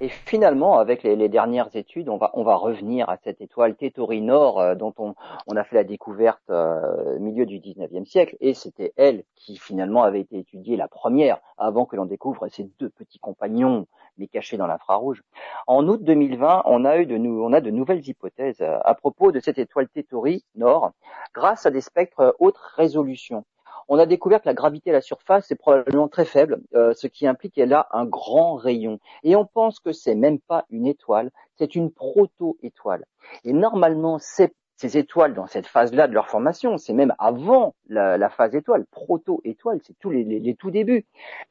Et 0.00 0.08
finalement, 0.08 0.78
avec 0.78 1.02
les, 1.02 1.28
dernières 1.28 1.74
études, 1.76 2.08
on 2.08 2.16
va, 2.16 2.56
revenir 2.56 3.08
à 3.10 3.18
cette 3.18 3.40
étoile 3.40 3.76
Tétori 3.76 4.22
Nord 4.22 4.76
dont 4.76 4.94
on, 4.98 5.56
a 5.56 5.64
fait 5.64 5.76
la 5.76 5.84
découverte 5.84 6.48
au 6.48 7.18
milieu 7.18 7.44
du 7.44 7.58
19e 7.58 8.06
siècle, 8.06 8.36
et 8.40 8.54
c'était 8.54 8.92
elle 8.96 9.24
qui 9.36 9.56
finalement 9.56 10.02
avait 10.02 10.20
été 10.20 10.38
étudiée 10.38 10.76
la 10.76 10.88
première, 10.88 11.38
avant 11.58 11.84
que 11.84 11.96
l'on 11.96 12.06
découvre 12.06 12.48
ces 12.48 12.64
deux 12.78 12.88
petits 12.88 13.18
compagnons 13.18 13.86
mais 14.20 14.28
caché 14.28 14.56
dans 14.56 14.66
l'infrarouge. 14.66 15.22
En 15.66 15.88
août 15.88 16.02
2020, 16.04 16.62
on 16.66 16.84
a 16.84 16.98
eu 16.98 17.06
de, 17.06 17.16
on 17.16 17.52
a 17.52 17.60
de 17.60 17.70
nouvelles 17.70 18.06
hypothèses 18.06 18.60
euh, 18.60 18.78
à 18.84 18.94
propos 18.94 19.32
de 19.32 19.40
cette 19.40 19.58
étoile 19.58 19.88
Tétori 19.88 20.44
Nord, 20.54 20.92
grâce 21.34 21.66
à 21.66 21.70
des 21.70 21.80
spectres 21.80 22.36
haute 22.38 22.58
résolution. 22.76 23.44
On 23.92 23.98
a 23.98 24.06
découvert 24.06 24.40
que 24.40 24.46
la 24.46 24.54
gravité 24.54 24.90
à 24.90 24.92
la 24.92 25.00
surface 25.00 25.50
est 25.50 25.56
probablement 25.56 26.06
très 26.06 26.24
faible, 26.24 26.60
euh, 26.76 26.94
ce 26.94 27.08
qui 27.08 27.26
implique 27.26 27.54
qu'elle 27.54 27.74
a 27.74 27.88
un 27.90 28.04
grand 28.04 28.54
rayon. 28.54 29.00
Et 29.24 29.34
on 29.34 29.44
pense 29.44 29.80
que 29.80 29.90
c'est 29.90 30.14
même 30.14 30.38
pas 30.38 30.64
une 30.70 30.86
étoile, 30.86 31.32
c'est 31.58 31.74
une 31.74 31.90
proto-étoile. 31.90 33.04
Et 33.44 33.52
normalement, 33.52 34.20
ces, 34.20 34.52
étoiles 34.96 35.34
dans 35.34 35.48
cette 35.48 35.66
phase-là 35.66 36.06
de 36.06 36.14
leur 36.14 36.28
formation, 36.28 36.78
c'est 36.78 36.92
même 36.92 37.12
avant 37.18 37.74
la, 37.88 38.30
phase 38.30 38.54
étoile, 38.54 38.86
proto-étoile, 38.92 39.80
c'est 39.82 39.98
tous 39.98 40.10
les, 40.10 40.54
tout 40.54 40.70
débuts. 40.70 41.04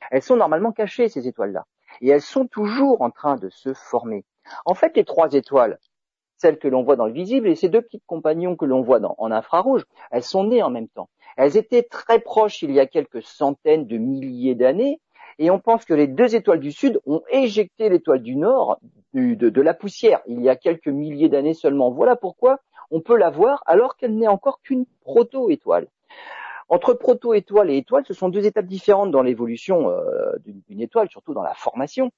Elles 0.10 0.24
sont 0.24 0.38
normalement 0.38 0.72
cachées, 0.72 1.10
ces 1.10 1.28
étoiles-là 1.28 1.66
et 2.02 2.08
elles 2.08 2.22
sont 2.22 2.48
toujours 2.48 3.02
en 3.02 3.10
train 3.10 3.36
de 3.36 3.50
se 3.50 3.74
former. 3.74 4.24
En 4.66 4.76
fait, 4.76 4.96
les 4.96 5.04
trois 5.04 5.34
étoiles, 5.34 5.78
celles 6.38 6.58
que 6.58 6.70
l'on 6.70 6.84
voit 6.84 6.96
dans 6.96 7.06
le 7.06 7.12
visible 7.12 7.50
et 7.50 7.56
ces 7.56 7.68
deux 7.68 7.82
petites 7.82 8.06
compagnons 8.06 8.56
que 8.56 8.66
l'on 8.66 8.82
voit 8.82 9.02
en 9.18 9.32
infrarouge, 9.32 9.86
elles 10.10 10.24
sont 10.24 10.46
nées 10.46 10.64
en 10.64 10.70
même 10.70 10.88
temps. 10.88 11.10
Elles 11.40 11.56
étaient 11.56 11.84
très 11.84 12.20
proches 12.20 12.64
il 12.64 12.72
y 12.72 12.82
a 12.82 12.86
quelques 12.86 13.24
centaines 13.24 13.88
de 13.88 13.98
milliers 13.98 14.56
d'années, 14.56 15.00
et 15.38 15.50
on 15.50 15.58
pense 15.58 15.86
que 15.86 15.94
les 15.94 16.08
deux 16.08 16.36
étoiles 16.36 16.60
du 16.60 16.74
Sud 16.74 17.00
ont 17.06 17.22
éjecté 17.32 17.88
l'étoile 17.88 18.22
du 18.22 18.36
Nord 18.36 18.78
de, 19.14 19.62
la 19.62 19.74
poussière 19.74 20.20
il 20.28 20.42
y 20.42 20.50
a 20.50 20.58
quelques 20.58 20.90
milliers 20.90 21.30
d'années 21.30 21.54
seulement. 21.54 21.92
Voilà 21.92 22.18
pourquoi 22.18 22.60
on 22.92 23.00
peut 23.00 23.16
la 23.16 23.30
voir 23.30 23.64
alors 23.68 23.96
qu'elle 23.96 24.18
n'est 24.18 24.28
encore 24.28 24.60
qu'une 24.62 24.86
proto-étoile. 25.00 25.88
Entre 26.68 26.94
proto-étoile 26.94 27.70
et 27.70 27.78
étoile, 27.78 28.04
ce 28.06 28.14
sont 28.14 28.28
deux 28.28 28.46
étapes 28.46 28.66
différentes 28.66 29.12
dans 29.12 29.24
l'évolution 29.24 29.92
euh, 29.92 30.34
d'une 30.44 30.82
étoile, 30.82 31.08
surtout 31.10 31.34
dans 31.34 31.42
la 31.42 31.54
formation. 31.54 32.12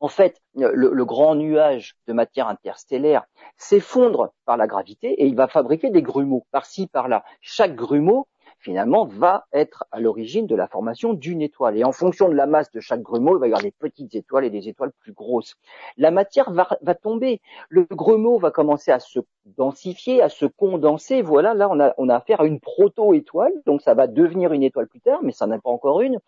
En 0.00 0.08
fait, 0.08 0.40
le, 0.54 1.04
grand 1.04 1.34
nuage 1.34 1.96
de 2.06 2.12
matière 2.12 2.48
interstellaire 2.48 3.24
s'effondre 3.56 4.32
par 4.44 4.56
la 4.56 4.66
gravité 4.66 5.08
et 5.20 5.26
il 5.26 5.34
va 5.34 5.48
fabriquer 5.48 5.90
des 5.90 6.02
grumeaux 6.02 6.46
par-ci, 6.52 6.86
par-là. 6.86 7.24
Chaque 7.40 7.74
grumeau 7.74 8.28
finalement, 8.58 9.04
va 9.04 9.46
être 9.52 9.84
à 9.92 10.00
l'origine 10.00 10.46
de 10.46 10.54
la 10.54 10.66
formation 10.66 11.12
d'une 11.12 11.42
étoile. 11.42 11.76
Et 11.76 11.84
en 11.84 11.92
fonction 11.92 12.28
de 12.28 12.34
la 12.34 12.46
masse 12.46 12.70
de 12.70 12.80
chaque 12.80 13.02
grumeau, 13.02 13.36
il 13.36 13.40
va 13.40 13.46
y 13.46 13.50
avoir 13.50 13.62
des 13.62 13.70
petites 13.70 14.14
étoiles 14.14 14.44
et 14.44 14.50
des 14.50 14.68
étoiles 14.68 14.92
plus 15.00 15.12
grosses. 15.12 15.54
La 15.96 16.10
matière 16.10 16.50
va, 16.50 16.94
tomber. 16.94 17.40
Le 17.68 17.84
grumeau 17.84 18.38
va 18.38 18.50
commencer 18.50 18.90
à 18.90 18.98
se 18.98 19.20
densifier, 19.46 20.22
à 20.22 20.28
se 20.28 20.46
condenser. 20.46 21.22
Voilà, 21.22 21.54
là, 21.54 21.68
on 21.70 21.78
a, 21.80 21.94
on 21.98 22.08
a 22.08 22.16
affaire 22.16 22.40
à 22.40 22.46
une 22.46 22.60
proto-étoile. 22.60 23.52
Donc, 23.66 23.80
ça 23.80 23.94
va 23.94 24.06
devenir 24.06 24.52
une 24.52 24.62
étoile 24.62 24.88
plus 24.88 25.00
tard, 25.00 25.20
mais 25.22 25.32
ça 25.32 25.46
n'est 25.46 25.58
pas 25.58 25.70
encore 25.70 26.00
une. 26.00 26.18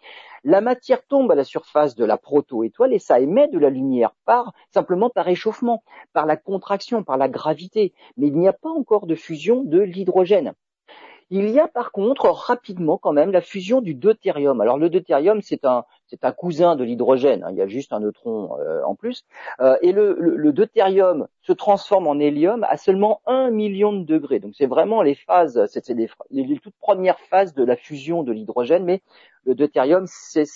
La 0.45 0.61
matière 0.61 1.05
tombe 1.07 1.31
à 1.33 1.35
la 1.35 1.45
surface 1.45 1.95
de 1.97 2.05
la 2.05 2.17
proto-étoile 2.17 2.95
et 2.95 2.99
ça 2.99 3.21
émet 3.21 3.49
de 3.49 3.59
la 3.59 3.71
lumière 3.71 4.13
par, 4.25 4.53
simplement 4.71 5.11
par 5.11 5.29
échauffement, 5.29 5.83
par 6.13 6.27
la 6.27 6.37
contraction, 6.37 7.03
par 7.03 7.19
la 7.19 7.29
gravité. 7.29 7.93
Mais 8.17 8.29
il 8.29 8.39
n'y 8.39 8.49
a 8.49 8.53
pas 8.53 8.71
encore 8.71 9.07
de 9.07 9.15
fusion 9.15 9.63
de 9.65 9.81
l'hydrogène. 9.81 10.55
Il 11.33 11.49
y 11.51 11.61
a 11.61 11.69
par 11.69 11.93
contre 11.93 12.29
rapidement 12.29 12.99
quand 12.99 13.13
même 13.13 13.31
la 13.31 13.41
fusion 13.41 13.81
du 13.81 13.95
deutérium. 13.95 14.61
Alors 14.61 14.79
le 14.79 14.91
deutérium 14.91 15.43
c'est 15.43 15.65
un 15.65 15.85
cousin 16.37 16.75
de 16.75 16.83
l'hydrogène. 16.83 17.45
Hein. 17.45 17.51
il 17.53 17.57
y 17.57 17.63
a 17.63 17.69
juste 17.69 17.93
un 17.93 18.01
neutron 18.01 18.59
euh, 18.59 18.83
en 18.85 18.97
plus. 18.97 19.25
Euh, 19.61 19.77
et 19.81 19.93
le, 19.93 20.17
le, 20.19 20.53
deutérium 20.53 21.29
se 21.43 21.53
transforme 21.53 22.09
en 22.09 22.19
hélium 22.19 22.65
à 22.65 22.77
seulement 22.77 23.21
un 23.27 23.51
million 23.51 23.93
de 23.93 24.05
degrés. 24.05 24.41
Donc 24.41 24.55
c'est 24.57 24.67
vraiment 24.67 25.03
les 25.03 25.15
phases, 25.15 25.65
c'est 25.67 25.89
les, 25.91 26.09
toutes 26.59 26.75
premières 26.81 27.21
phases 27.21 27.55
de 27.55 27.63
la 27.63 27.77
fusion 27.77 28.25
de 28.25 28.33
l'hydrogène. 28.33 28.85
Mais 28.85 29.01
le 29.45 29.55
deutérium 29.55 30.07
c'est 30.09 30.47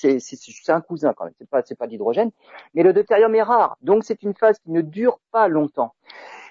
un 0.68 0.80
cousin 0.80 1.12
quand 1.12 1.24
même. 1.24 1.34
C'est 1.38 1.48
pas 1.48 1.62
c'est 1.64 1.78
pas 1.78 1.86
l'hydrogène. 1.86 2.32
Mais 2.74 2.82
le 2.82 2.92
deutérium 2.92 3.32
est 3.36 3.42
rare. 3.42 3.76
Donc 3.82 4.02
c'est 4.02 4.24
une 4.24 4.34
phase 4.34 4.58
qui 4.58 4.72
ne 4.72 4.80
dure 4.80 5.20
pas 5.30 5.46
longtemps. 5.46 5.94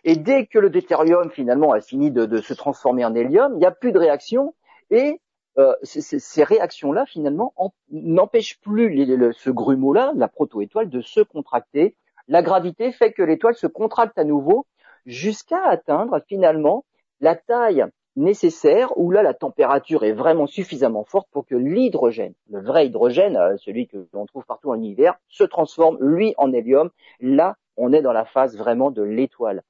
Et 0.03 0.15
dès 0.15 0.45
que 0.45 0.59
le 0.59 0.69
deutérium 0.69 1.31
finalement 1.31 1.71
a 1.71 1.81
fini 1.81 2.11
de, 2.11 2.41
se 2.41 2.53
transformer 2.53 3.05
en 3.05 3.15
hélium, 3.15 3.53
il 3.55 3.59
n'y 3.59 3.65
a 3.65 3.71
plus 3.71 3.91
de 3.91 3.99
réaction 3.99 4.53
et 4.89 5.21
euh, 5.57 5.73
ces, 5.83 6.43
réactions-là 6.43 7.05
finalement 7.05 7.53
n'empêchent 7.91 8.59
plus 8.59 9.07
ce 9.33 9.49
grumeau-là, 9.49 10.11
la 10.15 10.27
proto-étoile, 10.27 10.89
de 10.89 11.01
se 11.01 11.21
contracter. 11.21 11.95
La 12.27 12.41
gravité 12.41 12.91
fait 12.91 13.13
que 13.13 13.21
l'étoile 13.21 13.55
se 13.55 13.67
contracte 13.67 14.17
à 14.17 14.23
nouveau 14.23 14.65
jusqu'à 15.05 15.63
atteindre 15.63 16.21
finalement 16.27 16.85
la 17.21 17.35
taille 17.35 17.85
nécessaire 18.15 18.97
où 18.97 19.11
là 19.11 19.23
la 19.23 19.33
température 19.33 20.03
est 20.03 20.11
vraiment 20.11 20.47
suffisamment 20.47 21.03
forte 21.03 21.27
pour 21.31 21.45
que 21.45 21.55
l'hydrogène, 21.55 22.33
le 22.49 22.61
vrai 22.61 22.87
hydrogène, 22.87 23.37
euh, 23.37 23.57
celui 23.57 23.87
que 23.87 24.07
l'on 24.13 24.25
trouve 24.25 24.45
partout 24.45 24.69
en 24.69 24.73
l'univers, 24.73 25.15
se 25.29 25.43
transforme 25.43 25.97
lui 25.99 26.33
en 26.37 26.51
hélium. 26.51 26.89
Là, 27.21 27.55
on 27.77 27.93
est 27.93 28.01
dans 28.01 28.13
la 28.13 28.25
phase 28.25 28.57
vraiment 28.57 28.91
de 28.91 29.01
l'étoile. 29.01 29.63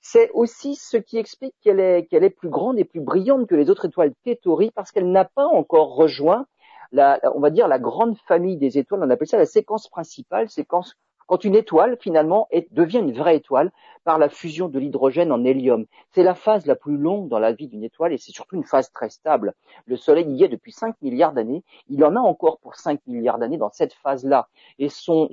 C'est 0.00 0.30
aussi 0.30 0.76
ce 0.76 0.96
qui 0.96 1.18
explique 1.18 1.54
qu'elle 1.60 1.80
est, 1.80 2.36
plus 2.36 2.48
grande 2.48 2.78
et 2.78 2.84
plus 2.84 3.00
brillante 3.00 3.46
que 3.48 3.54
les 3.54 3.68
autres 3.68 3.86
étoiles 3.86 4.12
Tétori 4.24 4.70
parce 4.70 4.92
qu'elle 4.92 5.10
n'a 5.10 5.24
pas 5.24 5.46
encore 5.46 5.94
rejoint 5.94 6.46
la, 6.92 7.20
on 7.34 7.40
va 7.40 7.50
dire 7.50 7.68
la 7.68 7.78
grande 7.78 8.16
famille 8.26 8.56
des 8.56 8.78
étoiles. 8.78 9.02
On 9.02 9.10
appelle 9.10 9.28
ça 9.28 9.38
la 9.38 9.46
séquence 9.46 9.88
principale, 9.88 10.48
séquence 10.48 10.94
quand 11.28 11.44
une 11.44 11.54
étoile 11.54 11.96
finalement 12.00 12.48
devient 12.72 12.98
une 12.98 13.12
vraie 13.12 13.36
étoile 13.36 13.70
par 14.02 14.18
la 14.18 14.30
fusion 14.30 14.68
de 14.68 14.78
l'hydrogène 14.78 15.30
en 15.30 15.44
hélium. 15.44 15.84
C'est 16.12 16.22
la 16.22 16.34
phase 16.34 16.64
la 16.64 16.74
plus 16.74 16.96
longue 16.96 17.28
dans 17.28 17.38
la 17.38 17.52
vie 17.52 17.68
d'une 17.68 17.84
étoile 17.84 18.14
et 18.14 18.18
c'est 18.18 18.32
surtout 18.32 18.56
une 18.56 18.64
phase 18.64 18.90
très 18.90 19.10
stable. 19.10 19.52
Le 19.84 19.96
Soleil 19.96 20.26
y 20.26 20.42
est 20.42 20.48
depuis 20.48 20.72
5 20.72 20.96
milliards 21.02 21.34
d'années. 21.34 21.62
Il 21.88 22.02
en 22.02 22.16
a 22.16 22.20
encore 22.20 22.58
pour 22.60 22.76
5 22.76 23.00
milliards 23.06 23.38
d'années 23.38 23.58
dans 23.58 23.70
cette 23.70 23.92
phase-là. 23.92 24.48
Et 24.78 24.88
son, 24.88 25.28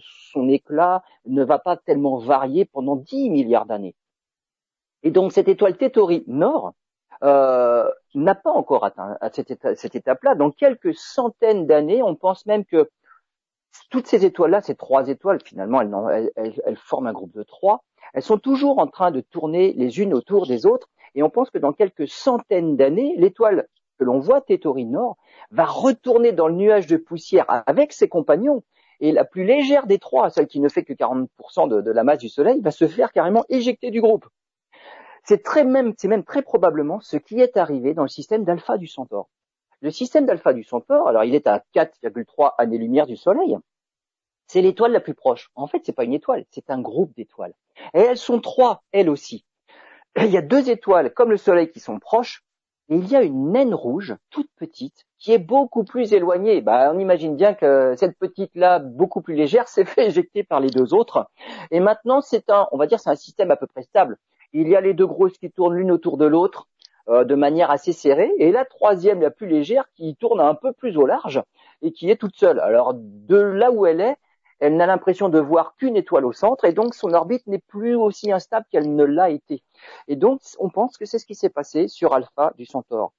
éclat 0.49 1.01
ne 1.25 1.45
va 1.45 1.59
pas 1.59 1.77
tellement 1.77 2.17
varier 2.17 2.65
pendant 2.65 2.97
10 2.97 3.29
milliards 3.29 3.65
d'années. 3.65 3.95
Et 5.03 5.11
donc 5.11 5.31
cette 5.31 5.47
étoile 5.47 5.77
Tétori 5.77 6.25
Nord 6.27 6.73
euh, 7.23 7.89
n'a 8.15 8.35
pas 8.35 8.51
encore 8.51 8.83
atteint 8.83 9.17
cette 9.31 9.95
étape-là. 9.95 10.35
Dans 10.35 10.51
quelques 10.51 10.93
centaines 10.93 11.65
d'années, 11.65 12.03
on 12.03 12.15
pense 12.15 12.45
même 12.45 12.65
que 12.65 12.89
toutes 13.89 14.07
ces 14.07 14.25
étoiles-là, 14.25 14.61
ces 14.61 14.75
trois 14.75 15.07
étoiles, 15.07 15.39
finalement, 15.43 15.81
elles, 16.09 16.77
forment 16.77 17.07
un 17.07 17.13
groupe 17.13 17.33
de 17.33 17.43
trois. 17.43 17.83
Elles 18.13 18.23
sont 18.23 18.37
toujours 18.37 18.79
en 18.79 18.87
train 18.87 19.11
de 19.11 19.21
tourner 19.21 19.73
les 19.73 19.99
unes 19.99 20.13
autour 20.13 20.47
des 20.47 20.65
autres, 20.65 20.89
et 21.15 21.23
on 21.23 21.29
pense 21.29 21.49
que 21.49 21.57
dans 21.57 21.73
quelques 21.73 22.07
centaines 22.07 22.75
d'années, 22.75 23.15
l'étoile 23.17 23.67
que 23.97 24.03
l'on 24.03 24.19
voit, 24.19 24.41
Tétori 24.41 24.85
Nord, 24.85 25.17
va 25.51 25.65
retourner 25.65 26.31
dans 26.33 26.47
le 26.47 26.55
nuage 26.55 26.87
de 26.87 26.97
poussière 26.97 27.45
avec 27.67 27.93
ses 27.93 28.09
compagnons, 28.09 28.63
et 28.99 29.11
la 29.11 29.25
plus 29.25 29.45
légère 29.45 29.87
des 29.87 29.99
trois, 29.99 30.29
celle 30.29 30.47
qui 30.47 30.59
ne 30.59 30.69
fait 30.69 30.83
que 30.83 30.93
40% 30.93 31.67
de, 31.67 31.81
de 31.81 31.91
la 31.91 32.03
masse 32.03 32.19
du 32.19 32.29
Soleil, 32.29 32.61
va 32.61 32.71
se 32.71 32.87
faire 32.87 33.11
carrément 33.11 33.43
éjecter 33.49 33.91
du 33.91 34.01
groupe. 34.01 34.25
C'est 35.23 35.43
très 35.43 35.63
même, 35.63 35.93
c'est 35.97 36.07
même 36.07 36.23
très 36.23 36.43
probablement 36.43 36.99
ce 37.01 37.17
qui 37.17 37.39
est 37.39 37.57
arrivé 37.57 37.93
dans 37.93 38.03
le 38.03 38.09
système 38.09 38.43
d'alpha 38.43 38.77
du 38.77 38.87
Centaure. 38.87 39.27
Le 39.81 39.91
système 39.91 40.25
d'alpha 40.25 40.53
du 40.53 40.63
Centaure, 40.63 41.07
alors 41.07 41.23
il 41.23 41.35
est 41.35 41.47
à 41.47 41.63
4,3 41.75 42.53
années-lumière 42.57 43.07
du 43.07 43.17
Soleil. 43.17 43.57
C'est 44.47 44.61
l'étoile 44.61 44.91
la 44.91 44.99
plus 44.99 45.15
proche. 45.15 45.49
En 45.55 45.67
fait, 45.67 45.81
c'est 45.83 45.95
pas 45.95 46.03
une 46.03 46.13
étoile, 46.13 46.45
c'est 46.51 46.69
un 46.69 46.81
groupe 46.81 47.13
d'étoiles. 47.15 47.53
Et 47.93 47.99
elles 47.99 48.17
sont 48.17 48.39
trois, 48.39 48.83
elles 48.91 49.09
aussi. 49.09 49.45
Il 50.17 50.31
y 50.31 50.37
a 50.37 50.41
deux 50.41 50.69
étoiles 50.69 51.13
comme 51.13 51.31
le 51.31 51.37
Soleil 51.37 51.69
qui 51.69 51.79
sont 51.79 51.99
proches, 51.99 52.43
et 52.87 52.97
il 52.97 53.07
y 53.07 53.15
a 53.15 53.23
une 53.23 53.51
naine 53.51 53.73
rouge, 53.73 54.15
toute 54.29 54.49
petite, 54.57 55.05
qui 55.17 55.33
est 55.33 55.39
beaucoup 55.39 55.83
plus 55.83 56.13
éloignée. 56.13 56.61
Bah, 56.61 56.91
on 56.93 56.99
imagine 56.99 57.35
bien 57.35 57.55
que 57.55 57.95
cette 57.97 58.17
petite-là, 58.17 58.79
beaucoup 58.79 59.21
plus 59.21 59.33
légère, 59.33 59.67
s'est 59.67 59.85
fait 59.85 60.07
éjecter 60.07 60.43
par 60.43 60.59
les 60.59 60.69
deux 60.69 60.93
autres. 60.93 61.27
Et 61.71 61.79
maintenant, 61.79 62.21
c'est 62.21 62.49
un, 62.49 62.67
on 62.71 62.77
va 62.77 62.85
dire, 62.85 62.99
c'est 62.99 63.09
un 63.09 63.15
système 63.15 63.51
à 63.51 63.55
peu 63.55 63.65
près 63.67 63.83
stable. 63.83 64.17
Il 64.53 64.69
y 64.69 64.75
a 64.75 64.81
les 64.81 64.93
deux 64.93 65.07
grosses 65.07 65.37
qui 65.37 65.51
tournent 65.51 65.75
l'une 65.75 65.91
autour 65.91 66.17
de 66.17 66.25
l'autre 66.25 66.67
euh, 67.09 67.23
de 67.23 67.35
manière 67.35 67.71
assez 67.71 67.93
serrée, 67.93 68.31
et 68.37 68.51
la 68.51 68.65
troisième, 68.65 69.21
la 69.21 69.31
plus 69.31 69.47
légère, 69.47 69.89
qui 69.95 70.15
tourne 70.15 70.39
un 70.39 70.55
peu 70.55 70.73
plus 70.73 70.97
au 70.97 71.05
large 71.05 71.41
et 71.81 71.91
qui 71.91 72.09
est 72.09 72.15
toute 72.15 72.35
seule. 72.35 72.59
Alors, 72.59 72.93
de 72.95 73.37
là 73.37 73.71
où 73.71 73.85
elle 73.85 74.01
est, 74.01 74.17
elle 74.59 74.77
n'a 74.77 74.85
l'impression 74.85 75.29
de 75.29 75.39
voir 75.39 75.75
qu'une 75.75 75.95
étoile 75.95 76.25
au 76.25 76.31
centre 76.31 76.65
et 76.65 76.71
donc 76.71 76.95
son 76.95 77.13
orbite 77.13 77.45
n'est 77.47 77.59
plus 77.59 77.95
aussi 77.95 78.31
instable 78.31 78.65
qu'elle 78.71 78.95
ne 78.95 79.03
l'a 79.03 79.29
été. 79.29 79.61
Et 80.07 80.15
donc 80.15 80.41
on 80.59 80.69
pense 80.69 80.97
que 80.97 81.05
c'est 81.05 81.19
ce 81.19 81.25
qui 81.25 81.35
s'est 81.35 81.49
passé 81.49 81.87
sur 81.87 82.13
Alpha 82.13 82.53
du 82.57 82.65
Centaure. 82.65 83.11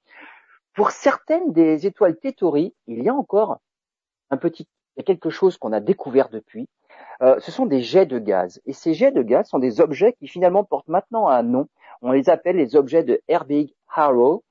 Pour 0.73 0.91
certaines 0.91 1.53
des 1.53 1.85
étoiles 1.85 2.17
Tétori, 2.17 2.73
il 2.87 3.03
y 3.03 3.09
a 3.09 3.13
encore 3.13 3.59
un 4.29 4.37
petit, 4.37 4.67
il 4.95 4.99
y 4.99 5.01
a 5.01 5.03
quelque 5.03 5.29
chose 5.29 5.57
qu'on 5.57 5.73
a 5.73 5.79
découvert 5.79 6.29
depuis. 6.29 6.67
Euh, 7.21 7.39
ce 7.39 7.51
sont 7.51 7.65
des 7.65 7.81
jets 7.81 8.05
de 8.05 8.19
gaz. 8.19 8.61
Et 8.65 8.73
ces 8.73 8.93
jets 8.93 9.11
de 9.11 9.21
gaz 9.21 9.47
sont 9.47 9.59
des 9.59 9.81
objets 9.81 10.13
qui 10.13 10.27
finalement 10.27 10.63
portent 10.63 10.87
maintenant 10.87 11.27
un 11.27 11.43
nom. 11.43 11.67
On 12.01 12.11
les 12.11 12.29
appelle 12.29 12.57
les 12.57 12.75
objets 12.75 13.03
de 13.03 13.21
Herbig 13.27 13.73
Haro. 13.93 14.43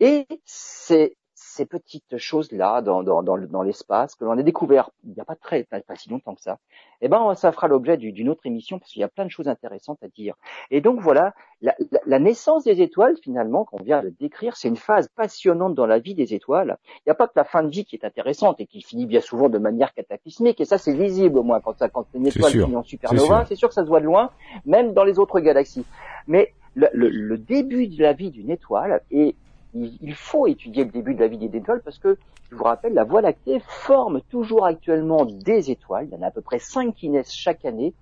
Et 0.00 0.26
c'est 0.44 1.16
ces 1.52 1.66
petites 1.66 2.16
choses-là 2.16 2.80
dans, 2.80 3.02
dans, 3.02 3.22
dans, 3.22 3.62
l'espace 3.62 4.14
que 4.14 4.24
l'on 4.24 4.38
a 4.38 4.42
découvert 4.42 4.90
il 5.04 5.12
n'y 5.12 5.20
a 5.20 5.24
pas 5.24 5.36
très 5.36 5.64
pas, 5.64 5.80
si 5.96 6.08
longtemps 6.08 6.34
que 6.34 6.40
ça, 6.40 6.58
eh 7.00 7.08
ben 7.08 7.34
ça 7.34 7.52
fera 7.52 7.68
l'objet 7.68 7.96
d'une 7.96 8.28
autre 8.28 8.46
émission 8.46 8.78
parce 8.78 8.90
qu'il 8.90 9.00
y 9.00 9.04
a 9.04 9.08
plein 9.08 9.24
de 9.24 9.30
choses 9.30 9.48
intéressantes 9.48 9.98
à 10.02 10.08
dire. 10.08 10.34
Et 10.70 10.80
donc 10.80 11.00
voilà, 11.00 11.34
la, 11.60 11.74
la, 12.06 12.18
naissance 12.18 12.64
des 12.64 12.80
étoiles 12.80 13.16
finalement 13.22 13.64
qu'on 13.64 13.82
vient 13.82 14.02
de 14.02 14.08
décrire, 14.08 14.56
c'est 14.56 14.68
une 14.68 14.76
phase 14.76 15.08
passionnante 15.08 15.74
dans 15.74 15.86
la 15.86 15.98
vie 15.98 16.14
des 16.14 16.32
étoiles. 16.32 16.78
Il 16.98 17.02
n'y 17.08 17.12
a 17.12 17.14
pas 17.14 17.26
que 17.26 17.34
la 17.36 17.44
fin 17.44 17.62
de 17.62 17.68
vie 17.68 17.84
qui 17.84 17.96
est 17.96 18.04
intéressante 18.04 18.60
et 18.60 18.66
qui 18.66 18.80
finit 18.80 19.06
bien 19.06 19.20
souvent 19.20 19.48
de 19.48 19.58
manière 19.58 19.92
cataclysmique. 19.92 20.60
Et 20.60 20.64
ça 20.64 20.78
c'est 20.78 20.94
visible 20.94 21.38
au 21.38 21.42
moins 21.42 21.60
quand 21.60 21.76
ça 21.76 21.88
quand 21.88 22.06
une 22.14 22.26
étoile 22.26 22.52
finit 22.52 22.76
en 22.76 22.82
supernova, 22.82 23.44
c'est 23.46 23.56
sûr 23.56 23.68
que 23.68 23.74
ça 23.74 23.82
se 23.82 23.88
voit 23.88 24.00
de 24.00 24.06
loin, 24.06 24.30
même 24.64 24.94
dans 24.94 25.04
les 25.04 25.18
autres 25.18 25.40
galaxies. 25.40 25.84
Mais 26.26 26.54
le, 26.74 27.36
début 27.36 27.88
de 27.88 28.02
la 28.02 28.12
vie 28.12 28.30
d'une 28.30 28.50
étoile 28.50 29.02
est 29.10 29.34
il 29.74 30.14
faut 30.14 30.46
étudier 30.46 30.84
le 30.84 30.90
début 30.90 31.14
de 31.14 31.20
la 31.20 31.28
vie 31.28 31.38
des 31.38 31.56
étoiles 31.56 31.80
parce 31.82 31.98
que, 31.98 32.18
je 32.50 32.56
vous 32.56 32.64
rappelle, 32.64 32.92
la 32.92 33.04
Voie 33.04 33.22
lactée 33.22 33.60
forme 33.66 34.20
toujours 34.28 34.66
actuellement 34.66 35.24
des 35.24 35.70
étoiles. 35.70 36.08
Il 36.10 36.14
y 36.14 36.18
en 36.18 36.22
a 36.22 36.26
à 36.26 36.30
peu 36.30 36.42
près 36.42 36.58
5 36.58 36.94
qui 36.94 37.08
naissent 37.08 37.32
chaque 37.32 37.64
année. 37.64 37.94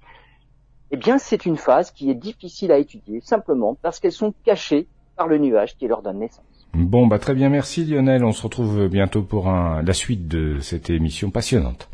Eh 0.90 0.96
bien, 0.96 1.18
c'est 1.18 1.46
une 1.46 1.56
phase 1.56 1.92
qui 1.92 2.10
est 2.10 2.14
difficile 2.14 2.72
à 2.72 2.78
étudier 2.78 3.20
simplement 3.20 3.76
parce 3.80 4.00
qu'elles 4.00 4.10
sont 4.10 4.34
cachées 4.44 4.88
par 5.16 5.28
le 5.28 5.38
nuage 5.38 5.76
qui 5.76 5.86
leur 5.86 6.02
donne 6.02 6.18
naissance. 6.18 6.44
Bon, 6.74 7.06
bah 7.06 7.20
très 7.20 7.34
bien, 7.34 7.48
merci 7.48 7.84
Lionel. 7.84 8.24
On 8.24 8.32
se 8.32 8.42
retrouve 8.42 8.88
bientôt 8.88 9.22
pour 9.22 9.48
la 9.48 9.92
suite 9.92 10.26
de 10.26 10.58
cette 10.58 10.90
émission 10.90 11.30
passionnante. 11.30 11.88